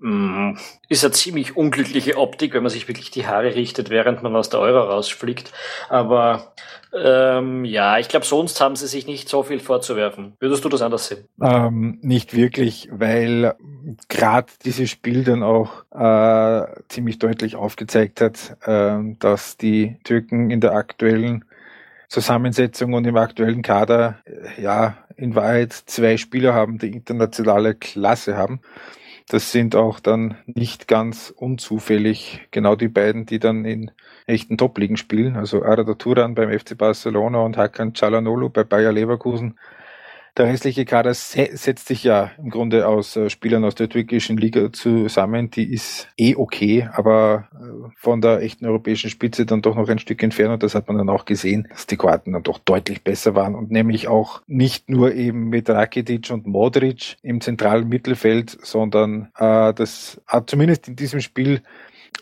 Mm, 0.00 0.52
ist 0.88 1.04
eine 1.04 1.12
ziemlich 1.12 1.56
unglückliche 1.56 2.18
Optik, 2.18 2.54
wenn 2.54 2.62
man 2.62 2.70
sich 2.70 2.86
wirklich 2.86 3.10
die 3.10 3.26
Haare 3.26 3.56
richtet, 3.56 3.90
während 3.90 4.22
man 4.22 4.36
aus 4.36 4.48
der 4.48 4.60
Euro 4.60 4.78
rausfliegt. 4.80 5.52
Aber 5.88 6.52
ähm, 6.94 7.64
ja, 7.64 7.98
ich 7.98 8.08
glaube, 8.08 8.24
sonst 8.24 8.60
haben 8.60 8.76
sie 8.76 8.86
sich 8.86 9.08
nicht 9.08 9.28
so 9.28 9.42
viel 9.42 9.58
vorzuwerfen. 9.58 10.34
Würdest 10.38 10.64
du 10.64 10.68
das 10.68 10.82
anders 10.82 11.08
sehen? 11.08 11.26
Ähm, 11.42 11.98
nicht 12.00 12.34
wirklich, 12.36 12.88
weil 12.92 13.56
gerade 14.08 14.52
dieses 14.64 14.88
Spiel 14.88 15.24
dann 15.24 15.42
auch 15.42 15.84
äh, 15.90 16.66
ziemlich 16.88 17.18
deutlich 17.18 17.56
aufgezeigt 17.56 18.20
hat, 18.20 18.56
äh, 18.66 18.98
dass 19.18 19.56
die 19.56 19.96
Türken 20.04 20.50
in 20.50 20.60
der 20.60 20.74
aktuellen 20.74 21.44
Zusammensetzung 22.08 22.94
und 22.94 23.04
im 23.06 23.16
aktuellen 23.16 23.62
Kader 23.62 24.20
äh, 24.24 24.62
ja 24.62 24.96
in 25.18 25.34
Wahrheit 25.34 25.72
zwei 25.72 26.16
Spieler 26.16 26.54
haben, 26.54 26.78
die 26.78 26.92
internationale 26.92 27.74
Klasse 27.74 28.36
haben. 28.36 28.60
Das 29.28 29.52
sind 29.52 29.76
auch 29.76 30.00
dann 30.00 30.38
nicht 30.46 30.88
ganz 30.88 31.34
unzufällig 31.36 32.46
genau 32.50 32.76
die 32.76 32.88
beiden, 32.88 33.26
die 33.26 33.38
dann 33.38 33.66
in 33.66 33.90
echten 34.26 34.56
Top-Ligen 34.56 34.96
spielen. 34.96 35.36
Also 35.36 35.62
Arada 35.64 35.94
Turan 35.94 36.34
beim 36.34 36.56
FC 36.56 36.78
Barcelona 36.78 37.40
und 37.40 37.58
Hakan 37.58 37.92
Çalhanoğlu 37.92 38.48
bei 38.48 38.64
Bayer 38.64 38.92
Leverkusen 38.92 39.58
der 40.38 40.46
restliche 40.46 40.84
Kader 40.84 41.12
setzt 41.14 41.88
sich 41.88 42.04
ja 42.04 42.30
im 42.38 42.50
Grunde 42.50 42.86
aus 42.86 43.16
äh, 43.16 43.28
Spielern 43.28 43.64
aus 43.64 43.74
der 43.74 43.88
türkischen 43.88 44.36
Liga 44.36 44.72
zusammen. 44.72 45.50
Die 45.50 45.70
ist 45.72 46.08
eh 46.16 46.36
okay, 46.36 46.88
aber 46.92 47.48
äh, 47.52 47.90
von 47.96 48.20
der 48.20 48.40
echten 48.40 48.64
europäischen 48.64 49.10
Spitze 49.10 49.46
dann 49.46 49.62
doch 49.62 49.74
noch 49.74 49.88
ein 49.88 49.98
Stück 49.98 50.22
entfernt. 50.22 50.54
Und 50.54 50.62
das 50.62 50.74
hat 50.74 50.86
man 50.88 50.96
dann 50.96 51.08
auch 51.08 51.24
gesehen, 51.24 51.66
dass 51.70 51.86
die 51.86 51.96
Kroaten 51.96 52.32
dann 52.32 52.44
doch 52.44 52.58
deutlich 52.58 53.02
besser 53.02 53.34
waren 53.34 53.54
und 53.54 53.70
nämlich 53.70 54.06
auch 54.06 54.42
nicht 54.46 54.88
nur 54.88 55.12
eben 55.12 55.48
mit 55.48 55.68
Rakitic 55.68 56.30
und 56.30 56.46
Modric 56.46 57.16
im 57.22 57.40
zentralen 57.40 57.88
Mittelfeld, 57.88 58.56
sondern 58.62 59.30
äh, 59.36 59.74
das 59.74 60.20
hat 60.26 60.48
zumindest 60.48 60.86
in 60.88 60.96
diesem 60.96 61.20
Spiel 61.20 61.62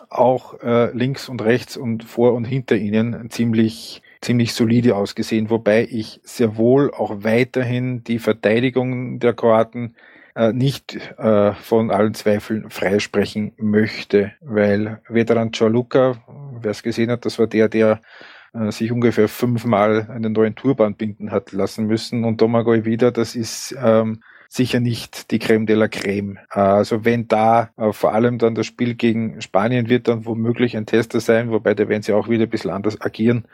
auch 0.08 0.60
äh, 0.60 0.90
links 0.92 1.28
und 1.28 1.42
rechts 1.42 1.76
und 1.76 2.04
vor 2.04 2.32
und 2.32 2.44
hinter 2.44 2.76
ihnen 2.76 3.30
ziemlich 3.30 4.02
ziemlich 4.20 4.52
solide 4.54 4.96
ausgesehen, 4.96 5.50
wobei 5.50 5.86
ich 5.90 6.20
sehr 6.24 6.56
wohl 6.56 6.92
auch 6.92 7.24
weiterhin 7.24 8.04
die 8.04 8.18
Verteidigung 8.18 9.18
der 9.18 9.34
Kroaten 9.34 9.94
äh, 10.34 10.52
nicht 10.52 10.96
äh, 11.18 11.52
von 11.54 11.90
allen 11.90 12.14
Zweifeln 12.14 12.70
freisprechen 12.70 13.52
möchte, 13.56 14.32
weil 14.40 15.00
Veteran 15.08 15.52
Cialuca, 15.52 16.22
wer 16.60 16.70
es 16.70 16.82
gesehen 16.82 17.10
hat, 17.10 17.24
das 17.24 17.38
war 17.38 17.46
der, 17.46 17.68
der 17.68 18.00
äh, 18.52 18.70
sich 18.70 18.92
ungefähr 18.92 19.28
fünfmal 19.28 20.08
einen 20.10 20.32
neuen 20.32 20.54
Turban 20.54 20.94
binden 20.94 21.30
hat 21.30 21.52
lassen 21.52 21.86
müssen 21.86 22.24
und 22.24 22.40
Domagoj 22.40 22.84
wieder, 22.84 23.12
das 23.12 23.34
ist 23.34 23.74
ähm, 23.82 24.22
sicher 24.48 24.80
nicht 24.80 25.30
die 25.30 25.38
Creme 25.38 25.66
de 25.66 25.76
la 25.76 25.88
Creme. 25.88 26.38
Also 26.48 27.04
wenn 27.04 27.28
da 27.28 27.70
äh, 27.76 27.92
vor 27.92 28.12
allem 28.12 28.38
dann 28.38 28.54
das 28.54 28.66
Spiel 28.66 28.94
gegen 28.94 29.40
Spanien 29.40 29.88
wird 29.88 30.08
dann 30.08 30.24
womöglich 30.24 30.76
ein 30.76 30.86
Tester 30.86 31.20
sein, 31.20 31.50
wobei 31.50 31.74
da 31.74 31.88
werden 31.88 32.02
sie 32.02 32.12
auch 32.12 32.28
wieder 32.28 32.44
ein 32.44 32.50
bisschen 32.50 32.70
anders 32.70 33.00
agieren. 33.00 33.46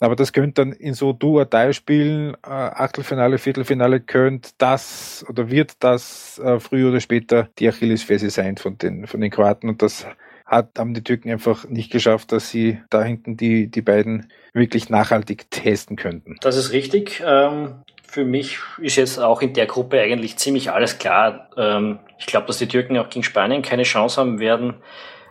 Aber 0.00 0.16
das 0.16 0.32
könnte 0.32 0.64
dann 0.64 0.72
in 0.72 0.94
so 0.94 1.12
do 1.12 1.38
or 1.38 1.44
die 1.44 1.72
spielen, 1.72 2.34
äh, 2.44 2.48
Achtelfinale, 2.48 3.38
Viertelfinale, 3.38 4.00
könnte 4.00 4.50
das 4.58 5.24
oder 5.28 5.50
wird 5.50 5.72
das 5.80 6.38
äh, 6.38 6.58
früher 6.60 6.90
oder 6.90 7.00
später 7.00 7.48
die 7.58 7.68
Achillesferse 7.68 8.30
sein 8.30 8.56
von 8.56 8.76
den, 8.76 9.06
von 9.06 9.20
den 9.20 9.30
Kroaten. 9.30 9.68
Und 9.68 9.82
das 9.82 10.06
hat, 10.44 10.78
haben 10.78 10.94
die 10.94 11.02
Türken 11.02 11.30
einfach 11.30 11.68
nicht 11.68 11.90
geschafft, 11.90 12.32
dass 12.32 12.50
sie 12.50 12.80
da 12.90 13.02
hinten 13.02 13.36
die, 13.36 13.68
die 13.68 13.82
beiden 13.82 14.30
wirklich 14.52 14.90
nachhaltig 14.90 15.50
testen 15.50 15.96
könnten. 15.96 16.36
Das 16.42 16.56
ist 16.56 16.72
richtig. 16.72 17.22
Ähm, 17.24 17.76
für 18.06 18.24
mich 18.24 18.58
ist 18.78 18.96
jetzt 18.96 19.18
auch 19.18 19.42
in 19.42 19.54
der 19.54 19.66
Gruppe 19.66 20.00
eigentlich 20.00 20.36
ziemlich 20.36 20.70
alles 20.70 20.98
klar. 20.98 21.48
Ähm, 21.56 21.98
ich 22.18 22.26
glaube, 22.26 22.46
dass 22.46 22.58
die 22.58 22.68
Türken 22.68 22.96
auch 22.98 23.08
gegen 23.08 23.24
Spanien 23.24 23.62
keine 23.62 23.82
Chance 23.84 24.20
haben 24.20 24.38
werden. 24.38 24.74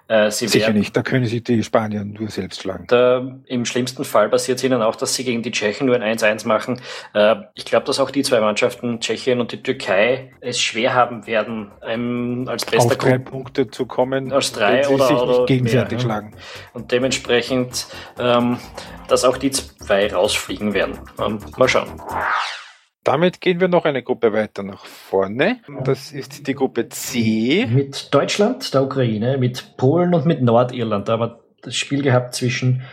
Äh, 0.10 0.32
Sicher 0.32 0.60
werden, 0.60 0.78
nicht, 0.80 0.96
da 0.98 1.02
können 1.02 1.26
sie 1.26 1.42
die 1.42 1.64
Spanier 1.64 2.04
nur 2.04 2.30
selbst 2.30 2.62
schlagen. 2.62 2.86
Da, 2.88 3.26
Im 3.46 3.64
schlimmsten 3.64 4.04
Fall 4.04 4.28
passiert 4.28 4.58
es 4.58 4.64
ihnen 4.64 4.82
auch, 4.82 4.98
dass 4.98 5.16
sie 5.16 5.24
gegen 5.24 5.44
die 5.44 5.52
Tschechen 5.52 5.88
nur 5.88 5.96
ein 5.96 6.18
1-1 6.18 6.46
machen. 6.46 6.82
Äh, 7.14 7.36
ich 7.54 7.64
glaube, 7.64 7.86
dass 7.86 8.00
auch 8.00 8.12
die 8.12 8.22
zwei 8.22 8.42
Mannschaften, 8.42 9.00
Tschechien 9.00 9.40
und 9.40 9.54
die 9.54 9.64
Türkei, 9.64 10.34
es 10.42 10.60
schwer 10.60 10.94
haben 10.94 11.26
werden, 11.26 11.72
ähm, 11.88 12.46
als 12.50 12.66
bester 12.66 12.92
Auf 12.92 12.98
drei 12.98 13.18
Punkte 13.18 13.70
zu 13.70 13.86
kommen, 13.86 14.34
als 14.34 14.52
drei 14.52 14.88
oder, 14.90 15.08
sich 15.08 15.18
oder 15.18 15.46
gegenseitig 15.46 15.92
mehr, 15.92 16.00
schlagen. 16.00 16.36
Und 16.74 16.92
dementsprechend, 16.92 17.88
ähm, 18.20 18.58
dass 19.08 19.24
auch 19.24 19.38
die 19.38 19.52
zwei 19.52 20.12
rausfliegen 20.12 20.74
werden. 20.74 21.00
Ähm, 21.18 21.40
mal 21.58 21.70
schauen. 21.70 21.90
Damit 23.04 23.42
gehen 23.42 23.60
wir 23.60 23.68
noch 23.68 23.86
eine 23.86 24.02
Gruppe 24.02 24.32
weiter 24.32 24.64
nach 24.64 24.86
vorne. 24.86 25.60
Das 25.84 26.12
ist 26.12 26.48
die 26.48 26.56
Gruppe 26.56 26.88
C. 26.90 27.68
Mit 27.70 28.14
Deutschland, 28.14 28.74
der 28.74 28.84
Ukraine, 28.84 29.38
mit 29.38 29.76
Polen 29.76 30.14
und 30.14 30.26
mit 30.26 30.42
Nordirland. 30.42 31.08
Da 31.08 31.14
haben 31.14 31.22
wir 31.22 31.40
das 31.62 31.76
Spiel 31.76 32.02
gehabt 32.02 32.34
zwischen, 32.34 32.84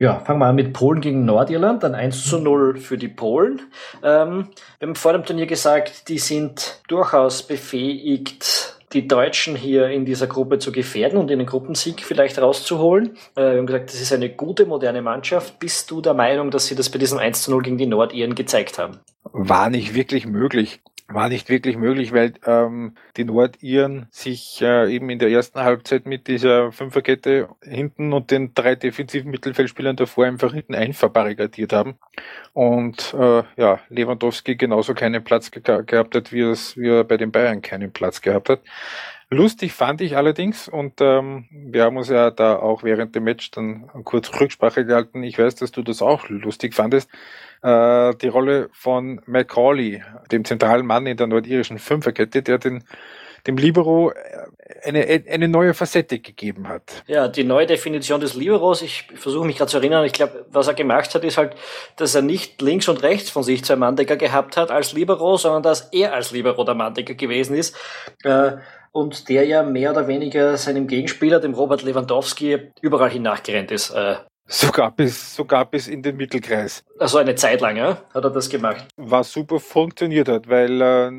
ja, 0.00 0.18
fangen 0.20 0.40
wir 0.40 0.46
an 0.46 0.56
mit 0.56 0.72
Polen 0.72 1.00
gegen 1.00 1.24
Nordirland, 1.24 1.84
dann 1.84 1.94
1 1.94 2.24
zu 2.24 2.38
0 2.38 2.78
für 2.78 2.98
die 2.98 3.08
Polen. 3.08 3.62
Ähm, 4.02 4.48
wir 4.78 4.88
haben 4.88 4.94
vor 4.96 5.12
dem 5.12 5.24
Turnier 5.24 5.46
gesagt, 5.46 6.08
die 6.08 6.18
sind 6.18 6.82
durchaus 6.88 7.46
befähigt, 7.46 8.75
die 8.92 9.08
Deutschen 9.08 9.56
hier 9.56 9.88
in 9.88 10.04
dieser 10.04 10.26
Gruppe 10.26 10.58
zu 10.58 10.72
gefährden 10.72 11.18
und 11.18 11.30
in 11.30 11.38
den 11.38 11.46
Gruppensieg 11.46 12.02
vielleicht 12.02 12.38
rauszuholen. 12.38 13.16
Äh, 13.34 13.42
wir 13.42 13.58
haben 13.58 13.66
gesagt, 13.66 13.92
das 13.92 14.00
ist 14.00 14.12
eine 14.12 14.30
gute, 14.30 14.66
moderne 14.66 15.02
Mannschaft. 15.02 15.58
Bist 15.58 15.90
du 15.90 16.00
der 16.00 16.14
Meinung, 16.14 16.50
dass 16.50 16.66
sie 16.66 16.74
das 16.74 16.90
bei 16.90 16.98
diesem 16.98 17.18
1 17.18 17.42
zu 17.42 17.50
0 17.50 17.62
gegen 17.62 17.78
die 17.78 17.86
Nordiren 17.86 18.34
gezeigt 18.34 18.78
haben? 18.78 18.98
War 19.32 19.70
nicht 19.70 19.94
wirklich 19.94 20.26
möglich 20.26 20.80
war 21.08 21.28
nicht 21.28 21.48
wirklich 21.48 21.76
möglich, 21.76 22.12
weil 22.12 22.34
ähm, 22.46 22.96
die 23.16 23.24
Nordiren 23.24 24.08
sich 24.10 24.60
äh, 24.60 24.92
eben 24.92 25.08
in 25.08 25.18
der 25.18 25.30
ersten 25.30 25.60
Halbzeit 25.60 26.04
mit 26.04 26.26
dieser 26.26 26.72
Fünferkette 26.72 27.48
hinten 27.62 28.12
und 28.12 28.30
den 28.30 28.54
drei 28.54 28.74
defensiven 28.74 29.30
Mittelfeldspielern 29.30 29.96
davor 29.96 30.26
einfach 30.26 30.52
hinten 30.52 30.74
ein 30.74 30.94
verbarrikadiert 30.94 31.72
haben. 31.72 31.98
Und 32.52 33.14
äh, 33.14 33.44
ja, 33.56 33.80
Lewandowski 33.88 34.56
genauso 34.56 34.94
keinen 34.94 35.22
Platz 35.22 35.50
ge 35.50 35.62
gehabt 35.84 36.14
hat, 36.14 36.32
wie, 36.32 36.40
es, 36.40 36.76
wie 36.76 36.88
er 36.88 37.04
bei 37.04 37.16
den 37.16 37.30
Bayern 37.30 37.62
keinen 37.62 37.92
Platz 37.92 38.20
gehabt 38.20 38.48
hat. 38.48 38.60
Lustig 39.28 39.72
fand 39.72 40.00
ich 40.00 40.16
allerdings 40.16 40.68
und 40.68 41.00
ähm, 41.00 41.46
wir 41.50 41.82
haben 41.82 41.96
uns 41.96 42.08
ja 42.08 42.30
da 42.30 42.56
auch 42.56 42.84
während 42.84 43.16
dem 43.16 43.24
Match 43.24 43.50
dann 43.50 43.88
kurz 44.04 44.32
Rücksprache 44.40 44.84
gehalten. 44.84 45.24
Ich 45.24 45.36
weiß, 45.36 45.56
dass 45.56 45.72
du 45.72 45.82
das 45.82 46.00
auch 46.00 46.28
lustig 46.28 46.74
fandest 46.74 47.10
äh, 47.66 48.14
die 48.16 48.28
Rolle 48.28 48.68
von 48.72 49.20
Macaulay, 49.26 50.02
dem 50.30 50.44
zentralen 50.44 50.86
Mann 50.86 51.06
in 51.06 51.16
der 51.16 51.26
nordirischen 51.26 51.78
Fünferkette, 51.78 52.42
der 52.42 52.58
den 52.58 52.84
dem 53.46 53.56
Libero 53.56 54.10
äh, 54.10 54.14
eine, 54.84 55.24
eine 55.28 55.48
neue 55.48 55.74
Facette 55.74 56.18
gegeben 56.18 56.68
hat. 56.68 57.04
Ja, 57.06 57.28
die 57.28 57.44
neue 57.44 57.66
Definition 57.66 58.20
des 58.20 58.34
Liberos, 58.34 58.82
ich 58.82 59.08
versuche 59.14 59.46
mich 59.46 59.56
gerade 59.56 59.70
zu 59.70 59.78
erinnern, 59.78 60.04
ich 60.04 60.12
glaube, 60.12 60.46
was 60.50 60.66
er 60.66 60.74
gemacht 60.74 61.14
hat, 61.14 61.24
ist 61.24 61.38
halt, 61.38 61.54
dass 61.96 62.14
er 62.14 62.22
nicht 62.22 62.60
links 62.60 62.88
und 62.88 63.02
rechts 63.02 63.30
von 63.30 63.42
sich 63.42 63.64
zwei 63.64 63.76
Manndecker 63.76 64.16
gehabt 64.16 64.56
hat 64.56 64.70
als 64.70 64.92
Libero, 64.92 65.36
sondern 65.36 65.62
dass 65.62 65.88
er 65.92 66.12
als 66.12 66.32
Libero 66.32 66.64
der 66.64 66.74
Manndecker 66.74 67.14
gewesen 67.14 67.56
ist. 67.56 67.76
Äh, 68.24 68.52
und 68.92 69.28
der 69.28 69.44
ja 69.44 69.62
mehr 69.62 69.90
oder 69.90 70.08
weniger 70.08 70.56
seinem 70.56 70.86
Gegenspieler, 70.86 71.38
dem 71.38 71.54
Robert 71.54 71.82
Lewandowski, 71.82 72.72
überall 72.80 73.10
hin 73.10 73.22
nachgerannt 73.22 73.70
ist. 73.70 73.90
Äh, 73.90 74.16
Sogar 74.48 74.92
bis, 74.92 75.34
sogar 75.34 75.64
bis 75.64 75.88
in 75.88 76.02
den 76.02 76.16
Mittelkreis. 76.16 76.84
Also 76.98 77.18
eine 77.18 77.34
Zeit 77.34 77.60
lang, 77.60 77.76
ja, 77.76 77.98
hat 78.14 78.24
er 78.24 78.30
das 78.30 78.48
gemacht. 78.48 78.86
Was 78.96 79.32
super 79.32 79.58
funktioniert 79.58 80.28
hat, 80.28 80.48
weil 80.48 80.80
äh, 80.80 81.10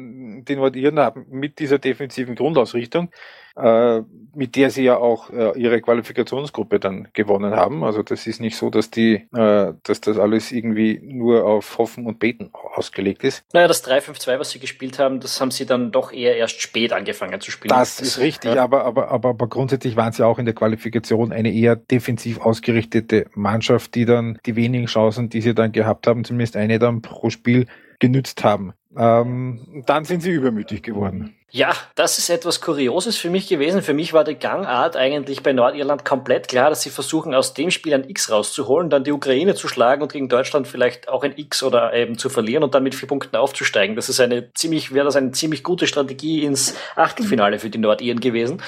die 0.43 0.55
Nordiren 0.55 0.97
haben 0.97 1.25
mit 1.29 1.59
dieser 1.59 1.77
defensiven 1.77 2.35
Grundausrichtung 2.35 3.11
äh, 3.57 4.01
mit 4.37 4.55
der 4.55 4.69
sie 4.69 4.83
ja 4.83 4.97
auch 4.97 5.31
äh, 5.31 5.59
ihre 5.59 5.81
Qualifikationsgruppe 5.81 6.79
dann 6.79 7.07
gewonnen 7.13 7.55
haben. 7.55 7.83
Also 7.83 8.03
das 8.03 8.27
ist 8.27 8.39
nicht 8.39 8.55
so, 8.55 8.69
dass 8.69 8.91
die, 8.91 9.27
äh, 9.35 9.73
dass 9.83 9.99
das 9.99 10.19
alles 10.19 10.51
irgendwie 10.51 10.99
nur 11.03 11.43
auf 11.43 11.79
Hoffen 11.79 12.05
und 12.05 12.19
Beten 12.19 12.51
ausgelegt 12.53 13.23
ist. 13.23 13.43
Naja, 13.53 13.67
das 13.67 13.83
3-5-2, 13.83 14.39
was 14.39 14.51
sie 14.51 14.59
gespielt 14.59 14.99
haben, 14.99 15.19
das 15.19 15.41
haben 15.41 15.49
sie 15.49 15.65
dann 15.65 15.91
doch 15.91 16.11
eher 16.11 16.37
erst 16.37 16.61
spät 16.61 16.93
angefangen 16.93 17.41
zu 17.41 17.49
spielen. 17.49 17.69
Das, 17.69 17.97
das 17.97 18.09
ist 18.09 18.19
richtig, 18.19 18.53
ja. 18.53 18.63
aber, 18.63 18.85
aber, 18.85 19.09
aber, 19.09 19.29
aber 19.29 19.47
grundsätzlich 19.47 19.95
waren 19.95 20.13
sie 20.13 20.23
auch 20.23 20.37
in 20.37 20.45
der 20.45 20.53
Qualifikation 20.53 21.31
eine 21.31 21.51
eher 21.51 21.75
defensiv 21.75 22.39
ausgerichtete 22.39 23.25
Mannschaft, 23.33 23.95
die 23.95 24.05
dann 24.05 24.37
die 24.45 24.55
wenigen 24.55 24.85
Chancen, 24.85 25.29
die 25.29 25.41
sie 25.41 25.55
dann 25.55 25.71
gehabt 25.71 26.05
haben, 26.05 26.23
zumindest 26.23 26.57
eine 26.57 26.77
dann 26.77 27.01
pro 27.01 27.31
Spiel 27.31 27.65
genützt 27.99 28.43
haben. 28.43 28.73
Ähm, 28.97 29.83
dann 29.85 30.05
sind 30.05 30.21
sie 30.21 30.31
übermütig 30.31 30.81
geworden. 30.81 31.35
Ja, 31.49 31.71
das 31.95 32.17
ist 32.17 32.29
etwas 32.29 32.59
Kurioses 32.59 33.15
für 33.15 33.29
mich 33.29 33.47
gewesen. 33.47 33.81
Für 33.81 33.93
mich 33.93 34.11
war 34.11 34.25
die 34.25 34.35
Gangart 34.35 34.97
eigentlich 34.97 35.43
bei 35.43 35.53
Nordirland 35.53 36.03
komplett 36.03 36.49
klar, 36.49 36.69
dass 36.69 36.81
sie 36.81 36.89
versuchen, 36.89 37.33
aus 37.33 37.53
dem 37.53 37.71
Spiel 37.71 37.93
ein 37.93 38.09
X 38.09 38.29
rauszuholen, 38.29 38.89
dann 38.89 39.05
die 39.05 39.13
Ukraine 39.13 39.55
zu 39.55 39.69
schlagen 39.69 40.01
und 40.01 40.11
gegen 40.11 40.27
Deutschland 40.27 40.67
vielleicht 40.67 41.07
auch 41.07 41.23
ein 41.23 41.37
X 41.37 41.63
oder 41.63 41.93
eben 41.93 42.17
zu 42.17 42.29
verlieren 42.29 42.63
und 42.63 42.75
dann 42.75 42.83
mit 42.83 42.95
vier 42.95 43.07
Punkten 43.07 43.37
aufzusteigen. 43.37 43.95
Das 43.95 44.09
ist 44.09 44.19
eine 44.19 44.51
ziemlich, 44.53 44.93
wäre 44.93 45.05
das 45.05 45.15
eine 45.15 45.31
ziemlich 45.31 45.63
gute 45.63 45.87
Strategie 45.87 46.43
ins 46.43 46.75
Achtelfinale 46.95 47.59
für 47.59 47.69
die 47.69 47.77
Nordiren 47.77 48.19
gewesen. 48.19 48.61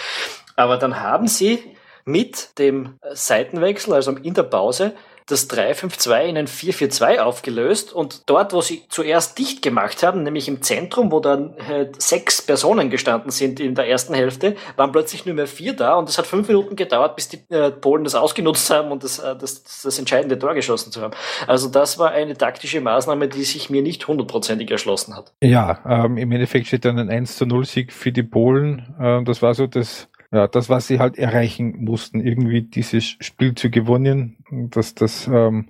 Aber 0.56 0.78
dann 0.78 1.02
haben 1.02 1.28
sie 1.28 1.60
mit 2.06 2.58
dem 2.60 2.98
Seitenwechsel, 3.12 3.94
also 3.94 4.12
in 4.12 4.34
der 4.34 4.44
Pause, 4.44 4.94
das 5.30 5.50
3-5-2 5.50 6.24
in 6.24 6.38
ein 6.38 6.48
4-4-2 6.48 7.20
aufgelöst 7.20 7.94
und 7.94 8.24
dort, 8.26 8.52
wo 8.52 8.62
sie 8.62 8.84
zuerst 8.89 9.38
dicht 9.38 9.62
gemacht 9.62 10.04
haben, 10.04 10.24
nämlich 10.24 10.48
im 10.48 10.62
Zentrum, 10.62 11.12
wo 11.12 11.20
dann 11.20 11.56
halt 11.65 12.02
sechs 12.02 12.42
Personen 12.42 12.89
gestanden 12.89 13.32
sind 13.32 13.60
in 13.60 13.76
der 13.76 13.88
ersten 13.88 14.13
Hälfte, 14.13 14.56
waren 14.76 14.92
plötzlich 14.92 15.26
nur 15.26 15.36
mehr 15.36 15.48
vier 15.48 15.74
da 15.74 15.96
und 15.96 16.10
es 16.10 16.18
hat 16.18 16.28
fünf 16.28 16.48
Minuten 16.48 16.76
gedauert, 16.76 17.15
bis 17.15 17.30
die 17.30 17.39
äh, 17.50 17.72
Polen 17.72 18.04
das 18.04 18.15
ausgenutzt 18.15 18.70
haben 18.74 18.92
und 18.92 19.04
das, 19.04 19.20
äh, 19.20 19.36
das, 19.38 19.63
das 19.63 20.00
entscheidende 20.00 20.38
Tor 20.38 20.54
geschossen 20.54 20.92
zu 20.92 21.02
haben. 21.02 21.13
Also 21.48 21.70
das 21.70 22.00
war 22.00 22.12
eine 22.12 22.36
taktische 22.36 22.82
Maßnahme, 22.82 23.28
die 23.28 23.44
sich 23.44 23.70
mir 23.70 23.82
nicht 23.82 24.08
hundertprozentig 24.08 24.69
erschlossen 24.71 25.15
hat. 25.15 25.32
Ja, 25.42 25.80
ähm, 25.88 26.17
im 26.17 26.32
Endeffekt 26.32 26.67
steht 26.67 26.86
dann 26.86 26.98
ein 26.98 27.10
1 27.10 27.40
0 27.40 27.65
Sieg 27.65 27.94
für 27.94 28.12
die 28.12 28.23
Polen. 28.23 28.96
Ähm, 29.00 29.25
das 29.25 29.42
war 29.42 29.54
so 29.54 29.67
das 29.67 30.08
ja, 30.32 30.48
das, 30.48 30.69
was 30.69 30.88
sie 30.88 31.00
halt 31.00 31.17
erreichen 31.17 31.84
mussten, 31.84 32.21
irgendwie 32.21 32.62
dieses 32.62 33.06
Spiel 33.06 33.56
zu 33.56 33.69
gewinnen, 33.69 34.38
dass 34.71 34.94
das 34.94 35.27
ähm, 35.27 35.69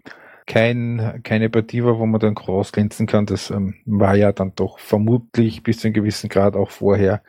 kein, 0.49 1.21
keine 1.23 1.49
Partie 1.49 1.83
war, 1.83 1.99
wo 1.99 2.05
man 2.05 2.19
dann 2.19 2.33
groß 2.33 2.71
glänzen 2.71 3.05
kann. 3.07 3.25
Das 3.25 3.51
ähm, 3.51 3.75
war 3.85 4.15
ja 4.15 4.31
dann 4.31 4.53
doch 4.55 4.79
vermutlich 4.79 5.63
bis 5.63 5.79
zu 5.79 5.87
einem 5.87 5.93
gewissen 5.93 6.27
Grad 6.27 6.55
auch 6.55 6.71
vorher 6.71 7.21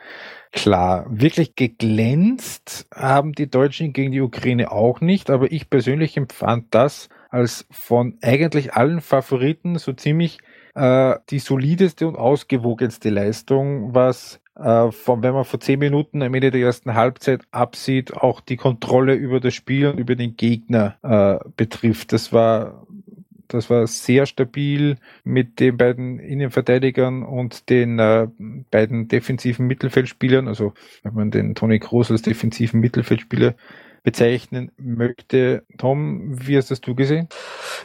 klar. 0.53 1.07
Wirklich 1.09 1.55
geglänzt 1.55 2.89
haben 2.93 3.33
die 3.33 3.51
Deutschen 3.51 3.93
gegen 3.93 4.11
die 4.11 4.23
Ukraine 4.23 4.73
auch 4.73 5.01
nicht, 5.01 5.31
aber 5.31 5.53
ich 5.53 5.71
persönlich 5.71 6.17
empfand 6.17 6.75
das 6.75 7.11
als 7.29 7.67
von 7.71 8.19
eigentlich 8.23 8.75
allen 8.75 9.01
Favoriten 9.01 9.79
so 9.79 9.93
ziemlich 9.93 10.39
äh, 10.75 11.17
die 11.29 11.39
solideste 11.39 12.09
und 12.09 12.17
ausgewogenste 12.17 13.11
Leistung, 13.11 13.95
was 13.95 14.41
äh, 14.61 14.93
von, 14.93 15.23
wenn 15.23 15.35
man 15.35 15.45
vor 15.45 15.61
zehn 15.61 15.79
Minuten 15.79 16.23
am 16.23 16.35
Ende 16.35 16.51
der 16.51 16.61
ersten 16.61 16.95
Halbzeit 16.95 17.43
absieht, 17.51 18.15
auch 18.15 18.41
die 18.41 18.57
Kontrolle 18.57 19.15
über 19.15 19.41
das 19.41 19.55
Spiel 19.55 19.89
und 19.89 19.99
über 19.99 20.17
den 20.17 20.37
Gegner 20.37 20.97
äh, 21.03 21.49
betrifft. 21.57 22.13
Das 22.13 22.33
war 22.33 22.87
das 23.53 23.69
war 23.69 23.87
sehr 23.89 24.27
stabil 24.27 24.97
mit 25.25 25.59
den 25.59 25.77
beiden 25.77 26.21
Innenverteidigern 26.21 27.25
und 27.25 27.69
den 27.69 27.99
äh, 27.99 28.29
beiden 28.71 29.09
defensiven 29.09 29.67
Mittelfeldspielern. 29.67 30.47
Also 30.47 30.73
wenn 31.03 31.15
man 31.15 31.31
den 31.33 31.57
Toni 31.57 31.81
Kroos 31.81 32.13
als 32.13 32.23
defensiven 32.23 32.79
Mittelfeldspieler 32.79 33.55
bezeichnen 34.03 34.73
möchte. 34.77 35.65
Tom, 35.79 36.47
wie 36.47 36.57
hast 36.57 36.71
das 36.71 36.81
du 36.81 36.95
gesehen? 36.95 37.29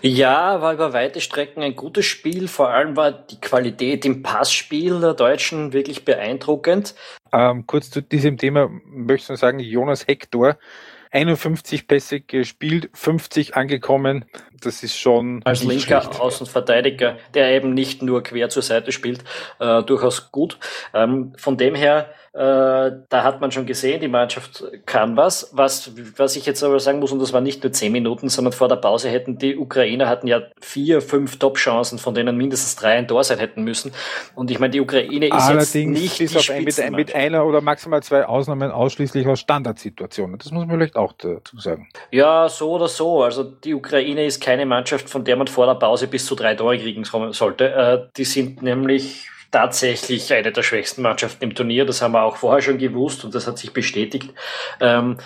Ja, 0.01 0.61
war 0.61 0.74
über 0.74 0.93
weite 0.93 1.22
Strecken 1.22 1.61
ein 1.61 1.76
gutes 1.76 2.05
Spiel. 2.05 2.47
Vor 2.47 2.70
allem 2.70 2.95
war 2.95 3.11
die 3.11 3.39
Qualität 3.39 4.05
im 4.05 4.24
Passspiel 4.24 4.99
der 4.99 5.13
Deutschen 5.13 5.74
wirklich 5.74 6.05
beeindruckend. 6.05 6.95
Ähm, 7.32 7.66
kurz 7.68 7.89
zu 7.89 8.01
diesem 8.01 8.38
Thema 8.38 8.70
möchte 8.86 9.34
ich 9.34 9.39
sagen, 9.39 9.59
Jonas 9.59 10.07
Hector 10.07 10.57
51 11.16 11.88
Pässe 11.88 12.20
gespielt, 12.20 12.89
50 12.93 13.55
angekommen. 13.55 14.26
Das 14.61 14.84
ist 14.84 14.97
schon. 14.97 15.41
Als 15.45 15.63
linker 15.63 16.01
schlecht. 16.01 16.20
Außenverteidiger, 16.20 17.18
der 17.34 17.51
eben 17.51 17.74
nicht 17.74 18.01
nur 18.01 18.22
quer 18.22 18.49
zur 18.49 18.63
Seite 18.63 18.91
spielt, 18.91 19.24
äh, 19.59 19.82
durchaus 19.84 20.32
gut. 20.32 20.59
Ähm, 20.93 21.34
von 21.38 21.55
dem 21.55 21.74
her 21.74 22.09
äh, 22.36 22.91
da 23.07 23.24
hat 23.24 23.39
man 23.39 23.49
schon 23.51 23.66
gesehen, 23.66 24.01
die 24.01 24.09
Mannschaft 24.09 24.66
kann 24.86 25.16
was. 25.16 25.51
was. 25.53 25.93
Was 26.18 26.36
ich 26.36 26.45
jetzt 26.45 26.61
aber 26.66 26.82
sagen 26.82 26.99
muss, 26.99 27.13
und 27.13 27.20
das 27.20 27.32
war 27.32 27.39
nicht 27.39 27.63
nur 27.63 27.72
zehn 27.72 27.93
Minuten, 27.93 28.28
sondern 28.28 28.51
vor 28.51 28.68
der 28.68 28.76
Pause 28.76 29.09
hätten 29.09 29.38
die 29.38 29.55
Ukrainer 29.55 30.09
hatten 30.09 30.28
ja 30.28 30.41
vier, 30.59 31.01
fünf 31.01 31.39
Top-Chancen, 31.39 31.97
von 31.97 32.13
denen 32.13 32.36
mindestens 32.36 32.76
drei 32.76 32.97
ein 32.97 33.07
Tor 33.07 33.24
sein 33.24 33.39
hätten 33.39 33.63
müssen. 33.63 33.93
Und 34.36 34.51
ich 34.51 34.59
meine, 34.59 34.72
die 34.72 34.82
Ukraine 34.82 35.28
ist 35.28 35.32
Allerdings 35.32 35.74
jetzt 35.74 35.88
nicht 35.88 36.18
bis 36.18 36.36
auf 36.36 36.49
ein, 36.49 36.66
mit, 36.66 36.91
mit, 36.91 37.16
einer 37.16 37.45
oder 37.45 37.61
maximal 37.61 38.03
zwei 38.03 38.26
Ausnahmen 38.26 38.70
ausschließlich 38.70 39.26
aus 39.28 39.39
Standardsituationen. 39.39 40.38
Das 40.38 40.51
muss 40.51 40.66
man 40.66 40.76
vielleicht 40.76 40.97
auch 40.97 41.05
dazu 41.14 41.60
sagen. 41.60 41.88
Ja, 42.12 42.49
so 42.49 42.72
oder 42.72 42.88
so. 42.88 43.24
Also 43.24 43.43
die 43.43 43.74
Ukraine 43.74 44.26
ist 44.26 44.41
keine 44.41 44.66
Mannschaft, 44.66 45.10
von 45.10 45.24
der 45.24 45.36
man 45.36 45.47
vor 45.47 45.66
der 45.66 45.76
Pause 45.76 46.08
bis 46.08 46.26
zu 46.26 46.36
drei 46.36 46.56
Tore 46.56 46.78
kriegen 46.78 47.03
sollte. 47.03 47.74
Äh, 47.74 48.08
die 48.18 48.26
sind 48.26 48.62
nämlich 48.62 49.30
tatsächlich 49.51 50.34
eine 50.34 50.51
der 50.51 50.64
schwächsten 50.64 51.01
Mannschaften 51.01 51.43
im 51.45 51.56
Turnier. 51.56 51.86
Das 51.86 52.01
haben 52.01 52.12
wir 52.12 52.24
auch 52.24 52.36
vorher 52.36 52.62
schon 52.62 52.78
gewusst 52.78 53.24
und 53.24 53.34
das 53.34 53.47
hat 53.47 53.58
sich 53.58 53.72
bestätigt. 53.72 54.34
Ähm, 54.82 55.18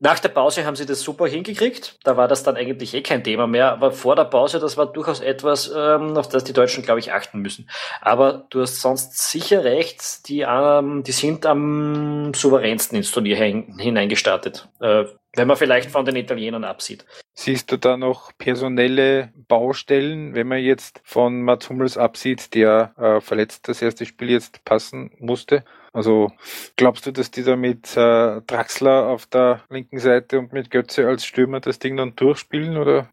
nach 0.00 0.20
der 0.20 0.28
Pause 0.28 0.64
haben 0.64 0.76
sie 0.76 0.86
das 0.86 1.00
super 1.00 1.26
hingekriegt. 1.26 1.98
Da 2.04 2.16
war 2.16 2.28
das 2.28 2.44
dann 2.44 2.56
eigentlich 2.56 2.94
eh 2.94 3.02
kein 3.02 3.24
Thema 3.24 3.48
mehr. 3.48 3.72
Aber 3.72 3.90
vor 3.90 4.14
der 4.14 4.24
Pause, 4.24 4.60
das 4.60 4.76
war 4.76 4.86
durchaus 4.86 5.20
etwas, 5.20 5.72
ähm, 5.74 6.16
auf 6.16 6.28
das 6.28 6.44
die 6.44 6.52
Deutschen, 6.52 6.84
glaube 6.84 7.00
ich, 7.00 7.12
achten 7.12 7.40
müssen. 7.40 7.68
Aber 8.00 8.46
du 8.50 8.60
hast 8.60 8.80
sonst 8.80 9.18
sicher 9.18 9.64
recht, 9.64 10.28
die, 10.28 10.46
ähm, 10.48 11.02
die 11.02 11.12
sind 11.12 11.46
am 11.46 12.32
souveränsten 12.32 12.96
ins 12.96 13.10
Turnier 13.10 13.36
hineingestartet. 13.36 14.68
Äh, 14.80 15.06
wenn 15.34 15.48
man 15.48 15.56
vielleicht 15.56 15.90
von 15.90 16.04
den 16.04 16.16
Italienern 16.16 16.64
absieht. 16.64 17.04
Siehst 17.34 17.70
du 17.70 17.76
da 17.76 17.96
noch 17.96 18.32
personelle 18.38 19.32
Baustellen, 19.48 20.34
wenn 20.34 20.48
man 20.48 20.58
jetzt 20.58 21.00
von 21.04 21.42
Mats 21.42 21.68
Hummels 21.68 21.98
absieht, 21.98 22.54
der 22.54 22.92
äh, 22.96 23.20
verletzt 23.20 23.68
das 23.68 23.82
erste 23.82 24.06
Spiel 24.06 24.30
jetzt 24.30 24.64
passen 24.64 25.10
musste? 25.18 25.64
Also 25.98 26.30
glaubst 26.76 27.06
du, 27.06 27.10
dass 27.10 27.32
die 27.32 27.42
da 27.42 27.56
mit 27.56 27.96
äh, 27.96 28.40
Draxler 28.46 29.08
auf 29.08 29.26
der 29.26 29.62
linken 29.68 29.98
Seite 29.98 30.38
und 30.38 30.52
mit 30.52 30.70
Götze 30.70 31.08
als 31.08 31.24
Stürmer 31.24 31.58
das 31.58 31.80
Ding 31.80 31.96
dann 31.96 32.14
durchspielen 32.14 32.76
oder? 32.76 33.08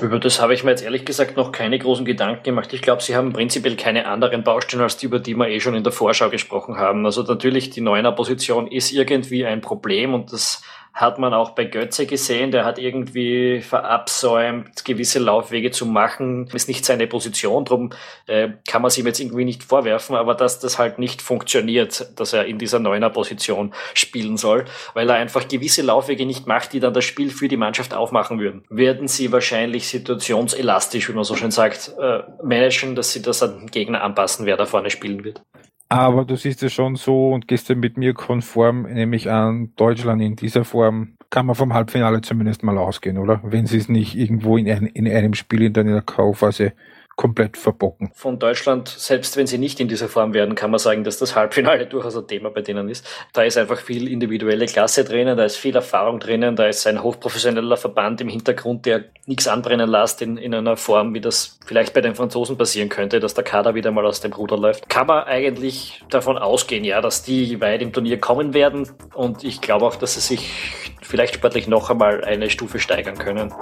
Über 0.00 0.18
das 0.18 0.40
habe 0.40 0.54
ich 0.54 0.64
mir 0.64 0.70
jetzt 0.70 0.82
ehrlich 0.82 1.04
gesagt 1.04 1.36
noch 1.36 1.52
keine 1.52 1.78
großen 1.78 2.06
Gedanken 2.06 2.42
gemacht. 2.42 2.72
Ich 2.72 2.80
glaube, 2.80 3.02
sie 3.02 3.14
haben 3.14 3.34
prinzipiell 3.34 3.76
keine 3.76 4.06
anderen 4.06 4.44
Baustellen 4.44 4.82
als 4.82 4.96
die, 4.96 5.06
über 5.06 5.18
die 5.18 5.34
wir 5.34 5.48
eh 5.48 5.60
schon 5.60 5.74
in 5.74 5.84
der 5.84 5.92
Vorschau 5.92 6.30
gesprochen 6.30 6.78
haben. 6.78 7.04
Also 7.04 7.22
natürlich 7.22 7.68
die 7.68 7.82
Neuner-Position 7.82 8.66
ist 8.66 8.92
irgendwie 8.92 9.44
ein 9.44 9.60
Problem 9.60 10.14
und 10.14 10.32
das 10.32 10.62
hat 10.94 11.18
man 11.18 11.32
auch 11.32 11.50
bei 11.50 11.64
Götze 11.64 12.06
gesehen. 12.06 12.50
Der 12.50 12.64
hat 12.64 12.78
irgendwie 12.78 13.60
verabsäumt, 13.60 14.84
gewisse 14.84 15.18
Laufwege 15.18 15.70
zu 15.70 15.86
machen. 15.86 16.48
Ist 16.52 16.68
nicht 16.68 16.84
seine 16.84 17.06
Position, 17.06 17.64
darum 17.64 17.90
äh, 18.26 18.50
kann 18.68 18.82
man 18.82 18.88
es 18.88 18.98
ihm 18.98 19.06
jetzt 19.06 19.20
irgendwie 19.20 19.44
nicht 19.44 19.64
vorwerfen, 19.64 20.16
aber 20.16 20.34
dass 20.34 20.60
das 20.60 20.78
halt 20.78 20.98
nicht 20.98 21.22
funktioniert, 21.22 22.12
dass 22.16 22.32
er 22.32 22.44
in 22.44 22.58
dieser 22.58 22.78
neuner 22.78 23.10
Position 23.10 23.72
spielen 23.94 24.36
soll, 24.36 24.64
weil 24.94 25.08
er 25.08 25.16
einfach 25.16 25.48
gewisse 25.48 25.82
Laufwege 25.82 26.26
nicht 26.26 26.46
macht, 26.46 26.72
die 26.72 26.80
dann 26.80 26.94
das 26.94 27.04
Spiel 27.04 27.30
für 27.30 27.48
die 27.48 27.56
Mannschaft 27.56 27.94
aufmachen 27.94 28.38
würden. 28.38 28.64
Werden 28.68 29.08
sie 29.08 29.32
wahrscheinlich 29.32 29.88
situationselastisch, 29.88 31.08
wie 31.08 31.14
man 31.14 31.24
so 31.24 31.36
schön 31.36 31.50
sagt, 31.50 31.92
äh, 31.98 32.20
managen, 32.42 32.94
dass 32.94 33.12
sie 33.12 33.22
das 33.22 33.42
an 33.42 33.60
den 33.60 33.70
Gegner 33.70 34.02
anpassen, 34.02 34.46
wer 34.46 34.56
da 34.56 34.66
vorne 34.66 34.90
spielen 34.90 35.24
wird. 35.24 35.42
Aber 35.92 36.24
du 36.24 36.36
siehst 36.36 36.62
es 36.62 36.72
schon 36.72 36.96
so 36.96 37.32
und 37.32 37.46
gehst 37.48 37.68
ja 37.68 37.74
mit 37.74 37.98
mir 37.98 38.14
konform, 38.14 38.84
nämlich 38.84 39.30
an 39.30 39.72
Deutschland 39.76 40.22
in 40.22 40.36
dieser 40.36 40.64
Form, 40.64 41.18
kann 41.28 41.44
man 41.44 41.54
vom 41.54 41.74
Halbfinale 41.74 42.22
zumindest 42.22 42.62
mal 42.62 42.78
ausgehen, 42.78 43.18
oder? 43.18 43.40
Wenn 43.44 43.66
sie 43.66 43.76
es 43.76 43.90
nicht 43.90 44.14
irgendwo 44.14 44.56
in, 44.56 44.70
ein, 44.70 44.86
in 44.86 45.06
einem 45.06 45.34
Spiel 45.34 45.64
in 45.64 45.74
der 45.74 46.00
Kaufphase 46.00 46.72
komplett 47.16 47.56
verbocken. 47.56 48.10
Von 48.14 48.38
Deutschland, 48.38 48.88
selbst 48.88 49.36
wenn 49.36 49.46
sie 49.46 49.58
nicht 49.58 49.80
in 49.80 49.88
dieser 49.88 50.08
Form 50.08 50.34
werden, 50.34 50.54
kann 50.54 50.70
man 50.70 50.78
sagen, 50.78 51.04
dass 51.04 51.18
das 51.18 51.36
Halbfinale 51.36 51.86
durchaus 51.88 52.16
ein 52.16 52.26
Thema 52.26 52.50
bei 52.50 52.62
denen 52.62 52.88
ist. 52.88 53.06
Da 53.32 53.42
ist 53.42 53.58
einfach 53.58 53.78
viel 53.78 54.08
individuelle 54.08 54.66
Klasse 54.66 55.04
drinnen, 55.04 55.36
da 55.36 55.44
ist 55.44 55.56
viel 55.56 55.74
Erfahrung 55.74 56.20
drinnen, 56.20 56.56
da 56.56 56.66
ist 56.66 56.86
ein 56.86 57.02
hochprofessioneller 57.02 57.76
Verband 57.76 58.20
im 58.20 58.28
Hintergrund, 58.28 58.86
der 58.86 59.04
nichts 59.26 59.46
anbrennen 59.46 59.88
lässt 59.88 60.22
in, 60.22 60.36
in 60.36 60.54
einer 60.54 60.76
Form, 60.76 61.14
wie 61.14 61.20
das 61.20 61.58
vielleicht 61.64 61.94
bei 61.94 62.00
den 62.00 62.14
Franzosen 62.14 62.56
passieren 62.56 62.88
könnte, 62.88 63.20
dass 63.20 63.34
der 63.34 63.44
Kader 63.44 63.74
wieder 63.74 63.90
mal 63.90 64.06
aus 64.06 64.20
dem 64.20 64.32
Ruder 64.32 64.56
läuft. 64.56 64.88
Kann 64.88 65.06
man 65.06 65.24
eigentlich 65.24 66.02
davon 66.10 66.38
ausgehen, 66.38 66.84
ja, 66.84 67.00
dass 67.00 67.22
die 67.22 67.60
weit 67.60 67.82
im 67.82 67.92
Turnier 67.92 68.18
kommen 68.18 68.54
werden 68.54 68.88
und 69.14 69.44
ich 69.44 69.60
glaube 69.60 69.86
auch, 69.86 69.96
dass 69.96 70.14
sie 70.14 70.20
sich 70.20 70.50
vielleicht 71.02 71.34
sportlich 71.34 71.68
noch 71.68 71.90
einmal 71.90 72.24
eine 72.24 72.50
Stufe 72.50 72.78
steigern 72.78 73.18
können. 73.18 73.52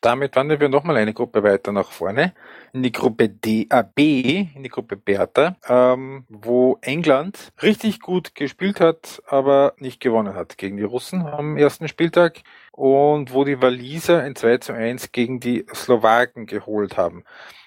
Damit 0.00 0.36
wandern 0.36 0.60
wir 0.60 0.68
nochmal 0.68 0.96
eine 0.96 1.12
Gruppe 1.12 1.42
weiter 1.42 1.72
nach 1.72 1.90
vorne, 1.90 2.32
in 2.72 2.84
die 2.84 2.92
Gruppe 2.92 3.28
D, 3.28 3.66
äh, 3.68 3.82
B, 3.94 4.46
in 4.54 4.62
die 4.62 4.68
Gruppe 4.68 4.96
Bertha, 4.96 5.56
ähm, 5.68 6.24
wo 6.28 6.78
England 6.82 7.52
richtig 7.62 8.00
gut 8.00 8.36
gespielt 8.36 8.80
hat, 8.80 9.20
aber 9.26 9.74
nicht 9.78 10.00
gewonnen 10.00 10.34
hat 10.34 10.56
gegen 10.56 10.76
die 10.76 10.84
Russen 10.84 11.26
am 11.26 11.56
ersten 11.56 11.88
Spieltag 11.88 12.42
und 12.70 13.32
wo 13.32 13.44
die 13.44 13.60
Waliser 13.60 14.22
ein 14.22 14.36
2 14.36 14.58
zu 14.58 14.72
1 14.72 15.10
gegen 15.10 15.40
die 15.40 15.66
Slowaken 15.74 16.46
geholt 16.46 16.96
haben. 16.96 17.24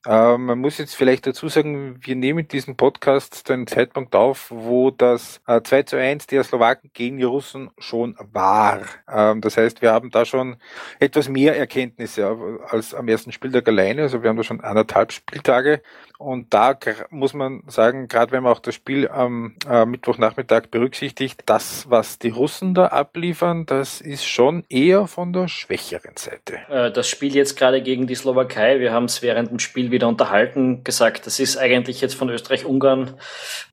Ähm, 0.07 0.45
man 0.45 0.59
muss 0.59 0.77
jetzt 0.79 0.95
vielleicht 0.95 1.27
dazu 1.27 1.47
sagen, 1.47 1.99
wir 2.01 2.15
nehmen 2.15 2.47
diesen 2.47 2.75
Podcast 2.75 3.35
zu 3.35 3.53
einem 3.53 3.67
Zeitpunkt 3.67 4.15
auf, 4.15 4.47
wo 4.49 4.89
das 4.89 5.41
äh, 5.47 5.61
2 5.61 5.83
zu 5.83 5.97
1 5.97 6.27
der 6.27 6.43
Slowaken 6.43 6.89
gegen 6.93 7.17
die 7.17 7.23
Russen 7.23 7.69
schon 7.77 8.15
war. 8.31 8.81
Ähm, 9.11 9.41
das 9.41 9.57
heißt, 9.57 9.81
wir 9.81 9.91
haben 9.91 10.09
da 10.09 10.25
schon 10.25 10.57
etwas 10.99 11.29
mehr 11.29 11.55
Erkenntnisse 11.55 12.35
als 12.67 12.95
am 12.95 13.07
ersten 13.07 13.31
Spieltag 13.31 13.67
alleine. 13.67 14.03
Also 14.03 14.23
wir 14.23 14.29
haben 14.29 14.37
da 14.37 14.43
schon 14.43 14.61
anderthalb 14.61 15.11
Spieltage. 15.11 15.81
Und 16.17 16.53
da 16.53 16.77
muss 17.09 17.33
man 17.33 17.63
sagen, 17.67 18.07
gerade 18.07 18.31
wenn 18.31 18.43
man 18.43 18.53
auch 18.53 18.59
das 18.59 18.75
Spiel 18.75 19.07
am 19.07 19.55
äh, 19.67 19.85
Mittwochnachmittag 19.85 20.69
berücksichtigt, 20.69 21.41
das, 21.47 21.89
was 21.89 22.19
die 22.19 22.29
Russen 22.29 22.75
da 22.75 22.87
abliefern, 22.87 23.65
das 23.65 24.01
ist 24.01 24.25
schon 24.25 24.63
eher 24.69 25.07
von 25.07 25.33
der 25.33 25.47
schwächeren 25.47 26.15
Seite. 26.17 26.59
Äh, 26.69 26.91
das 26.91 27.09
Spiel 27.09 27.35
jetzt 27.35 27.57
gerade 27.57 27.81
gegen 27.81 28.05
die 28.05 28.15
Slowakei, 28.15 28.79
wir 28.79 28.93
haben 28.93 29.05
es 29.05 29.21
während 29.23 29.49
dem 29.49 29.59
Spiel 29.59 29.90
wieder 29.91 30.07
unterhalten, 30.07 30.83
gesagt, 30.83 31.25
das 31.25 31.39
ist 31.39 31.57
eigentlich 31.57 32.01
jetzt 32.01 32.15
von 32.15 32.29
Österreich-Ungarn 32.29 33.15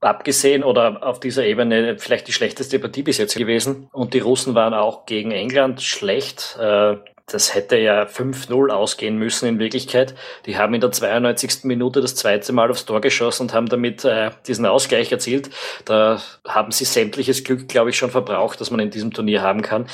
abgesehen 0.01 0.65
oder 0.65 1.07
auf 1.07 1.21
dieser 1.21 1.45
Ebene 1.45 1.99
vielleicht 1.99 2.29
die 2.29 2.33
schlechteste 2.33 2.79
Partie 2.79 3.03
bis 3.03 3.19
jetzt 3.19 3.37
gewesen. 3.37 3.89
Und 3.93 4.15
die 4.15 4.21
Russen 4.21 4.55
waren 4.55 4.75
auch 4.75 5.07
gegen 5.07 5.31
England 5.31 5.83
schlecht. 5.83 6.59
Äh, 6.61 6.97
das 7.31 7.55
hätte 7.55 7.77
ja 7.77 8.05
5-0 8.05 8.71
ausgehen 8.71 9.19
müssen 9.19 9.47
in 9.49 9.59
Wirklichkeit. 9.59 10.15
Die 10.47 10.57
haben 10.57 10.75
in 10.75 10.81
der 10.81 10.93
92. 10.93 11.65
Minute 11.65 12.01
das 12.01 12.15
zweite 12.15 12.53
Mal 12.53 12.71
aufs 12.71 12.87
Tor 12.87 13.01
geschossen 13.01 13.43
und 13.43 13.55
haben 13.55 13.69
damit 13.69 14.05
äh, 14.05 14.31
diesen 14.47 14.67
Ausgleich 14.67 15.13
erzielt. 15.13 15.51
Da 15.85 16.23
haben 16.47 16.73
sie 16.73 16.85
sämtliches 16.85 17.45
Glück, 17.45 17.69
glaube 17.69 17.91
ich, 17.91 17.99
schon 17.99 18.11
verbraucht, 18.11 18.61
dass 18.61 18.71
man 18.71 18.81
in 18.81 18.91
diesem 18.91 19.13
Turnier 19.13 19.43
haben 19.43 19.63
kann. 19.63 19.87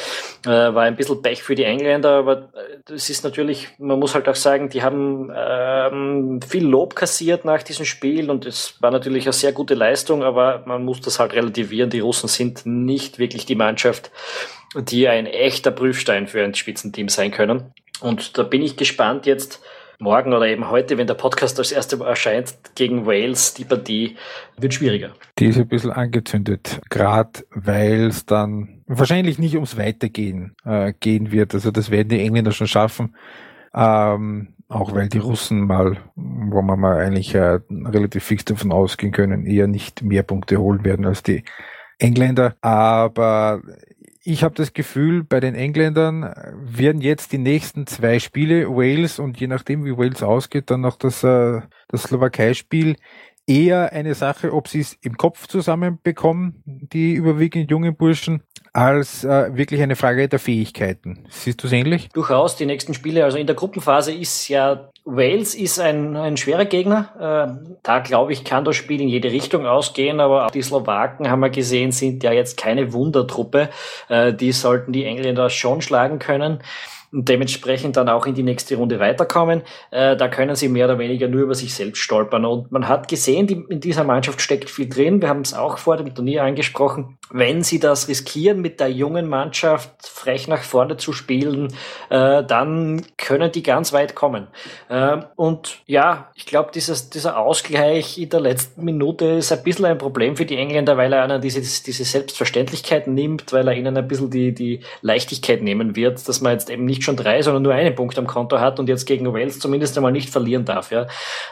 Äh, 0.47 0.51
war 0.51 0.83
ein 0.83 0.97
bisschen 0.97 1.23
Pech 1.23 1.43
für 1.43 1.55
die 1.55 1.65
Engländer, 1.65 2.19
aber 2.19 2.51
es 2.93 3.11
ist 3.11 3.25
natürlich, 3.25 3.69
man 3.79 3.99
muss 3.99 4.15
halt 4.15 4.29
auch 4.29 4.37
sagen, 4.37 4.69
die 4.69 4.83
haben 4.83 5.33
ähm, 5.35 6.41
viel 6.43 6.65
Lob 6.65 6.95
kassiert 6.95 7.45
nach 7.45 7.63
diesem 7.63 7.85
Spiel 7.85 8.31
und 8.31 8.47
es 8.47 8.75
war 8.81 8.91
natürlich 8.91 9.25
eine 9.25 9.33
sehr 9.33 9.53
gute 9.53 9.75
Leistung, 9.75 10.23
aber 10.23 10.63
man 10.67 10.85
muss 10.85 11.01
das 11.01 11.19
halt 11.19 11.33
relativieren. 11.33 11.91
Die 11.91 12.01
Russen 12.01 12.29
sind 12.29 12.65
nicht 12.65 13.19
wirklich 13.19 13.47
die 13.47 13.55
Mannschaft, 13.55 14.11
die 14.75 15.09
ein 15.09 15.27
echter 15.27 15.71
Prüfstein 15.71 16.27
für 16.27 16.45
ein 16.45 16.55
Spitzenteam 16.55 17.09
sein 17.09 17.31
können. 17.31 17.73
Und 18.01 18.37
da 18.39 18.43
bin 18.43 18.63
ich 18.63 18.77
gespannt 18.77 19.27
jetzt, 19.27 19.63
morgen 19.99 20.33
oder 20.33 20.47
eben 20.47 20.71
heute, 20.71 20.99
wenn 20.99 21.07
der 21.07 21.15
Podcast 21.15 21.59
das 21.59 21.73
erste 21.73 22.03
erscheint, 22.05 22.55
gegen 22.75 23.07
Wales, 23.07 23.55
die 23.55 23.65
Partie 23.65 24.17
wird 24.59 24.75
schwieriger. 24.75 25.15
Die 25.39 25.47
ist 25.47 25.59
ein 25.59 25.69
bisschen 25.69 25.93
angezündet, 25.93 26.81
gerade 26.91 27.45
weil 27.51 28.09
es 28.09 28.27
dann 28.27 28.83
wahrscheinlich 28.87 29.39
nicht 29.39 29.55
ums 29.55 29.77
Weitergehen 29.79 30.57
äh, 30.65 30.93
gehen 30.99 31.33
wird. 31.33 31.55
Also 31.55 31.71
das 31.71 31.91
werden 31.91 32.09
die 32.09 32.21
Engländer 32.21 32.53
schon 32.53 32.67
schaffen. 32.67 33.17
Ähm, 33.75 34.55
auch 34.69 34.95
weil 34.95 35.09
die 35.09 35.19
Russen 35.19 35.67
mal, 35.67 35.99
wo 36.17 36.63
man 36.63 36.81
mal 36.81 36.99
eigentlich 36.99 37.35
äh, 37.35 37.61
relativ 37.71 38.25
fix 38.25 38.45
davon 38.45 38.73
ausgehen 38.73 39.13
können, 39.13 39.47
eher 39.47 39.67
nicht 39.67 40.03
mehr 40.03 40.23
Punkte 40.23 40.59
holen 40.59 40.85
werden 40.85 41.07
als 41.07 41.23
die 41.23 41.45
Engländer. 41.99 42.57
Aber 42.61 43.63
ich 44.25 44.43
habe 44.43 44.55
das 44.55 44.73
Gefühl, 44.73 45.23
bei 45.23 45.39
den 45.39 45.55
Engländern 45.55 46.35
werden 46.57 47.03
jetzt 47.03 47.33
die 47.33 47.39
nächsten 47.39 47.87
zwei 47.87 48.19
Spiele 48.19 48.69
Wales 48.69 49.19
und 49.19 49.39
je 49.39 49.47
nachdem, 49.47 49.85
wie 49.85 49.97
Wales 49.97 50.23
ausgeht, 50.23 50.71
dann 50.71 50.81
noch 50.81 50.97
das, 50.97 51.23
äh, 51.23 51.61
das 51.89 52.05
Slowakei-Spiel 52.05 52.97
eher 53.47 53.93
eine 53.93 54.15
Sache, 54.15 54.55
ob 54.55 54.69
sie 54.69 54.81
es 54.81 54.95
im 55.03 55.19
Kopf 55.19 55.47
zusammenbekommen, 55.47 56.63
die 56.65 57.13
überwiegend 57.13 57.71
jungen 57.71 57.95
Burschen, 57.95 58.43
als 58.73 59.25
äh, 59.25 59.55
wirklich 59.55 59.83
eine 59.83 59.97
Frage 59.97 60.29
der 60.29 60.39
Fähigkeiten. 60.39 61.27
Siehst 61.29 61.63
du 61.63 61.67
es 61.67 61.73
ähnlich? 61.75 62.09
Durchaus, 62.15 62.57
die 62.57 62.67
nächsten 62.67 62.95
Spiele. 62.95 63.25
Also 63.25 63.37
in 63.37 63.47
der 63.47 63.57
Gruppenphase 63.57 64.13
ist 64.13 64.49
ja 64.49 64.91
Wales 65.05 65.55
ist 65.55 65.79
ein, 65.81 66.17
ein 66.17 66.37
schwerer 66.39 66.65
Gegner. 66.65 67.11
Äh, 67.69 67.77
da 67.83 67.99
glaube 67.99 68.33
ich, 68.33 68.45
kann 68.45 68.65
das 68.65 68.77
Spiel 68.77 69.01
in 69.03 69.09
jede 69.09 69.31
Richtung 69.31 69.67
ausgehen, 69.67 70.19
aber 70.19 70.47
auch 70.47 70.51
die 70.51 70.63
Slowaken 70.63 71.31
haben 71.31 71.41
wir 71.41 71.51
gesehen, 71.51 71.93
sind 71.93 72.23
ja 72.23 72.33
jetzt 72.33 72.57
keine 72.57 72.93
Wundertruppe. 72.95 73.69
Äh, 74.09 74.33
die 74.33 74.53
sollten 74.53 74.93
die 74.93 75.05
Engländer 75.05 75.51
schon 75.51 75.83
schlagen 75.83 76.19
können 76.19 76.61
und 77.15 77.29
dementsprechend 77.29 77.97
dann 77.97 78.09
auch 78.09 78.27
in 78.27 78.35
die 78.35 78.43
nächste 78.43 78.77
Runde 78.77 78.99
weiterkommen. 78.99 79.63
Äh, 79.93 80.17
da 80.17 80.29
können 80.29 80.57
sie 80.57 80.69
mehr 80.69 80.87
oder 80.87 80.99
weniger 80.99 81.29
nur 81.29 81.43
über 81.43 81.55
sich 81.55 81.73
selbst 81.73 82.01
stolpern. 82.01 82.45
Und 82.45 82.73
man 82.73 82.89
hat 82.89 83.07
gesehen, 83.07 83.47
die, 83.47 83.65
in 83.69 83.81
dieser 83.81 84.03
Mannschaft 84.03 84.41
steckt 84.41 84.69
viel 84.69 84.89
drin. 84.89 85.23
Wir 85.23 85.29
haben 85.29 85.43
es 85.43 85.55
auch 85.55 85.79
vor 85.79 85.97
dem 85.97 86.13
Turnier 86.13 86.43
angesprochen. 86.43 87.17
Wenn 87.31 87.63
sie 87.63 87.79
das 87.79 88.09
riskieren, 88.09 88.61
mit 88.61 88.81
der 88.81 88.91
jungen 88.91 89.29
Mannschaft 89.29 89.91
frech 90.03 90.49
nach 90.49 90.63
vorne 90.63 90.97
zu 90.97 91.13
spielen, 91.13 91.69
äh, 92.11 92.43
dann 92.43 93.03
können 93.17 93.53
die 93.53 93.63
ganz 93.63 93.93
weit 93.93 94.17
kommen. 94.17 94.49
Äh, 94.89 95.19
und 95.37 95.79
ja, 95.87 96.31
ich 96.35 96.47
glaube, 96.47 96.73
dieser 96.73 97.39
Ausgleich 97.39 98.19
in 98.19 98.29
der 98.29 98.41
letzten 98.41 98.85
Minute 98.85 99.27
ist 99.27 99.53
ein 99.53 99.63
bisschen 99.63 99.85
ein 99.85 99.99
Problem 99.99 100.37
für 100.37 100.47
die 100.47 100.57
Engländer, 100.57 100.97
weil 100.97 101.13
er 101.13 101.25
ihnen 101.25 101.41
diese, 101.41 101.61
diese 101.61 102.05
Selbstverständlichkeit 102.05 103.07
nimmt, 103.07 103.53
weil 103.53 103.69
er 103.69 103.75
ihnen 103.75 103.97
ein 103.97 104.09
bisschen 104.09 104.31
die, 104.31 104.53
die 104.53 104.81
Leichtigkeit 105.01 105.63
nehmen 105.63 105.95
wird, 105.95 106.27
dass 106.29 106.41
man 106.41 106.53
jetzt 106.53 106.71
eben 106.71 106.85
nicht 106.85 107.04
schon 107.05 107.17
drei, 107.17 107.43
sondern 107.43 107.63
nur 107.63 107.75
einen 107.75 107.95
Punkt 107.95 108.19
am 108.19 108.27
Konto 108.27 108.59
hat 108.59 108.81
und 108.81 108.89
jetzt 108.89 109.07
gegen 109.07 109.33
Wales 109.33 109.61
zumindest 109.61 109.97
einmal 109.97 110.13
nicht 110.13 110.31
verlieren 110.31 110.65
darf. 110.65 110.91
Ja. 110.91 111.07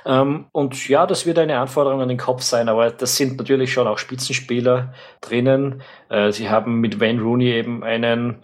Ähm, 0.04 0.46
und 0.52 0.88
ja, 0.88 1.06
das 1.06 1.26
wird 1.26 1.38
eine 1.38 1.58
Anforderung 1.58 2.00
an 2.00 2.08
den 2.08 2.18
Kopf 2.18 2.42
sein, 2.42 2.68
aber 2.68 2.90
das 2.90 3.16
sind 3.16 3.38
natürlich 3.38 3.72
schon 3.72 3.86
auch 3.86 3.98
Spitzenspieler 3.98 4.92
drinnen. 5.20 5.82
Äh, 6.08 6.32
sie 6.32 6.50
haben 6.50 6.80
mit 6.80 7.00
Wayne 7.00 7.22
Rooney 7.22 7.52
eben 7.52 7.84
einen 7.84 8.42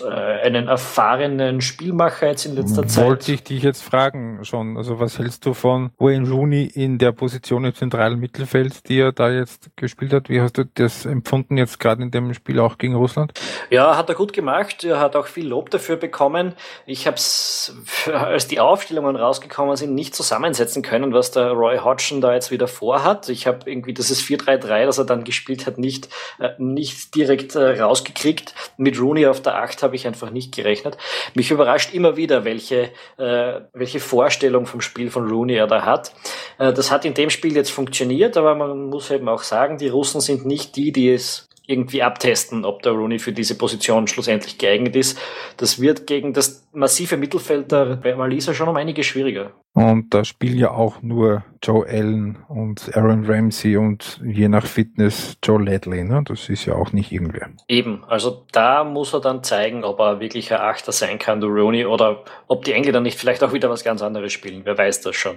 äh, 0.00 0.06
einen 0.06 0.68
erfahrenen 0.68 1.60
Spielmacher 1.60 2.28
jetzt 2.28 2.46
in 2.46 2.56
letzter 2.56 2.86
Zeit. 2.86 3.04
Wollte 3.04 3.32
ich 3.32 3.42
dich 3.44 3.62
jetzt 3.62 3.82
fragen 3.82 4.42
schon. 4.42 4.78
Also 4.78 4.98
was 4.98 5.18
hältst 5.18 5.44
du 5.44 5.52
von 5.52 5.90
Wayne 5.98 6.28
Rooney 6.30 6.64
in 6.64 6.96
der 6.96 7.12
Position 7.12 7.66
im 7.66 7.74
zentralen 7.74 8.18
Mittelfeld, 8.18 8.88
die 8.88 9.00
er 9.00 9.12
da 9.12 9.30
jetzt 9.30 9.68
gespielt 9.76 10.14
hat? 10.14 10.30
Wie 10.30 10.40
hast 10.40 10.56
du 10.56 10.64
das 10.64 11.04
empfunden 11.04 11.58
jetzt 11.58 11.78
gerade 11.78 12.02
in 12.02 12.10
dem 12.10 12.32
Spiel 12.32 12.58
auch 12.58 12.78
gegen 12.78 12.94
Russland? 12.94 13.32
Ja, 13.68 13.98
hat 13.98 14.08
er 14.08 14.14
gut 14.14 14.32
gemacht. 14.32 14.82
Er 14.82 14.98
hat 14.98 15.14
auch 15.14 15.26
viel 15.26 15.46
Lob 15.46 15.68
dafür 15.68 15.96
bekommen. 15.96 16.54
Ich 16.86 17.06
habe 17.06 17.16
es, 17.16 17.76
als 18.10 18.48
die 18.48 18.60
Aufstellungen 18.60 19.16
rausgekommen 19.16 19.76
sind, 19.76 19.94
nicht 19.94 20.14
zusammensetzen 20.14 20.82
können, 20.82 21.12
was 21.12 21.32
der 21.32 21.50
Roy 21.50 21.76
Hodgson 21.76 22.22
da 22.22 22.32
jetzt 22.32 22.50
wieder 22.50 22.66
vorhat. 22.66 23.28
Ich 23.28 23.46
habe 23.46 23.70
irgendwie 23.70 23.92
dieses 23.92 24.22
4-3-3, 24.22 24.86
das 24.86 24.96
er 24.96 25.04
dann 25.04 25.24
gespielt 25.24 25.66
hat, 25.66 25.76
nicht, 25.76 26.08
äh, 26.38 26.50
nicht 26.56 27.14
direkt 27.14 27.54
äh, 27.56 27.82
rausgekriegt. 27.82 28.54
Mit 28.78 28.98
Rooney 28.98 29.26
auf 29.26 29.42
der 29.42 29.56
8 29.56 29.81
habe 29.82 29.96
ich 29.96 30.06
einfach 30.06 30.30
nicht 30.30 30.54
gerechnet. 30.54 30.96
Mich 31.34 31.50
überrascht 31.50 31.94
immer 31.94 32.16
wieder, 32.16 32.44
welche, 32.44 32.90
äh, 33.18 33.60
welche 33.72 34.00
Vorstellung 34.00 34.66
vom 34.66 34.80
Spiel 34.80 35.10
von 35.10 35.28
Rooney 35.28 35.54
er 35.54 35.66
da 35.66 35.84
hat. 35.84 36.12
Äh, 36.58 36.72
das 36.72 36.90
hat 36.90 37.04
in 37.04 37.14
dem 37.14 37.30
Spiel 37.30 37.54
jetzt 37.54 37.70
funktioniert, 37.70 38.36
aber 38.36 38.54
man 38.54 38.86
muss 38.86 39.10
eben 39.10 39.28
auch 39.28 39.42
sagen, 39.42 39.78
die 39.78 39.88
Russen 39.88 40.20
sind 40.20 40.46
nicht 40.46 40.76
die, 40.76 40.92
die 40.92 41.10
es 41.10 41.48
irgendwie 41.66 42.02
abtesten, 42.02 42.64
ob 42.64 42.82
der 42.82 42.92
Rooney 42.92 43.18
für 43.18 43.32
diese 43.32 43.56
Position 43.56 44.08
schlussendlich 44.08 44.58
geeignet 44.58 44.96
ist. 44.96 45.18
Das 45.56 45.80
wird 45.80 46.06
gegen 46.06 46.32
das 46.32 46.66
massive 46.72 47.16
Mittelfeld 47.16 47.70
der 47.70 48.02
Waliser 48.18 48.54
schon 48.54 48.68
um 48.68 48.76
einige 48.76 49.04
schwieriger. 49.04 49.52
Und 49.74 50.12
da 50.12 50.22
spielen 50.24 50.58
ja 50.58 50.70
auch 50.72 51.00
nur 51.00 51.44
Joe 51.62 51.86
Allen 51.88 52.44
und 52.48 52.94
Aaron 52.94 53.24
Ramsey 53.24 53.76
und 53.76 54.20
je 54.22 54.48
nach 54.48 54.66
Fitness 54.66 55.38
Joe 55.42 55.62
Ledley. 55.62 56.04
Ne? 56.04 56.22
Das 56.26 56.50
ist 56.50 56.66
ja 56.66 56.74
auch 56.74 56.92
nicht 56.92 57.10
irgendwer. 57.10 57.48
Eben, 57.68 58.04
also 58.06 58.44
da 58.52 58.84
muss 58.84 59.14
er 59.14 59.20
dann 59.20 59.42
zeigen, 59.42 59.84
ob 59.84 59.98
er 60.00 60.20
wirklich 60.20 60.52
ein 60.52 60.60
Achter 60.60 60.92
sein 60.92 61.18
kann, 61.18 61.40
der 61.40 61.48
Rooney, 61.48 61.86
oder 61.86 62.22
ob 62.48 62.64
die 62.64 62.72
Engländer 62.72 63.00
nicht 63.00 63.18
vielleicht 63.18 63.42
auch 63.42 63.54
wieder 63.54 63.70
was 63.70 63.82
ganz 63.82 64.02
anderes 64.02 64.32
spielen. 64.32 64.62
Wer 64.64 64.76
weiß 64.76 65.00
das 65.02 65.16
schon. 65.16 65.36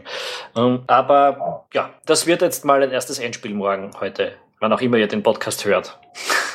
Ähm, 0.57 0.81
aber 0.87 1.65
ja, 1.73 1.91
das 2.05 2.27
wird 2.27 2.41
jetzt 2.41 2.65
mal 2.65 2.83
ein 2.83 2.91
erstes 2.91 3.19
Endspiel 3.19 3.53
morgen 3.53 3.91
heute 4.01 4.33
wann 4.65 4.73
auch 4.73 4.81
immer 4.81 4.97
ihr 4.97 5.07
den 5.07 5.21
Podcast 5.21 5.63
hört. 5.65 5.99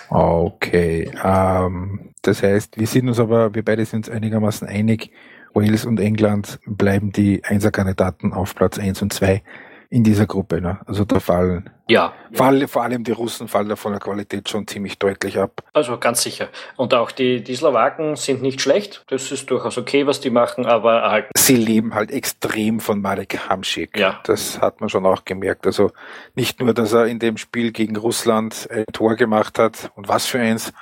Okay, 0.08 1.08
ähm, 1.24 2.10
das 2.22 2.42
heißt, 2.42 2.76
wir 2.76 2.88
sind 2.88 3.06
uns 3.06 3.20
aber, 3.20 3.54
wir 3.54 3.64
beide 3.64 3.84
sind 3.84 4.08
uns 4.08 4.10
einigermaßen 4.10 4.66
einig, 4.66 5.12
Wales 5.54 5.84
und 5.84 6.00
England 6.00 6.58
bleiben 6.66 7.12
die 7.12 7.44
Einserkandidaten 7.44 8.32
auf 8.32 8.56
Platz 8.56 8.80
1 8.80 9.02
und 9.02 9.12
2 9.12 9.42
in 9.90 10.04
dieser 10.04 10.26
Gruppe. 10.26 10.60
Ne? 10.60 10.78
Also 10.86 11.04
da 11.04 11.18
fallen 11.18 11.68
ja, 11.88 12.14
Fall, 12.32 12.68
vor 12.68 12.84
allem 12.84 13.02
die 13.02 13.10
Russen 13.10 13.48
fallen 13.48 13.68
da 13.68 13.74
von 13.74 13.90
der 13.90 14.00
Qualität 14.00 14.48
schon 14.48 14.68
ziemlich 14.68 15.00
deutlich 15.00 15.36
ab. 15.36 15.64
Also 15.72 15.98
ganz 15.98 16.22
sicher. 16.22 16.48
Und 16.76 16.94
auch 16.94 17.10
die, 17.10 17.42
die 17.42 17.56
Slowaken 17.56 18.14
sind 18.14 18.40
nicht 18.40 18.60
schlecht. 18.60 19.04
Das 19.08 19.32
ist 19.32 19.50
durchaus 19.50 19.76
okay, 19.76 20.06
was 20.06 20.20
die 20.20 20.30
machen, 20.30 20.64
aber 20.64 21.10
halt. 21.10 21.26
Sie 21.36 21.56
leben 21.56 21.94
halt 21.94 22.12
extrem 22.12 22.78
von 22.78 23.02
Marek 23.02 23.40
Hamšík. 23.48 23.98
Ja. 23.98 24.20
Das 24.24 24.60
hat 24.60 24.80
man 24.80 24.88
schon 24.88 25.04
auch 25.04 25.24
gemerkt. 25.24 25.66
Also 25.66 25.90
nicht 26.36 26.60
nur, 26.60 26.72
dass 26.72 26.92
er 26.92 27.06
in 27.06 27.18
dem 27.18 27.36
Spiel 27.36 27.72
gegen 27.72 27.96
Russland 27.96 28.68
ein 28.70 28.84
Tor 28.92 29.16
gemacht 29.16 29.58
hat 29.58 29.90
und 29.96 30.06
was 30.06 30.26
für 30.26 30.38
eins 30.38 30.72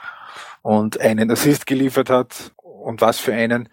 und 0.60 1.00
einen 1.00 1.30
Assist 1.30 1.66
geliefert 1.66 2.10
hat 2.10 2.52
und 2.58 3.00
was 3.00 3.18
für 3.18 3.32
einen, 3.32 3.70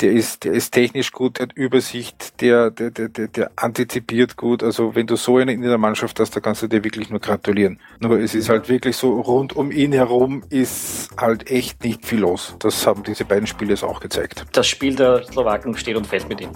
der 0.00 0.12
ist, 0.12 0.44
der 0.44 0.52
ist 0.52 0.72
technisch 0.72 1.10
gut, 1.10 1.38
der 1.38 1.48
hat 1.48 1.52
Übersicht, 1.54 2.40
der, 2.40 2.70
der, 2.70 2.90
der, 2.90 3.08
der, 3.08 3.28
der 3.28 3.50
antizipiert 3.56 4.36
gut. 4.36 4.62
Also 4.62 4.94
wenn 4.94 5.06
du 5.06 5.16
so 5.16 5.38
einen 5.38 5.48
in 5.48 5.62
der 5.62 5.78
Mannschaft 5.78 6.20
hast, 6.20 6.34
da 6.36 6.40
kannst 6.40 6.62
du 6.62 6.68
dir 6.68 6.84
wirklich 6.84 7.10
nur 7.10 7.18
gratulieren. 7.18 7.80
Nur 7.98 8.18
es 8.20 8.34
ist 8.34 8.48
halt 8.48 8.68
wirklich 8.68 8.96
so, 8.96 9.20
rund 9.20 9.56
um 9.56 9.70
ihn 9.72 9.92
herum 9.92 10.44
ist 10.48 11.10
halt 11.16 11.50
echt 11.50 11.82
nicht 11.82 12.06
viel 12.06 12.20
los. 12.20 12.54
Das 12.60 12.86
haben 12.86 13.02
diese 13.02 13.24
beiden 13.24 13.46
Spiele 13.46 13.70
jetzt 13.70 13.82
auch 13.82 14.00
gezeigt. 14.00 14.46
Das 14.52 14.68
Spiel 14.68 14.94
der 14.94 15.24
Slowaken 15.24 15.76
steht 15.76 15.96
und 15.96 16.06
fällt 16.06 16.28
mit 16.28 16.40
ihm. 16.40 16.50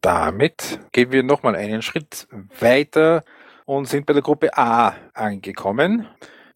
Damit 0.00 0.80
gehen 0.92 1.12
wir 1.12 1.22
nochmal 1.22 1.54
einen 1.54 1.82
Schritt 1.82 2.26
weiter 2.58 3.22
und 3.64 3.86
sind 3.86 4.06
bei 4.06 4.12
der 4.12 4.22
Gruppe 4.22 4.56
A 4.56 4.94
angekommen 5.14 6.08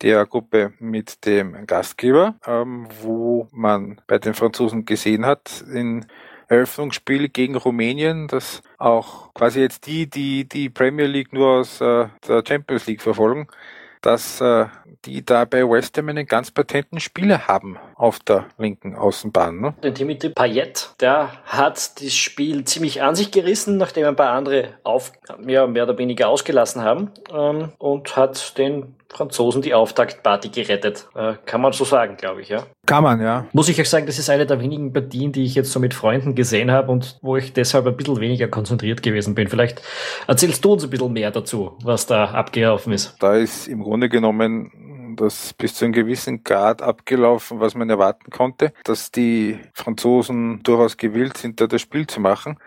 der 0.03 0.27
Gruppe 0.27 0.73
mit 0.79 1.25
dem 1.27 1.67
Gastgeber, 1.67 2.35
ähm, 2.47 2.89
wo 3.03 3.49
man 3.53 4.01
bei 4.07 4.19
den 4.19 4.35
Franzosen 4.35 4.85
gesehen 4.85 5.27
hat, 5.27 5.65
in 5.73 6.07
Eröffnungsspiel 6.49 7.29
gegen 7.29 7.57
Rumänien, 7.57 8.29
das 8.29 8.63
auch 8.79 9.33
quasi 9.35 9.61
jetzt 9.61 9.87
die, 9.87 10.09
die 10.09 10.49
die 10.49 10.69
Premier 10.69 11.07
League 11.07 11.33
nur 11.33 11.61
aus 11.61 11.81
äh, 11.81 12.09
der 12.29 12.43
Champions 12.47 12.87
League 12.87 13.03
verfolgen, 13.03 13.49
dass 14.03 14.41
äh, 14.41 14.67
die 15.05 15.25
da 15.25 15.45
bei 15.45 15.69
West 15.69 15.97
Ham 15.99 16.09
einen 16.09 16.27
ganz 16.27 16.51
patenten 16.51 17.01
Spieler 17.01 17.47
haben 17.47 17.79
auf 17.95 18.19
der 18.21 18.47
linken 18.59 18.97
Außenbahn. 18.97 19.61
Ne? 19.61 19.75
Den 19.83 19.95
Dimitri 19.95 20.31
Payet, 20.31 20.91
der 21.01 21.33
hat 21.45 22.03
das 22.03 22.15
Spiel 22.15 22.65
ziemlich 22.65 23.03
an 23.03 23.15
sich 23.15 23.31
gerissen, 23.31 23.77
nachdem 23.77 24.07
ein 24.07 24.17
paar 24.17 24.33
andere 24.33 24.75
auf, 24.83 25.13
ja, 25.47 25.67
mehr 25.67 25.85
oder 25.85 25.99
weniger 25.99 26.29
ausgelassen 26.29 26.83
haben 26.83 27.11
ähm, 27.33 27.73
und 27.79 28.17
hat 28.17 28.59
den 28.59 28.95
Franzosen 29.15 29.63
die 29.63 29.75
Auftaktparty 29.75 30.49
gerettet. 30.49 31.09
Äh, 31.15 31.35
kann 31.47 31.61
man 31.61 31.73
so 31.73 31.85
sagen, 31.85 32.17
glaube 32.17 32.43
ich, 32.43 32.49
ja. 32.49 32.65
Kann 32.87 33.05
man, 33.05 33.21
ja. 33.21 33.47
Muss 33.53 33.69
ich 33.69 33.81
euch 33.81 33.89
sagen, 33.89 34.07
das 34.07 34.19
ist 34.19 34.29
eine 34.29 34.45
der 34.45 34.61
wenigen 34.61 34.93
Partien, 34.93 35.31
die 35.31 35.45
ich 35.45 35.55
jetzt 35.55 35.71
so 35.71 35.79
mit 35.79 35.95
Freunden 35.95 36.35
gesehen 36.35 36.71
habe 36.71 36.91
und 36.91 37.19
wo 37.23 37.37
ich 37.37 37.53
deshalb 37.53 37.87
ein 37.87 37.97
bisschen 37.97 38.21
weniger 38.21 38.49
konzentriert 38.49 39.03
gewesen 39.03 39.35
bin. 39.35 39.49
Vielleicht 39.49 39.83
erzählst 40.27 40.65
du 40.65 40.73
uns 40.73 40.85
ein 40.85 40.91
bisschen 40.91 41.13
mehr 41.13 41.31
dazu, 41.31 41.79
was 41.85 42.07
da 42.07 42.27
abgelaufen 42.27 42.93
ist. 42.93 43.17
Da 43.21 43.37
ist 43.37 43.69
im 43.69 43.83
Grunde 43.83 44.09
genommen 44.09 45.15
das 45.17 45.53
bis 45.55 45.75
zu 45.75 45.85
einem 45.85 45.93
gewissen 45.93 46.43
Grad 46.45 46.83
abgelaufen, 46.83 47.61
was 47.61 47.75
man 47.75 47.89
erwarten 47.89 48.31
konnte, 48.31 48.73
dass 48.85 49.11
die 49.11 49.59
Franzosen 49.73 50.63
durchaus 50.63 50.97
gewillt 50.97 51.37
sind, 51.37 51.61
da 51.61 51.67
das 51.67 51.81
Spiel 51.81 52.07
zu 52.07 52.21
machen. 52.21 52.59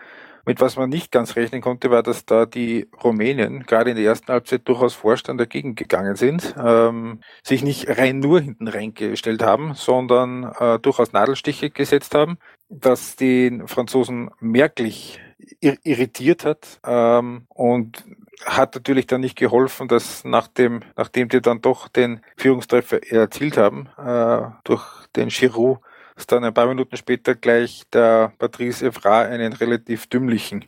Mit 0.48 0.62
was 0.62 0.76
man 0.76 0.88
nicht 0.88 1.12
ganz 1.12 1.36
rechnen 1.36 1.60
konnte, 1.60 1.90
war, 1.90 2.02
dass 2.02 2.24
da 2.24 2.46
die 2.46 2.88
Rumänen 3.04 3.64
gerade 3.64 3.90
in 3.90 3.96
der 3.96 4.06
ersten 4.06 4.32
Halbzeit 4.32 4.66
durchaus 4.66 4.94
Vorstand 4.94 5.38
dagegen 5.38 5.74
gegangen 5.74 6.16
sind, 6.16 6.54
ähm, 6.58 7.20
sich 7.42 7.62
nicht 7.62 7.86
rein 7.98 8.20
nur 8.20 8.40
hinten 8.40 8.66
reingestellt 8.66 9.42
haben, 9.42 9.74
sondern 9.74 10.44
äh, 10.58 10.78
durchaus 10.78 11.12
Nadelstiche 11.12 11.68
gesetzt 11.68 12.14
haben, 12.14 12.38
dass 12.70 13.14
den 13.14 13.68
Franzosen 13.68 14.30
merklich 14.40 15.20
irritiert 15.60 16.46
hat 16.46 16.80
ähm, 16.82 17.44
und 17.50 18.06
hat 18.46 18.74
natürlich 18.74 19.06
dann 19.06 19.20
nicht 19.20 19.36
geholfen, 19.36 19.86
dass 19.86 20.24
nachdem, 20.24 20.80
nachdem 20.96 21.28
die 21.28 21.42
dann 21.42 21.60
doch 21.60 21.88
den 21.88 22.22
Führungstreffer 22.38 23.02
erzielt 23.12 23.58
haben, 23.58 23.90
äh, 23.98 24.48
durch 24.64 25.06
den 25.14 25.28
Giroud, 25.28 25.80
dass 26.18 26.26
dann 26.26 26.42
ein 26.42 26.52
paar 26.52 26.66
Minuten 26.66 26.96
später 26.96 27.36
gleich 27.36 27.84
der 27.92 28.32
Patrice 28.40 28.84
Evra 28.84 29.22
einen 29.22 29.52
relativ 29.52 30.08
dümmlichen 30.08 30.64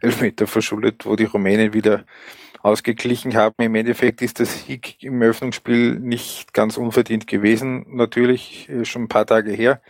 Elfmeter 0.00 0.46
verschuldet, 0.46 1.04
wo 1.04 1.14
die 1.14 1.24
Rumänen 1.24 1.74
wieder 1.74 2.04
ausgeglichen 2.62 3.36
haben. 3.36 3.54
Im 3.58 3.74
Endeffekt 3.74 4.22
ist 4.22 4.40
das 4.40 4.64
Sieg 4.64 5.02
im 5.02 5.20
Eröffnungsspiel 5.20 6.00
nicht 6.00 6.54
ganz 6.54 6.78
unverdient 6.78 7.26
gewesen. 7.26 7.84
Natürlich 7.90 8.70
schon 8.84 9.02
ein 9.02 9.08
paar 9.08 9.26
Tage 9.26 9.52
her, 9.52 9.82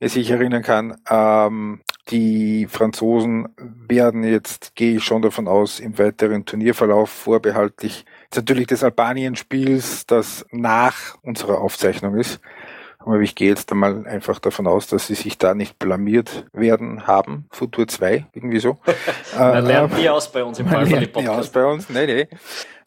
wie 0.00 0.18
ich 0.18 0.30
erinnern 0.30 0.62
kann. 0.62 0.96
Ähm, 1.10 1.82
die 2.08 2.66
Franzosen 2.66 3.48
werden 3.58 4.24
jetzt, 4.24 4.74
gehe 4.74 4.96
ich 4.96 5.04
schon 5.04 5.20
davon 5.20 5.46
aus, 5.46 5.78
im 5.78 5.98
weiteren 5.98 6.46
Turnierverlauf 6.46 7.10
vorbehaltlich 7.10 8.06
natürlich 8.34 8.66
des 8.68 8.82
Albanien-Spiels, 8.82 10.06
das 10.06 10.46
nach 10.50 11.18
unserer 11.20 11.60
Aufzeichnung 11.60 12.16
ist, 12.16 12.40
aber 13.04 13.20
ich 13.20 13.34
gehe 13.34 13.48
jetzt 13.48 13.70
einmal 13.70 14.06
einfach 14.06 14.38
davon 14.38 14.66
aus, 14.66 14.86
dass 14.86 15.06
sie 15.06 15.14
sich 15.14 15.38
da 15.38 15.54
nicht 15.54 15.78
blamiert 15.78 16.46
werden 16.52 17.06
haben. 17.06 17.46
Futur 17.50 17.86
2, 17.86 18.26
irgendwie 18.32 18.60
so. 18.60 18.78
Man 19.38 19.66
lernt 19.66 19.92
äh, 19.94 20.02
nie 20.02 20.08
aus 20.08 20.30
bei 20.30 20.42
uns 20.42 20.58
im 20.58 20.68
Fall 20.68 20.88
lernt 20.88 21.14
nie 21.16 21.28
aus 21.28 21.50
bei 21.50 21.64
uns, 21.64 21.88
nee, 21.90 22.06
nee. 22.06 22.28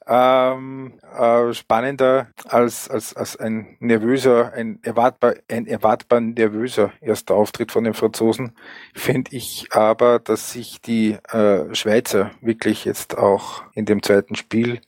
Ähm, 0.10 0.94
äh, 1.18 1.54
spannender 1.54 2.28
als, 2.48 2.90
als, 2.90 3.14
als 3.14 3.36
ein 3.36 3.76
nervöser, 3.80 4.54
ein 4.54 4.80
erwartbar, 4.82 5.34
ein 5.52 5.68
erwartbar 5.68 6.22
nervöser 6.22 6.94
erster 7.02 7.36
Auftritt 7.36 7.74
von 7.74 7.84
den 7.84 7.94
Franzosen, 7.94 8.54
finde 8.94 9.36
ich 9.36 9.68
aber, 9.72 10.20
dass 10.20 10.54
sich 10.54 10.82
die 10.82 11.18
äh, 11.30 11.76
Schweizer 11.76 12.32
wirklich 12.40 12.86
jetzt 12.86 13.18
auch 13.18 13.64
in 13.74 13.84
dem 13.84 14.02
zweiten 14.02 14.36
Spiel 14.36 14.80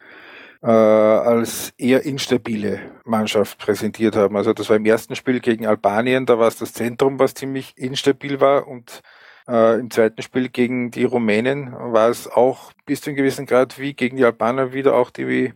äh, 0.61 0.67
als 0.67 1.71
eher 1.77 2.03
instabile 2.05 2.79
Mannschaft 3.05 3.57
präsentiert 3.59 4.15
haben. 4.15 4.35
Also 4.35 4.53
das 4.53 4.69
war 4.69 4.75
im 4.75 4.85
ersten 4.85 5.15
Spiel 5.15 5.39
gegen 5.39 5.65
Albanien, 5.65 6.25
da 6.25 6.37
war 6.39 6.47
es 6.47 6.57
das 6.57 6.73
Zentrum, 6.73 7.19
was 7.19 7.33
ziemlich 7.33 7.77
instabil 7.77 8.39
war 8.39 8.67
und 8.67 9.01
äh, 9.47 9.79
im 9.79 9.89
zweiten 9.89 10.21
Spiel 10.21 10.49
gegen 10.49 10.91
die 10.91 11.05
Rumänen 11.05 11.73
war 11.73 12.09
es 12.09 12.29
auch 12.29 12.73
bis 12.85 13.01
zu 13.01 13.09
einem 13.09 13.17
gewissen 13.17 13.45
Grad 13.45 13.79
wie 13.79 13.93
gegen 13.93 14.17
die 14.17 14.25
Albaner 14.25 14.73
wieder 14.73 14.95
auch 14.95 15.09
die 15.09 15.53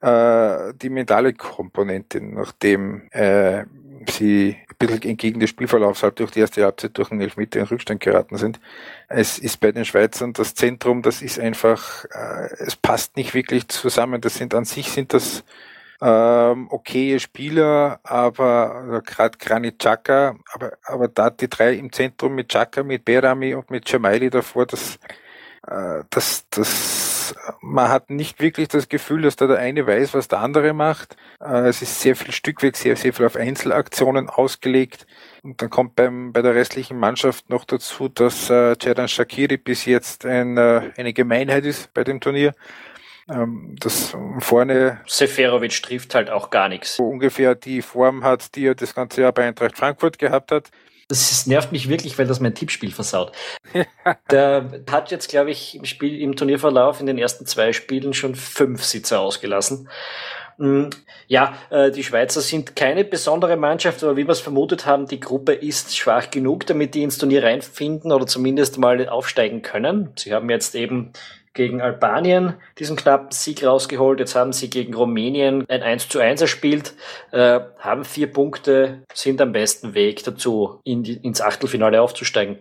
äh, 0.00 0.74
die 0.74 0.90
mentale 0.90 1.32
Komponente, 1.32 2.20
nachdem 2.20 3.08
äh, 3.10 3.64
sie 4.10 4.56
ein 4.68 4.76
bisschen 4.78 5.02
entgegen 5.02 5.40
des 5.40 5.50
Spielverlaufs 5.50 6.02
halt 6.02 6.18
durch 6.18 6.30
die 6.30 6.40
erste 6.40 6.64
Halbzeit 6.64 6.96
durch 6.98 7.10
einen 7.10 7.20
Elfmeter 7.20 7.60
in 7.60 7.66
Rückstand 7.66 8.00
geraten 8.00 8.36
sind. 8.36 8.60
Es 9.08 9.38
ist 9.38 9.60
bei 9.60 9.72
den 9.72 9.84
Schweizern 9.84 10.32
das 10.32 10.54
Zentrum, 10.54 11.02
das 11.02 11.22
ist 11.22 11.38
einfach, 11.38 12.04
äh, 12.06 12.48
es 12.58 12.76
passt 12.76 13.16
nicht 13.16 13.34
wirklich 13.34 13.68
zusammen. 13.68 14.20
Das 14.20 14.34
sind 14.34 14.54
an 14.54 14.64
sich 14.64 14.90
sind 14.90 15.12
das 15.12 15.44
ähm, 16.00 16.68
okaye 16.70 17.18
Spieler, 17.20 18.00
aber 18.02 18.74
also 18.74 19.00
gerade 19.00 19.38
Granit 19.38 19.78
Xhaka, 19.78 20.36
aber, 20.52 20.72
aber 20.84 21.08
da 21.08 21.30
die 21.30 21.48
drei 21.48 21.74
im 21.74 21.92
Zentrum 21.92 22.34
mit 22.34 22.48
Xhaka, 22.48 22.82
mit 22.82 23.04
Berami 23.04 23.54
und 23.54 23.70
mit 23.70 23.88
Jamaili 23.90 24.28
davor, 24.30 24.66
das, 24.66 24.98
äh, 25.66 26.02
das, 26.10 26.46
das 26.50 27.03
man 27.60 27.88
hat 27.88 28.10
nicht 28.10 28.40
wirklich 28.40 28.68
das 28.68 28.88
Gefühl, 28.88 29.22
dass 29.22 29.36
da 29.36 29.46
der 29.46 29.58
eine 29.58 29.86
weiß, 29.86 30.14
was 30.14 30.28
der 30.28 30.40
andere 30.40 30.72
macht. 30.72 31.16
Äh, 31.40 31.68
es 31.68 31.80
ist 31.80 32.00
sehr 32.00 32.16
viel 32.16 32.32
Stückwerk, 32.32 32.76
sehr, 32.76 32.96
sehr 32.96 33.12
viel 33.12 33.26
auf 33.26 33.36
Einzelaktionen 33.36 34.28
ausgelegt. 34.28 35.06
Und 35.42 35.62
dann 35.62 35.70
kommt 35.70 35.94
beim, 35.94 36.32
bei 36.32 36.42
der 36.42 36.54
restlichen 36.54 36.98
Mannschaft 36.98 37.48
noch 37.50 37.64
dazu, 37.64 38.08
dass 38.08 38.50
äh, 38.50 39.08
Shakiri 39.08 39.56
bis 39.56 39.84
jetzt 39.84 40.26
ein, 40.26 40.56
äh, 40.56 40.90
eine 40.96 41.12
Gemeinheit 41.12 41.64
ist 41.64 41.94
bei 41.94 42.04
dem 42.04 42.20
Turnier. 42.20 42.54
Ähm, 43.28 43.76
das 43.80 44.14
vorne. 44.40 45.00
Seferovic 45.06 45.82
trifft 45.82 46.14
halt 46.14 46.30
auch 46.30 46.50
gar 46.50 46.68
nichts. 46.68 46.98
Ungefähr 46.98 47.54
die 47.54 47.80
Form 47.80 48.22
hat, 48.24 48.54
die 48.54 48.66
er 48.66 48.74
das 48.74 48.94
ganze 48.94 49.22
Jahr 49.22 49.32
bei 49.32 49.46
Eintracht 49.46 49.76
Frankfurt 49.76 50.18
gehabt 50.18 50.52
hat. 50.52 50.70
Das 51.08 51.46
nervt 51.46 51.72
mich 51.72 51.88
wirklich, 51.88 52.18
weil 52.18 52.26
das 52.26 52.40
mein 52.40 52.54
Tippspiel 52.54 52.92
versaut. 52.92 53.32
Der 54.30 54.70
hat 54.90 55.10
jetzt, 55.10 55.28
glaube 55.28 55.50
ich, 55.50 55.76
im 55.76 55.84
Spiel, 55.84 56.20
im 56.20 56.36
Turnierverlauf 56.36 57.00
in 57.00 57.06
den 57.06 57.18
ersten 57.18 57.46
zwei 57.46 57.72
Spielen 57.72 58.14
schon 58.14 58.34
fünf 58.34 58.84
Sitze 58.84 59.18
ausgelassen. 59.18 59.88
Mm, 60.56 60.84
ja, 61.26 61.54
äh, 61.70 61.90
die 61.90 62.04
Schweizer 62.04 62.40
sind 62.40 62.76
keine 62.76 63.04
besondere 63.04 63.56
Mannschaft, 63.56 64.02
aber 64.02 64.16
wie 64.16 64.26
wir 64.26 64.32
es 64.32 64.40
vermutet 64.40 64.86
haben, 64.86 65.06
die 65.06 65.20
Gruppe 65.20 65.52
ist 65.52 65.96
schwach 65.96 66.30
genug, 66.30 66.66
damit 66.66 66.94
die 66.94 67.02
ins 67.02 67.18
Turnier 67.18 67.42
reinfinden 67.42 68.12
oder 68.12 68.26
zumindest 68.26 68.78
mal 68.78 69.08
aufsteigen 69.08 69.62
können. 69.62 70.12
Sie 70.16 70.32
haben 70.32 70.48
jetzt 70.50 70.74
eben 70.74 71.12
gegen 71.54 71.80
Albanien 71.80 72.54
diesen 72.78 72.96
knappen 72.96 73.30
Sieg 73.30 73.64
rausgeholt. 73.64 74.20
Jetzt 74.20 74.34
haben 74.34 74.52
sie 74.52 74.68
gegen 74.68 74.94
Rumänien 74.94 75.64
ein 75.68 75.82
1 75.82 76.08
zu 76.08 76.18
1 76.18 76.40
erspielt, 76.42 76.94
äh, 77.30 77.60
haben 77.78 78.04
vier 78.04 78.30
Punkte, 78.30 79.02
sind 79.14 79.40
am 79.40 79.52
besten 79.52 79.94
Weg 79.94 80.22
dazu, 80.24 80.80
in 80.84 81.04
die, 81.04 81.14
ins 81.14 81.40
Achtelfinale 81.40 82.02
aufzusteigen. 82.02 82.58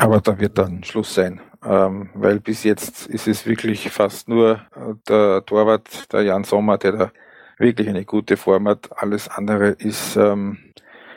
Aber 0.00 0.20
da 0.20 0.38
wird 0.38 0.58
dann 0.58 0.84
Schluss 0.84 1.14
sein, 1.14 1.40
ähm, 1.64 2.10
weil 2.14 2.40
bis 2.40 2.64
jetzt 2.64 3.06
ist 3.06 3.26
es 3.26 3.46
wirklich 3.46 3.88
fast 3.90 4.28
nur 4.28 4.60
äh, 4.74 4.94
der 5.08 5.44
Torwart, 5.46 6.12
der 6.12 6.22
Jan 6.22 6.44
Sommer, 6.44 6.76
der 6.76 6.92
da 6.92 7.12
wirklich 7.58 7.88
eine 7.88 8.04
gute 8.04 8.36
Form 8.36 8.68
hat. 8.68 8.90
Alles 8.96 9.28
andere 9.28 9.68
ist 9.68 10.16
ähm, 10.16 10.58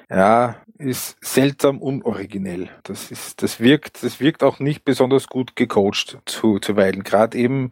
ja 0.10 0.56
ist 0.80 1.18
seltsam 1.22 1.82
unoriginell. 1.82 2.70
Das 2.84 3.12
ist, 3.12 3.42
das 3.42 3.60
wirkt, 3.60 4.04
das 4.04 4.20
wirkt 4.20 4.44
auch 4.44 4.60
nicht 4.60 4.86
besonders 4.86 5.28
gut 5.28 5.56
gecoacht 5.56 6.20
zu, 6.26 6.60
zuweilen. 6.60 7.04
Gerade 7.04 7.38
eben 7.38 7.72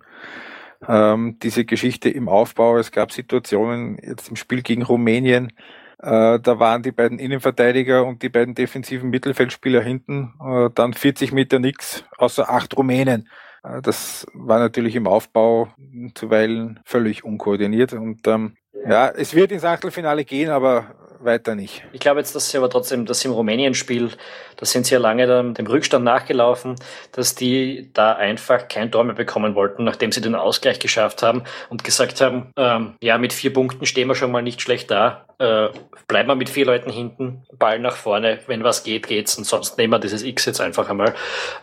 ähm, 0.88 1.38
diese 1.41 1.66
Geschichte 1.66 2.10
im 2.10 2.30
Aufbau. 2.30 2.78
Es 2.78 2.91
gab 2.91 3.12
Situationen 3.12 3.97
jetzt 4.01 4.30
im 4.30 4.36
Spiel 4.36 4.62
gegen 4.62 4.84
Rumänien. 4.84 5.51
Äh, 5.99 6.39
da 6.39 6.60
waren 6.60 6.84
die 6.84 6.91
beiden 6.91 7.20
Innenverteidiger 7.20 8.06
und 8.06 8.22
die 8.22 8.30
beiden 8.30 8.56
defensiven 8.56 9.10
Mittelfeldspieler 9.10 9.82
hinten. 9.82 10.34
Äh, 10.43 10.70
dann 10.74 10.93
40 10.93 11.32
Meter 11.32 11.60
nix, 11.60 12.03
außer 12.18 12.49
acht 12.49 12.76
Rumänen. 12.78 13.30
Äh, 13.64 13.82
das 13.82 14.28
war 14.34 14.60
natürlich 14.60 14.95
im 14.95 15.08
Aufbau 15.08 15.70
zuweilen 16.14 16.80
völlig 16.86 17.24
unkoordiniert. 17.24 17.93
Und 17.93 18.28
ähm, 18.28 18.56
ja, 18.88 19.10
es 19.10 19.34
wird 19.34 19.51
ins 19.51 19.64
Achtelfinale 19.64 20.26
gehen, 20.26 20.49
aber 20.49 20.95
weiter 21.26 21.55
nicht. 21.55 21.84
Ich 21.91 21.99
glaube 21.99 22.19
jetzt, 22.19 22.36
dass 22.36 22.49
sie 22.49 22.57
aber 22.57 22.69
trotzdem, 22.69 23.05
dass 23.05 23.26
im 23.26 23.32
Rumänien-Spiel, 23.32 24.11
da 24.57 24.65
sind 24.65 24.86
sie 24.86 24.93
ja 24.93 24.99
lange 24.99 25.28
dem 25.53 25.67
Rückstand 25.67 26.05
nachgelaufen, 26.05 26.76
dass 27.11 27.36
die 27.36 27.89
da 27.93 28.13
einfach 28.13 28.67
kein 28.67 28.91
Tor 28.91 29.03
mehr 29.03 29.15
bekommen 29.15 29.55
wollten, 29.55 29.84
nachdem 29.84 30.11
sie 30.11 30.21
den 30.21 30.36
Ausgleich 30.36 30.80
geschafft 30.80 31.23
haben 31.23 31.43
und 31.69 31.84
gesagt 31.84 32.21
haben, 32.21 32.51
ähm, 32.57 32.95
ja, 33.01 33.17
mit 33.17 33.34
vier 33.34 33.53
Punkten 33.53 33.86
stehen 33.86 34.07
wir 34.07 34.15
schon 34.15 34.32
mal 34.32 34.41
nicht 34.41 34.61
schlecht 34.61 34.91
da, 34.91 35.26
äh, 35.39 35.69
bleiben 36.07 36.30
wir 36.30 36.36
mit 36.36 36.49
vier 36.49 36.65
Leuten 36.65 36.91
hinten, 36.91 37.43
Ball 37.57 37.80
nach 37.80 37.95
vorne, 37.95 38.39
wenn 38.47 38.63
was 38.63 38.84
geht, 38.84 39.07
geht's 39.07 39.38
und 39.38 39.43
sonst 39.45 39.78
nehmen 39.78 39.91
wir 39.91 39.99
dieses 39.99 40.23
X 40.23 40.45
jetzt 40.45 40.61
einfach 40.61 40.89
einmal. 40.89 41.13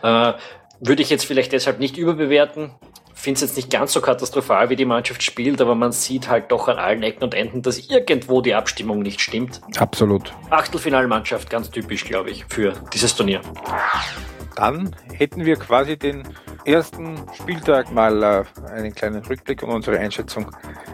Äh, 0.03 0.33
würde 0.79 1.01
ich 1.01 1.09
jetzt 1.09 1.25
vielleicht 1.25 1.53
deshalb 1.53 1.79
nicht 1.79 1.97
überbewerten 1.97 2.71
finde 3.13 3.35
es 3.35 3.41
jetzt 3.41 3.55
nicht 3.55 3.69
ganz 3.69 3.93
so 3.93 4.01
katastrophal, 4.01 4.69
wie 4.69 4.75
die 4.75 4.85
Mannschaft 4.85 5.23
spielt, 5.23 5.61
aber 5.61 5.75
man 5.75 5.91
sieht 5.91 6.29
halt 6.29 6.51
doch 6.51 6.67
an 6.67 6.77
allen 6.77 7.03
Ecken 7.03 7.23
und 7.23 7.33
Enden, 7.33 7.61
dass 7.61 7.77
irgendwo 7.77 8.41
die 8.41 8.53
Abstimmung 8.53 8.99
nicht 8.99 9.21
stimmt. 9.21 9.61
Absolut. 9.77 10.33
Achtelfinalmannschaft, 10.49 11.49
ganz 11.49 11.69
typisch, 11.69 12.05
glaube 12.05 12.31
ich, 12.31 12.45
für 12.49 12.73
dieses 12.93 13.15
Turnier. 13.15 13.41
Dann 14.55 14.95
hätten 15.11 15.45
wir 15.45 15.55
quasi 15.55 15.97
den 15.97 16.23
ersten 16.65 17.17
Spieltag 17.33 17.91
mal 17.91 18.23
äh, 18.23 18.43
einen 18.69 18.93
kleinen 18.93 19.23
Rückblick 19.25 19.63
und 19.63 19.69
unsere 19.69 19.97
Einschätzung 19.99 20.51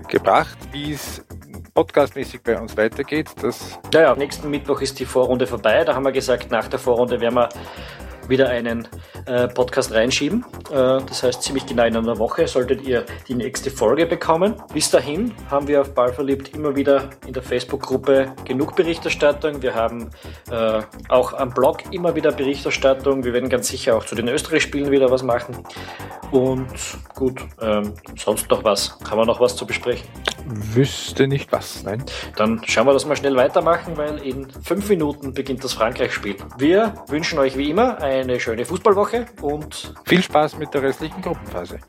gebracht, 0.07 0.57
wie 0.71 0.93
es 0.93 1.25
podcastmäßig 1.73 2.41
bei 2.41 2.59
uns 2.59 2.75
weitergeht. 2.77 3.29
Das 3.41 3.79
ja, 3.93 4.01
ja, 4.01 4.15
nächsten 4.15 4.49
Mittwoch 4.49 4.81
ist 4.81 4.99
die 4.99 5.05
Vorrunde 5.05 5.45
vorbei. 5.47 5.83
Da 5.83 5.95
haben 5.95 6.03
wir 6.03 6.11
gesagt, 6.11 6.51
nach 6.51 6.67
der 6.67 6.79
Vorrunde 6.79 7.19
werden 7.19 7.35
wir 7.35 7.49
wieder 8.29 8.49
einen 8.49 8.87
äh, 9.25 9.47
Podcast 9.47 9.91
reinschieben. 9.93 10.45
Äh, 10.69 11.01
das 11.05 11.23
heißt, 11.23 11.41
ziemlich 11.41 11.65
genau 11.65 11.85
in 11.85 11.95
einer 11.95 12.17
Woche 12.17 12.47
solltet 12.47 12.81
ihr 12.83 13.05
die 13.27 13.35
nächste 13.35 13.71
Folge 13.71 14.05
bekommen. 14.05 14.55
Bis 14.73 14.89
dahin 14.89 15.33
haben 15.49 15.67
wir 15.67 15.81
auf 15.81 15.93
Ballverliebt 15.93 16.55
immer 16.55 16.75
wieder 16.75 17.09
in 17.25 17.33
der 17.33 17.43
Facebook-Gruppe 17.43 18.33
genug 18.45 18.75
Berichterstattung. 18.75 19.61
Wir 19.61 19.75
haben 19.75 20.09
äh, 20.51 20.81
auch 21.09 21.33
am 21.33 21.49
Blog 21.49 21.91
immer 21.91 22.15
wieder 22.15 22.31
Berichterstattung. 22.31 23.23
Wir 23.23 23.33
werden 23.33 23.49
ganz 23.49 23.67
sicher 23.67 23.95
auch 23.95 24.05
zu 24.05 24.15
den 24.15 24.27
Österreich-Spielen 24.27 24.91
wieder 24.91 25.09
was 25.11 25.23
machen. 25.23 25.57
Und 26.31 26.67
gut, 27.15 27.41
ähm, 27.59 27.93
sonst 28.15 28.49
noch 28.51 28.63
was? 28.63 28.97
Haben 29.09 29.19
wir 29.19 29.25
noch 29.25 29.39
was 29.41 29.55
zu 29.55 29.65
besprechen? 29.65 30.07
Wüsste 30.45 31.27
nicht 31.27 31.51
was, 31.51 31.83
nein. 31.83 32.03
Dann 32.35 32.61
schauen 32.65 32.87
wir 32.87 32.93
das 32.93 33.05
mal 33.05 33.15
schnell 33.15 33.35
weitermachen, 33.35 33.97
weil 33.97 34.17
in 34.19 34.49
fünf 34.63 34.89
Minuten 34.89 35.33
beginnt 35.33 35.63
das 35.63 35.73
Frankreich-Spiel. 35.73 36.35
Wir 36.57 36.93
wünschen 37.07 37.39
euch 37.39 37.57
wie 37.57 37.69
immer 37.69 38.01
eine 38.19 38.39
schöne 38.39 38.65
Fußballwoche 38.65 39.25
und 39.41 39.93
viel 40.05 40.21
Spaß 40.21 40.57
mit 40.57 40.73
der 40.73 40.83
restlichen 40.83 41.21
Gruppenphase. 41.21 41.79